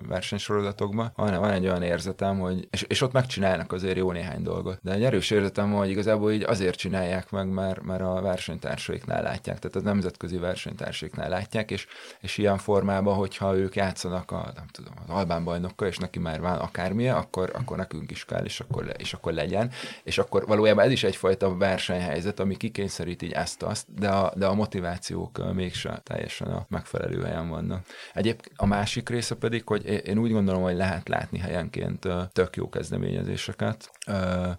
versenysorozatokban, 0.09 1.13
van, 1.17 1.41
van 1.41 1.51
egy 1.51 1.65
olyan 1.65 1.83
érzetem, 1.83 2.39
hogy 2.39 2.69
és, 2.71 2.83
és 2.83 3.01
ott 3.01 3.13
megcsinálnak 3.13 3.73
azért 3.73 3.97
jó 3.97 4.13
néhány 4.13 4.43
dolgot. 4.43 4.79
De 4.83 4.93
egy 4.93 5.05
erős 5.05 5.31
érzetem, 5.31 5.73
hogy 5.73 5.91
igazából 5.91 6.33
így 6.33 6.43
azért 6.43 6.77
csinálják 6.77 7.31
meg, 7.31 7.49
mert, 7.49 7.83
mert 7.83 8.03
a 8.03 8.21
versenytársaiknál 8.21 9.23
látják, 9.23 9.59
tehát 9.59 9.77
a 9.77 9.81
nemzetközi 9.81 10.37
versenytársaiknál 10.37 11.29
látják, 11.29 11.71
és 11.71 11.87
és 12.21 12.39
ilyen 12.39 12.59
formában, 12.59 13.15
hogyha 13.15 13.57
ők 13.57 13.77
játszanak 13.77 14.31
a, 14.31 14.53
nem 14.55 14.67
tudom, 14.67 14.93
az 15.07 15.15
albán 15.15 15.45
bajnokkal, 15.45 15.89
és 15.89 15.97
neki 15.97 16.19
már 16.19 16.41
van 16.41 16.59
akármilyen, 16.59 17.17
akkor, 17.17 17.51
akkor 17.55 17.77
nekünk 17.77 18.11
is 18.11 18.25
kell, 18.25 18.45
és 18.45 18.61
akkor, 18.61 18.85
le, 18.85 18.93
és 18.93 19.13
akkor 19.13 19.33
legyen. 19.33 19.71
És 20.03 20.19
akkor 20.19 20.47
valójában 20.47 20.85
ez 20.85 20.91
is 20.91 21.05
egyfajta 21.05 21.57
versenyhelyzet, 21.57 22.41
ami 22.41 22.57
kikényszerít 22.57 23.23
így 23.23 23.33
ezt-azt, 23.33 23.87
de 23.95 24.09
a, 24.09 24.33
de 24.37 24.47
a 24.47 24.55
motivációk 24.55 25.55
mégsem 25.55 25.99
teljesen 26.03 26.49
a 26.49 26.67
megfelelő 26.69 27.23
helyen 27.23 27.49
vannak. 27.49 27.87
Egyébként 28.15 28.55
a 28.57 28.67
másik 28.67 29.09
része 29.09 29.35
pedig, 29.35 29.67
hogy 29.67 30.07
én 30.07 30.19
úgy 30.19 30.33
gondolom, 30.33 30.63
hogy 30.63 30.77
lehet 30.77 31.09
látni 31.09 31.39
helyenként 31.39 32.07
tök 32.33 32.57
jó 32.57 32.69
kezdeményezéseket, 32.69 33.91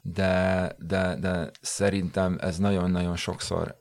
de, 0.02 0.72
de, 0.88 1.16
de 1.16 1.49
szerintem 1.62 2.38
ez 2.41 2.58
nagyon-nagyon 2.58 3.16
sokszor 3.16 3.76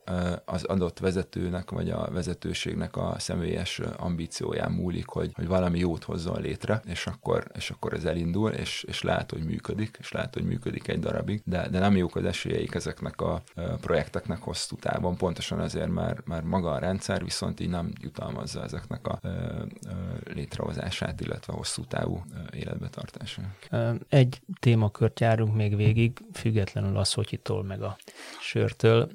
az 0.44 0.64
adott 0.64 0.98
vezetőnek, 0.98 1.70
vagy 1.70 1.90
a 1.90 2.08
vezetőségnek 2.10 2.96
a 2.96 3.14
személy 3.18 3.50
személyes 3.50 3.80
ambícióján 3.96 4.72
múlik, 4.72 5.06
hogy, 5.06 5.30
hogy 5.34 5.46
valami 5.46 5.78
jót 5.78 6.04
hozzon 6.04 6.40
létre, 6.40 6.80
és 6.84 7.06
akkor, 7.06 7.46
és 7.54 7.70
akkor 7.70 7.92
ez 7.92 8.04
elindul, 8.04 8.50
és, 8.50 8.82
és 8.88 9.02
lehet, 9.02 9.30
hogy 9.30 9.44
működik, 9.44 9.96
és 10.00 10.12
lehet, 10.12 10.34
hogy 10.34 10.44
működik 10.44 10.88
egy 10.88 10.98
darabig, 10.98 11.42
de, 11.44 11.68
de 11.68 11.78
nem 11.78 11.96
jók 11.96 12.16
az 12.16 12.24
esélyeik 12.24 12.74
ezeknek 12.74 13.20
a 13.20 13.42
projekteknek 13.80 14.42
hosszú 14.42 14.76
távon, 14.76 15.16
pontosan 15.16 15.58
azért, 15.58 15.90
mert, 15.90 16.26
mert 16.26 16.44
maga 16.44 16.70
a 16.70 16.78
rendszer 16.78 17.24
viszont 17.24 17.60
így 17.60 17.68
nem 17.68 17.92
jutalmazza 18.00 18.62
ezeknek 18.62 19.06
a 19.06 19.20
létrehozását, 20.34 21.20
illetve 21.20 21.52
hosszú 21.52 21.84
távú 21.84 22.22
életbetartását. 22.52 23.68
Egy 24.08 24.40
témakört 24.60 25.20
járunk 25.20 25.54
még 25.61 25.76
végig, 25.76 26.18
függetlenül 26.32 26.96
a 26.96 27.04
szotyitól 27.04 27.62
meg 27.62 27.82
a 27.82 27.96
sörtől. 28.40 29.08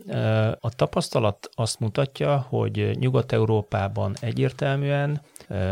A 0.60 0.76
tapasztalat 0.76 1.50
azt 1.56 1.80
mutatja, 1.80 2.38
hogy 2.50 2.98
Nyugat-Európában 3.00 4.16
egyértelműen, 4.20 5.22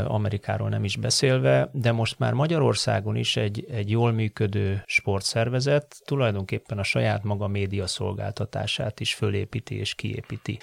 Amerikáról 0.05 0.69
nem 0.69 0.83
is 0.83 0.97
beszélve, 0.97 1.69
de 1.71 1.91
most 1.91 2.19
már 2.19 2.33
Magyarországon 2.33 3.15
is 3.15 3.35
egy, 3.35 3.65
egy 3.71 3.89
jól 3.89 4.11
működő 4.11 4.83
sportszervezet 4.85 5.95
tulajdonképpen 6.05 6.77
a 6.77 6.83
saját 6.83 7.23
maga 7.23 7.47
média 7.47 7.87
szolgáltatását 7.87 8.99
is 8.99 9.13
fölépíti 9.13 9.79
és 9.79 9.95
kiépíti. 9.95 10.59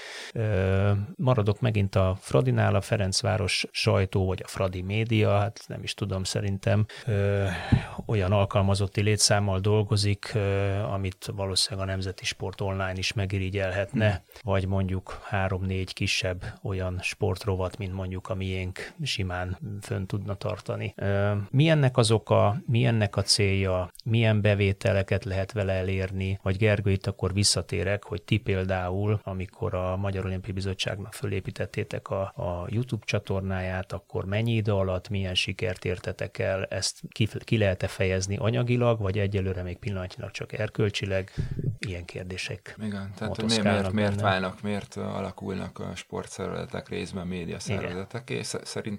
Maradok 1.16 1.60
megint 1.60 1.94
a 1.94 2.16
Fradinál, 2.20 2.74
a 2.74 2.80
Ferencváros 2.80 3.66
sajtó, 3.70 4.26
vagy 4.26 4.40
a 4.44 4.48
Fradi 4.48 4.82
média, 4.82 5.38
hát 5.38 5.64
nem 5.66 5.82
is 5.82 5.94
tudom, 5.94 6.24
szerintem 6.24 6.86
olyan 8.06 8.32
alkalmazotti 8.32 9.00
létszámmal 9.00 9.60
dolgozik, 9.60 10.32
amit 10.90 11.30
valószínűleg 11.34 11.88
a 11.88 11.90
Nemzeti 11.90 12.24
Sport 12.24 12.60
online 12.60 12.94
is 12.96 13.12
megirigyelhetne, 13.12 14.22
vagy 14.42 14.66
mondjuk 14.66 15.20
három-négy 15.24 15.92
kisebb 15.92 16.44
olyan 16.62 16.98
sportrovat, 17.02 17.78
mint 17.78 17.92
mondjuk 17.92 18.28
a 18.28 18.34
miénk 18.34 18.92
simán 19.02 19.58
fönn 19.80 20.06
tudna 20.06 20.34
tartani. 20.34 20.94
Mi 21.50 21.68
ennek 21.68 21.96
az 21.96 22.10
oka, 22.10 22.56
mi 22.66 22.84
ennek 22.84 23.16
a 23.16 23.22
célja, 23.22 23.92
milyen 24.04 24.40
bevételeket 24.40 25.24
lehet 25.24 25.52
vele 25.52 25.72
elérni, 25.72 26.38
vagy 26.42 26.56
Gergő, 26.56 26.90
itt 26.90 27.06
akkor 27.06 27.32
visszatérek, 27.32 28.04
hogy 28.04 28.22
ti 28.22 28.38
például, 28.38 29.20
amikor 29.22 29.74
a 29.74 29.96
Magyar 29.96 30.24
Olimpiai 30.24 30.52
Bizottságnak 30.52 31.12
fölépítettétek 31.14 32.08
a, 32.08 32.20
a 32.20 32.66
YouTube 32.68 33.04
csatornáját, 33.04 33.92
akkor 33.92 34.24
mennyi 34.24 34.52
idő 34.52 34.72
alatt 34.72 35.08
milyen 35.08 35.34
sikert 35.34 35.84
értetek 35.84 36.38
el, 36.38 36.64
ezt 36.64 37.00
ki, 37.08 37.28
ki 37.38 37.58
lehet-e 37.58 37.86
fejezni 37.86 38.36
anyagilag, 38.36 39.00
vagy 39.00 39.18
egyelőre 39.18 39.62
még 39.62 39.78
pillanatnyilag 39.78 40.30
csak 40.30 40.52
erkölcsileg? 40.52 41.32
Ilyen 41.78 42.04
kérdések. 42.04 42.76
Igen, 42.82 43.12
tehát 43.16 43.42
miért, 43.42 43.62
miért, 43.62 43.92
miért 43.92 44.20
válnak, 44.20 44.62
miért 44.62 44.96
alakulnak 44.96 45.78
a 45.78 45.94
sportszervezetek 45.94 46.88
részben 46.88 47.26
média 47.26 47.58
szervezetek, 47.58 48.30
és 48.30 48.46
szerintem 48.46 48.89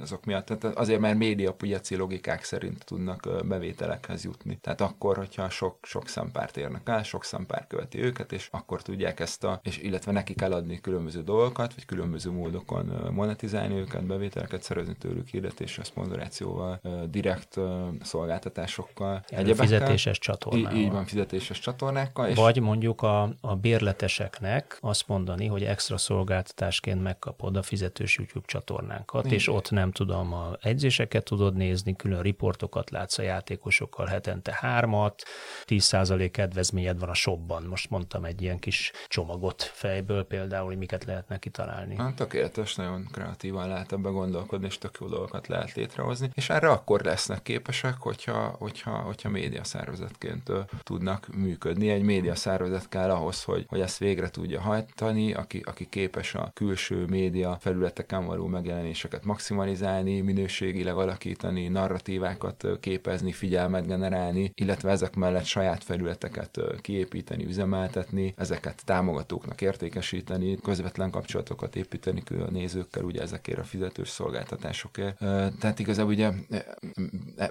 azok 0.00 0.24
miatt, 0.24 0.46
tehát 0.46 0.76
azért 0.78 1.00
mert 1.00 1.18
média 1.18 1.52
piaci 1.52 1.96
logikák 1.96 2.44
szerint 2.44 2.84
tudnak 2.84 3.28
bevételekhez 3.46 4.24
jutni. 4.24 4.58
Tehát 4.60 4.80
akkor, 4.80 5.16
hogyha 5.16 5.50
sok, 5.50 5.78
sok 5.82 6.08
szempárt 6.08 6.56
érnek 6.56 6.88
el, 6.88 7.02
sok 7.02 7.24
szempár 7.24 7.66
követi 7.66 7.98
őket, 7.98 8.32
és 8.32 8.48
akkor 8.50 8.82
tudják 8.82 9.20
ezt 9.20 9.44
a, 9.44 9.60
és 9.62 9.78
illetve 9.78 10.12
neki 10.12 10.34
kell 10.34 10.52
adni 10.52 10.80
különböző 10.80 11.22
dolgokat, 11.22 11.74
vagy 11.74 11.84
különböző 11.84 12.30
módokon 12.30 13.10
monetizálni 13.12 13.74
őket, 13.74 14.06
bevételeket 14.06 14.62
szerezni 14.62 14.96
tőlük 14.96 15.28
hirdetéssel, 15.28 15.84
szponzorációval, 15.84 16.80
direkt 17.10 17.60
szolgáltatásokkal. 18.02 19.24
Egyebekkel. 19.28 19.64
Fizetéses 19.64 20.18
csatornával. 20.18 20.78
Így 20.78 20.90
van, 20.90 21.04
fizetéses 21.04 21.58
csatornákkal. 21.58 22.28
És... 22.28 22.36
Vagy 22.36 22.60
mondjuk 22.60 23.02
a, 23.02 23.34
a 23.40 23.54
bérleteseknek 23.56 24.78
azt 24.80 25.08
mondani, 25.08 25.46
hogy 25.46 25.62
extra 25.64 25.96
szolgáltatásként 25.96 27.02
megkapod 27.02 27.56
a 27.56 27.62
fizetős 27.62 28.16
YouTube 28.16 28.46
csatornánkat, 28.94 29.24
Igen. 29.24 29.38
és 29.38 29.48
ott 29.48 29.70
nem 29.70 29.90
tudom, 29.90 30.32
a 30.32 30.56
edzéseket 30.60 31.24
tudod 31.24 31.54
nézni, 31.54 31.96
külön 31.96 32.22
riportokat 32.22 32.90
látsz 32.90 33.18
a 33.18 33.22
játékosokkal 33.22 34.06
hetente 34.06 34.56
hármat, 34.60 35.22
10% 35.64 36.28
kedvezményed 36.32 36.98
van 36.98 37.08
a 37.08 37.14
shopban. 37.14 37.62
Most 37.62 37.90
mondtam 37.90 38.24
egy 38.24 38.42
ilyen 38.42 38.58
kis 38.58 38.92
csomagot 39.08 39.62
fejből 39.62 40.24
például, 40.24 40.66
hogy 40.66 40.78
miket 40.78 41.04
lehetne 41.04 41.38
kitalálni. 41.38 41.96
Hát 41.96 42.14
tökéletes, 42.14 42.74
nagyon 42.74 43.06
kreatívan 43.12 43.68
lehet 43.68 43.92
ebbe 43.92 44.08
gondolkodni, 44.08 44.66
és 44.66 44.78
tök 44.78 44.96
jó 45.00 45.06
dolgokat 45.06 45.46
lehet 45.46 45.74
létrehozni, 45.74 46.30
és 46.34 46.50
erre 46.50 46.70
akkor 46.70 47.00
lesznek 47.00 47.42
képesek, 47.42 47.94
hogyha, 47.98 48.56
hogyha, 48.58 48.90
hogyha 48.90 49.28
média 49.28 49.64
szervezetként 49.64 50.50
tudnak 50.82 51.28
működni 51.34 51.90
egy 51.90 52.02
média 52.02 52.34
szervezet 52.34 52.88
kell 52.88 53.10
ahhoz, 53.10 53.44
hogy, 53.44 53.64
hogy 53.68 53.80
ezt 53.80 53.98
végre 53.98 54.30
tudja 54.30 54.60
hajtani, 54.60 55.32
aki, 55.32 55.62
aki 55.64 55.88
képes 55.88 56.34
a 56.34 56.50
külső 56.54 57.04
média 57.04 57.56
felületeken 57.60 58.26
való 58.26 58.46
megjelenéseket 58.84 59.24
maximalizálni, 59.24 60.20
minőségileg 60.20 60.96
alakítani, 60.96 61.68
narratívákat 61.68 62.66
képezni, 62.80 63.32
figyelmet 63.32 63.86
generálni, 63.86 64.52
illetve 64.54 64.90
ezek 64.90 65.14
mellett 65.16 65.44
saját 65.44 65.84
felületeket 65.84 66.60
kiépíteni, 66.80 67.44
üzemeltetni, 67.44 68.34
ezeket 68.36 68.82
támogatóknak 68.84 69.60
értékesíteni, 69.60 70.56
közvetlen 70.56 71.10
kapcsolatokat 71.10 71.76
építeni 71.76 72.22
a 72.28 72.50
nézőkkel, 72.50 73.04
ugye 73.04 73.22
ezekért 73.22 73.58
a 73.58 73.64
fizetős 73.64 74.08
szolgáltatásokért. 74.08 75.18
Tehát 75.58 75.78
igazából 75.78 76.12
ugye 76.12 76.30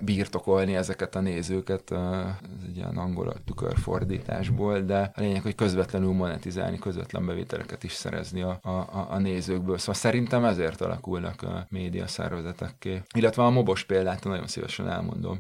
birtokolni 0.02 0.76
ezeket 0.76 1.16
a 1.16 1.22
nézőket, 1.22 1.92
ez 1.92 2.64
egy 2.68 2.76
ilyen 2.76 2.98
angol 2.98 3.34
tükörfordításból, 3.46 4.80
de 4.80 5.12
a 5.16 5.22
lényeg, 5.22 5.42
hogy 5.42 5.56
közvetlenül 5.56 6.12
monetizálni, 6.12 6.80
közvetlen 6.80 7.26
bevételeket 7.26 7.84
is 7.84 7.94
szerezni 7.94 8.42
a, 8.42 8.60
a, 8.62 9.08
a 9.10 9.18
nézőkből. 9.18 9.78
Szóval 9.78 9.94
szerintem 9.94 10.46
ezért 10.46 10.82
alakulnak 11.24 11.42
a 11.42 11.68
média 11.70 12.08
szervezetekké. 12.08 13.02
Illetve 13.16 13.44
a 13.44 13.50
mobos 13.50 13.84
példát 13.84 14.24
nagyon 14.24 14.48
szívesen 14.48 14.90
elmondom. 14.90 15.40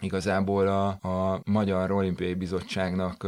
Igazából 0.00 0.66
a, 0.68 0.88
a 1.08 1.40
Magyar 1.44 1.90
Olimpiai 1.90 2.34
Bizottságnak 2.34 3.26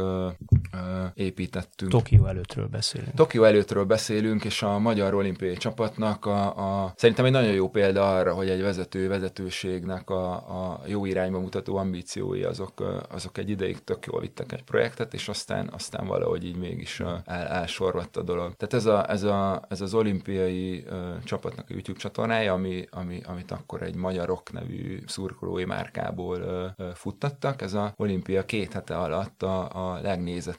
építettünk. 1.13 1.91
Tokió 1.91 2.25
előttről 2.25 2.67
beszélünk. 2.67 3.13
Tokió 3.13 3.43
előttről 3.43 3.85
beszélünk, 3.85 4.45
és 4.45 4.61
a 4.61 4.79
Magyar 4.79 5.13
Olimpiai 5.13 5.57
csapatnak 5.57 6.25
a, 6.25 6.83
a, 6.83 6.93
szerintem 6.95 7.25
egy 7.25 7.31
nagyon 7.31 7.51
jó 7.51 7.69
példa 7.69 8.15
arra, 8.15 8.33
hogy 8.33 8.49
egy 8.49 8.61
vezető 8.61 9.07
vezetőségnek 9.07 10.09
a, 10.09 10.33
a 10.33 10.81
jó 10.85 11.05
irányba 11.05 11.39
mutató 11.39 11.75
ambíciói 11.77 12.43
azok, 12.43 13.03
azok 13.09 13.37
egy 13.37 13.49
ideig 13.49 13.83
tök 13.83 14.05
jól 14.05 14.19
vittek 14.19 14.51
egy 14.51 14.63
projektet, 14.63 15.13
és 15.13 15.27
aztán, 15.27 15.69
aztán 15.73 16.07
valahogy 16.07 16.45
így 16.45 16.57
mégis 16.57 16.99
el, 16.99 17.47
elsorvadt 17.47 18.17
a 18.17 18.21
dolog. 18.21 18.55
Tehát 18.55 18.73
ez, 18.73 18.85
a, 18.85 19.09
ez, 19.09 19.23
a, 19.23 19.61
ez 19.69 19.81
az 19.81 19.93
olimpiai 19.93 20.85
csapatnak 21.23 21.65
a 21.69 21.71
YouTube 21.73 21.99
csatornája, 21.99 22.53
ami, 22.53 22.87
ami, 22.91 23.21
amit 23.25 23.51
akkor 23.51 23.81
egy 23.81 23.95
Magyarok 23.95 24.51
nevű 24.51 25.03
szurkolói 25.05 25.65
márkából 25.65 26.41
futtattak. 26.93 27.61
Ez 27.61 27.73
a 27.73 27.93
olimpia 27.95 28.45
két 28.45 28.73
hete 28.73 28.97
alatt 28.97 29.43
a, 29.43 29.91
a 29.93 30.01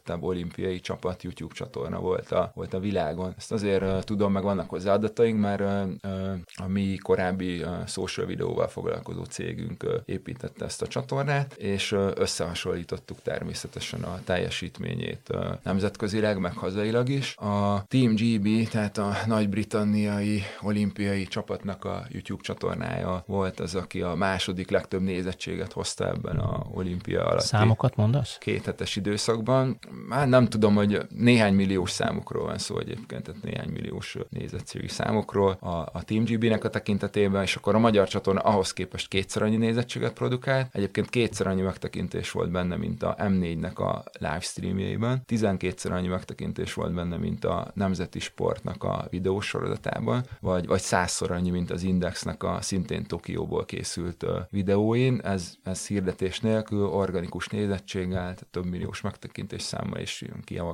legnézettebb 0.05 0.23
olimpiai 0.23 0.81
csapat 0.81 1.23
YouTube 1.23 1.55
csatorna 1.55 2.01
volt 2.01 2.33
a, 2.33 2.53
volt 2.55 2.75
a 2.75 2.79
világon. 2.79 3.35
Ezt 3.37 3.53
azért 3.53 3.83
uh, 3.83 3.99
tudom, 4.03 4.33
meg 4.33 4.43
vannak 4.43 4.69
hozzá 4.69 4.93
adataink, 4.93 5.41
mert 5.41 5.61
uh, 5.61 6.13
uh, 6.13 6.39
a 6.55 6.69
mi 6.69 6.97
korábbi 6.97 7.63
uh, 7.63 7.87
social 7.87 8.27
videóval 8.27 8.69
foglalkozó 8.69 9.25
cégünk 9.25 9.83
uh, 9.83 9.95
építette 10.05 10.65
ezt 10.65 10.83
a 10.83 10.87
csatornát, 10.87 11.53
és 11.53 11.93
uh, 11.93 12.11
összehasonlítottuk 12.15 13.23
természetesen 13.23 14.03
a 14.03 14.21
teljesítményét 14.25 15.29
uh, 15.33 15.45
nemzetközileg, 15.63 16.39
meg 16.39 16.57
hazailag 16.57 17.09
is. 17.09 17.37
A 17.37 17.85
Team 17.89 18.15
GB, 18.15 18.69
tehát 18.69 18.99
a 18.99 19.13
nagy-britanniai 19.27 20.43
olimpiai 20.63 21.27
csapatnak 21.27 21.85
a 21.85 22.07
YouTube 22.11 22.43
csatornája 22.43 23.23
volt 23.27 23.61
az, 23.61 23.75
aki 23.75 24.03
a 24.03 24.15
második 24.15 24.71
legtöbb 24.71 25.03
nézettséget 25.03 25.73
hozta 25.73 26.09
ebben 26.09 26.37
a 26.37 26.67
olimpia 26.73 27.25
alatt. 27.25 27.45
Számokat 27.45 27.97
mondasz? 27.97 28.39
Két 28.39 28.65
hetes 28.65 28.97
időszakban. 28.97 29.79
Már 30.09 30.29
nem 30.29 30.49
tudom, 30.49 30.75
hogy 30.75 31.07
néhány 31.09 31.55
milliós 31.55 31.91
számokról 31.91 32.45
van 32.45 32.59
szó 32.59 32.79
egyébként, 32.79 33.23
tehát 33.23 33.43
néhány 33.43 33.69
milliós 33.69 34.17
nézettségi 34.29 34.89
számokról 34.89 35.51
a, 35.61 35.69
a 35.69 36.03
Team 36.05 36.25
GB-nek 36.25 36.65
a 36.65 36.71
tekintetében, 36.71 37.43
és 37.43 37.57
akkor 37.57 37.75
a 37.75 37.79
magyar 37.79 38.09
csatorna 38.09 38.41
ahhoz 38.41 38.73
képest 38.73 39.09
kétszer 39.09 39.43
annyi 39.43 39.57
nézettséget 39.57 40.13
produkált. 40.13 40.69
Egyébként 40.73 41.11
kétszer 41.11 41.47
annyi 41.47 41.63
megtekintés 41.63 42.31
volt 42.31 42.51
benne, 42.51 42.77
mint 42.77 43.03
a 43.03 43.15
M4-nek 43.19 43.75
a 43.75 44.05
livestreamjeiben. 44.19 45.23
12-szer 45.29 45.93
annyi 45.93 46.09
megtekintés 46.09 46.75
volt 46.75 46.95
benne, 46.95 47.17
mint 47.17 47.45
a 47.45 47.71
Nemzeti 47.75 48.19
Sportnak 48.19 48.85
a 48.85 49.07
videósorozatában, 49.11 50.25
vagy, 50.41 50.67
vagy 50.67 50.81
százszor 50.81 51.31
annyi, 51.31 51.51
mint 51.51 51.71
az 51.71 51.83
Indexnek 51.83 52.43
a 52.43 52.59
szintén 52.61 53.07
Tokióból 53.07 53.65
készült 53.65 54.27
videóin. 54.51 55.21
Ez, 55.25 55.55
ez 55.63 55.87
hirdetés 55.87 56.41
nélkül 56.41 56.87
organikus 56.87 57.49
nézettséggel, 57.49 58.35
több 58.51 58.67
milliós 58.67 59.01
megtekintés 59.01 59.63
számmal 59.85 60.01
és 60.01 60.25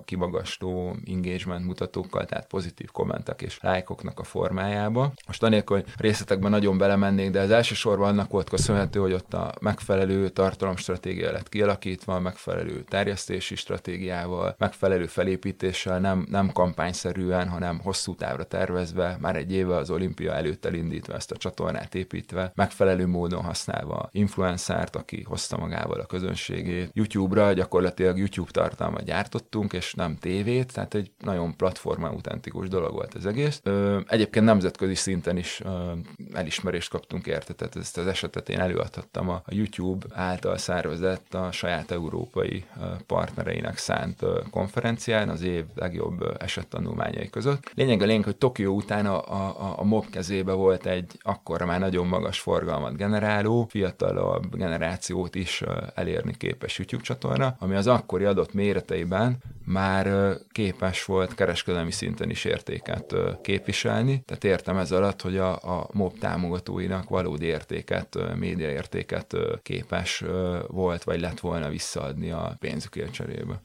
kivagastó 0.04 0.96
engagement 1.06 1.66
mutatókkal, 1.66 2.24
tehát 2.24 2.46
pozitív 2.46 2.90
kommentek 2.90 3.42
és 3.42 3.58
lájkoknak 3.61 4.20
a 4.20 4.24
formájába. 4.24 5.12
Most 5.26 5.42
anélkül, 5.42 5.76
hogy 5.76 5.86
részletekben 5.96 6.50
nagyon 6.50 6.78
belemennék, 6.78 7.30
de 7.30 7.40
az 7.40 7.50
elsősorban 7.50 8.08
annak 8.08 8.30
volt 8.30 8.48
köszönhető, 8.48 9.00
hogy 9.00 9.12
ott 9.12 9.34
a 9.34 9.54
megfelelő 9.61 10.28
tartalomstratégia 10.28 11.32
lett 11.32 11.48
kialakítva, 11.48 12.14
a 12.14 12.20
megfelelő 12.20 12.84
terjesztési 12.88 13.54
stratégiával, 13.54 14.54
megfelelő 14.58 15.06
felépítéssel, 15.06 15.98
nem, 15.98 16.26
nem 16.30 16.52
kampányszerűen, 16.52 17.48
hanem 17.48 17.80
hosszú 17.80 18.14
távra 18.14 18.44
tervezve, 18.44 19.16
már 19.20 19.36
egy 19.36 19.52
éve 19.52 19.76
az 19.76 19.90
olimpia 19.90 20.32
előtt 20.32 20.64
elindítva 20.64 21.14
ezt 21.14 21.30
a 21.30 21.36
csatornát 21.36 21.94
építve, 21.94 22.52
megfelelő 22.54 23.06
módon 23.06 23.42
használva 23.42 24.08
influencert, 24.12 24.96
aki 24.96 25.22
hozta 25.22 25.56
magával 25.56 26.00
a 26.00 26.06
közönségét. 26.06 26.90
YouTube-ra 26.92 27.52
gyakorlatilag 27.52 28.18
YouTube 28.18 28.50
tartalmat 28.50 28.89
gyártottunk, 28.99 29.72
és 29.72 29.95
nem 29.95 30.16
tévét, 30.16 30.72
tehát 30.72 30.95
egy 30.95 31.11
nagyon 31.18 31.57
platforma 31.57 32.09
autentikus 32.09 32.68
dolog 32.68 32.93
volt 32.93 33.14
az 33.14 33.26
egész. 33.26 33.62
Egyébként 34.07 34.45
nemzetközi 34.45 34.95
szinten 34.95 35.36
is 35.36 35.62
elismerést 36.32 36.91
kaptunk 36.91 37.26
érte, 37.26 37.53
tehát 37.53 37.76
ezt 37.76 37.99
az 37.99 38.07
esetet 38.07 38.49
én 38.49 38.61
előadhattam 38.61 39.28
a, 39.28 39.43
YouTube 39.47 40.07
által 40.14 40.57
szervezett 40.57 41.34
a 41.34 41.53
saját 41.53 41.91
európai 41.91 42.64
partnereinek 43.07 43.76
szánt 43.76 44.20
konferencián 44.51 45.28
az 45.28 45.43
év 45.43 45.64
legjobb 45.74 46.36
esettanulmányai 46.38 47.30
között. 47.30 47.70
Lényeg 47.74 48.03
a 48.03 48.05
lényeg, 48.05 48.24
hogy 48.24 48.36
Tokió 48.36 48.74
után 48.74 49.07
a, 49.07 49.32
a, 49.32 49.74
a 49.78 49.84
MOB 49.84 50.11
kezébe 50.11 50.53
volt 50.53 50.86
egy 50.86 51.12
akkor 51.22 51.62
már 51.62 51.80
nagyon 51.80 52.07
magas 52.07 52.41
forgalmat 52.41 52.97
generáló, 52.97 53.66
fiatalabb 53.70 54.57
generációt 54.57 55.34
is 55.34 55.62
elérni 55.95 56.36
képes 56.36 56.78
YouTube 56.78 57.03
csatorna, 57.03 57.57
ami 57.59 57.74
az 57.74 57.86
akkori 57.86 58.24
adott 58.24 58.53
méreteiben 58.80 59.38
már 59.64 60.36
képes 60.52 61.04
volt 61.04 61.34
kereskedelmi 61.34 61.90
szinten 61.90 62.30
is 62.30 62.44
értéket 62.44 63.14
képviselni. 63.42 64.22
Tehát 64.26 64.44
értem 64.44 64.76
ez 64.76 64.92
alatt, 64.92 65.22
hogy 65.22 65.36
a, 65.36 65.52
a 65.52 65.88
MOB 65.92 66.18
támogatóinak 66.18 67.08
valódi 67.08 67.46
értéket, 67.46 68.18
média 68.34 68.70
értéket 68.70 69.36
képes 69.62 70.24
volt, 70.66 71.02
vagy 71.04 71.20
lett 71.20 71.40
volna 71.40 71.68
visszaadni 71.68 72.30
a 72.30 72.56
pénzükért 72.58 73.12
cserébe. 73.12 73.60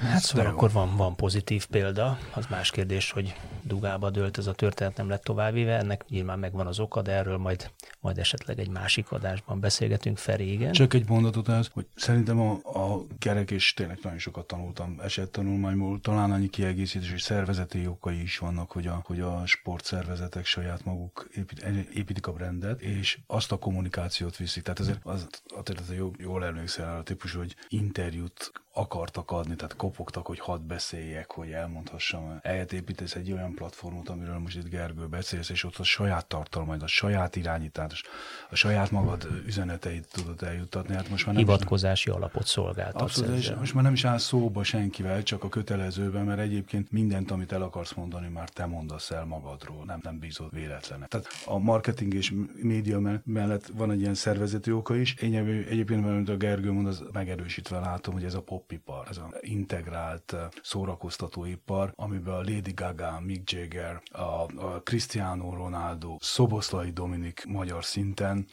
Hát 0.00 0.22
szóval 0.22 0.46
akkor 0.46 0.72
van, 0.72 0.96
van 0.96 1.16
pozitív 1.16 1.66
példa, 1.66 2.18
az 2.34 2.46
más 2.50 2.70
kérdés, 2.70 3.10
hogy 3.10 3.34
dugába 3.66 4.10
dőlt 4.10 4.38
ez 4.38 4.46
a 4.46 4.52
történet, 4.52 4.96
nem 4.96 5.08
lett 5.08 5.22
továbbvéve, 5.22 5.76
ennek 5.76 6.04
nyilván 6.08 6.38
megvan 6.38 6.66
az 6.66 6.78
oka, 6.78 7.02
de 7.02 7.12
erről 7.12 7.36
majd, 7.36 7.70
majd 8.00 8.18
esetleg 8.18 8.58
egy 8.58 8.68
másik 8.68 9.12
adásban 9.12 9.60
beszélgetünk 9.60 10.18
Feri, 10.18 10.52
igen. 10.52 10.72
Csak 10.72 10.94
egy 10.94 11.08
mondatot 11.08 11.48
az, 11.48 11.70
hogy 11.72 11.86
szerintem 11.94 12.40
a, 12.40 12.60
a 12.62 13.06
kerek, 13.18 13.50
és 13.50 13.74
tényleg 13.74 13.98
nagyon 14.02 14.18
sokat 14.18 14.46
tanultam 14.46 15.00
esettanulmányból, 15.02 16.00
talán 16.00 16.32
annyi 16.32 16.48
kiegészítés 16.48 17.12
és 17.12 17.22
szervezeti 17.22 17.86
okai 17.86 18.22
is 18.22 18.38
vannak, 18.38 18.70
hogy 18.70 18.86
a, 18.86 19.02
hogy 19.04 19.20
a 19.20 19.46
sportszervezetek 19.46 20.44
saját 20.44 20.84
maguk 20.84 21.28
épít, 21.34 21.62
építik 21.94 22.26
a 22.26 22.32
brendet, 22.32 22.80
és 22.80 23.18
azt 23.26 23.52
a 23.52 23.58
kommunikációt 23.58 24.36
viszik. 24.36 24.62
Tehát 24.62 24.80
ezért 24.80 25.00
az, 25.02 25.26
azért 25.56 25.80
az 25.80 25.92
jól, 25.94 26.12
jól 26.18 26.44
emlékszel 26.44 26.98
a 26.98 27.02
típusú, 27.02 27.38
hogy 27.38 27.56
interjút 27.68 28.52
akartak 28.72 29.30
adni, 29.30 29.54
tehát 29.54 29.76
kopogtak, 29.76 30.26
hogy 30.26 30.38
hadd 30.38 30.66
beszéljek, 30.66 31.30
hogy 31.30 31.50
elmondhassam. 31.50 32.38
Eljött 32.42 32.72
építesz 32.72 33.14
egy 33.14 33.32
olyan 33.32 33.53
platformot, 33.54 34.08
amiről 34.08 34.38
most 34.38 34.56
itt 34.56 34.68
Gergő 34.68 35.06
beszélsz, 35.06 35.48
és 35.48 35.64
ott 35.64 35.76
a 35.76 35.82
saját 35.82 36.26
tartalmaid, 36.26 36.82
a 36.82 36.86
saját 36.86 37.36
irányítás, 37.36 38.02
a 38.50 38.54
saját 38.54 38.90
magad 38.90 39.28
üzeneteit 39.46 40.08
tudod 40.12 40.42
eljuttatni. 40.42 40.94
Hát 40.94 41.08
most 41.08 41.26
már 41.26 41.34
nem 41.34 41.44
Hivatkozási 41.44 42.08
is, 42.10 42.16
alapot 42.16 42.46
szolgáltat. 42.46 43.02
Abszolút, 43.02 43.36
és 43.36 43.52
most 43.58 43.74
már 43.74 43.82
nem 43.82 43.92
is 43.92 44.04
áll 44.04 44.18
szóba 44.18 44.62
senkivel, 44.62 45.22
csak 45.22 45.44
a 45.44 45.48
kötelezőben, 45.48 46.24
mert 46.24 46.40
egyébként 46.40 46.90
mindent, 46.90 47.30
amit 47.30 47.52
el 47.52 47.62
akarsz 47.62 47.92
mondani, 47.92 48.28
már 48.28 48.48
te 48.48 48.66
mondasz 48.66 49.10
el 49.10 49.24
magadról, 49.24 49.84
nem, 49.84 50.00
nem 50.02 50.18
bízod 50.18 50.52
véletlenek. 50.52 51.08
Tehát 51.08 51.26
a 51.44 51.58
marketing 51.58 52.14
és 52.14 52.32
média 52.54 53.20
mellett 53.24 53.66
van 53.66 53.90
egy 53.90 54.00
ilyen 54.00 54.14
szervezeti 54.14 54.72
oka 54.72 54.96
is. 54.96 55.14
Én 55.14 55.34
egyébként, 55.68 56.04
mert 56.04 56.28
a 56.28 56.36
Gergő 56.36 56.72
mond, 56.72 56.86
az 56.86 57.02
megerősítve 57.12 57.78
látom, 57.78 58.14
hogy 58.14 58.24
ez 58.24 58.34
a 58.34 58.42
pop 58.42 58.62
popipar, 58.66 59.06
ez 59.10 59.16
az 59.16 59.24
integrált 59.40 60.36
szórakoztatóipar, 60.62 61.92
amiben 61.96 62.34
a 62.34 62.38
Lady 62.38 62.72
Gaga, 62.74 63.20
Mick 63.20 63.43
Mick 63.44 63.52
Jagger, 63.52 64.02
a, 64.10 64.64
a 64.64 64.80
Cristiano 64.82 65.54
Ronaldo, 65.54 66.16
Szoboszlai 66.20 66.90
Dominik 66.90 67.44
magyar 67.48 67.84
szinten, 67.84 68.46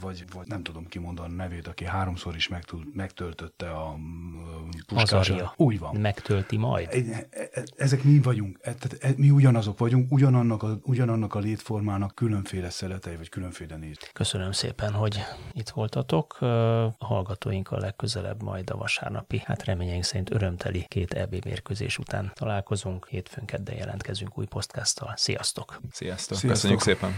vagy, 0.00 0.24
vagy 0.34 0.46
nem 0.46 0.62
tudom 0.62 0.86
kimondani 0.86 1.32
a 1.32 1.36
nevét, 1.36 1.66
aki 1.66 1.84
háromszor 1.84 2.36
is 2.36 2.48
megtud, 2.48 2.94
megtöltötte 2.94 3.70
a 3.70 3.96
puskásra. 4.86 5.52
Úgy 5.56 5.78
van. 5.78 5.96
Megtölti 5.96 6.56
majd. 6.56 6.88
E, 6.90 7.26
e, 7.30 7.62
ezek 7.76 8.02
mi 8.02 8.20
vagyunk, 8.20 8.58
e, 8.62 8.74
tehát 8.74 9.16
mi 9.16 9.30
ugyanazok 9.30 9.78
vagyunk, 9.78 10.12
ugyanannak 10.12 10.62
a, 10.62 10.78
ugyanannak 10.82 11.34
a 11.34 11.38
létformának 11.38 12.14
különféle 12.14 12.70
szeletei, 12.70 13.16
vagy 13.16 13.28
különféle 13.28 13.76
néz. 13.76 13.96
Köszönöm 14.12 14.52
szépen, 14.52 14.92
hogy 14.92 15.18
itt 15.52 15.68
voltatok. 15.68 16.40
A 16.40 17.04
hallgatóinkkal 17.04 17.80
legközelebb 17.80 18.42
majd 18.42 18.70
a 18.70 18.76
vasárnapi, 18.76 19.42
hát 19.44 19.64
reményeink 19.64 20.04
szerint 20.04 20.30
örömteli 20.30 20.84
két 20.88 21.12
EB 21.12 21.44
mérkőzés 21.44 21.98
után 21.98 22.32
találkozunk. 22.34 23.06
Hétfőn 23.08 23.44
kedden 23.44 23.74
jelentkezünk 24.24 24.38
új 24.38 24.46
podcasttal. 24.46 25.14
Sziasztok! 25.16 25.80
Sziasztok! 25.92 26.38
Sziasztok. 26.38 26.50
Köszönjük 26.50 26.80
szépen! 26.80 27.14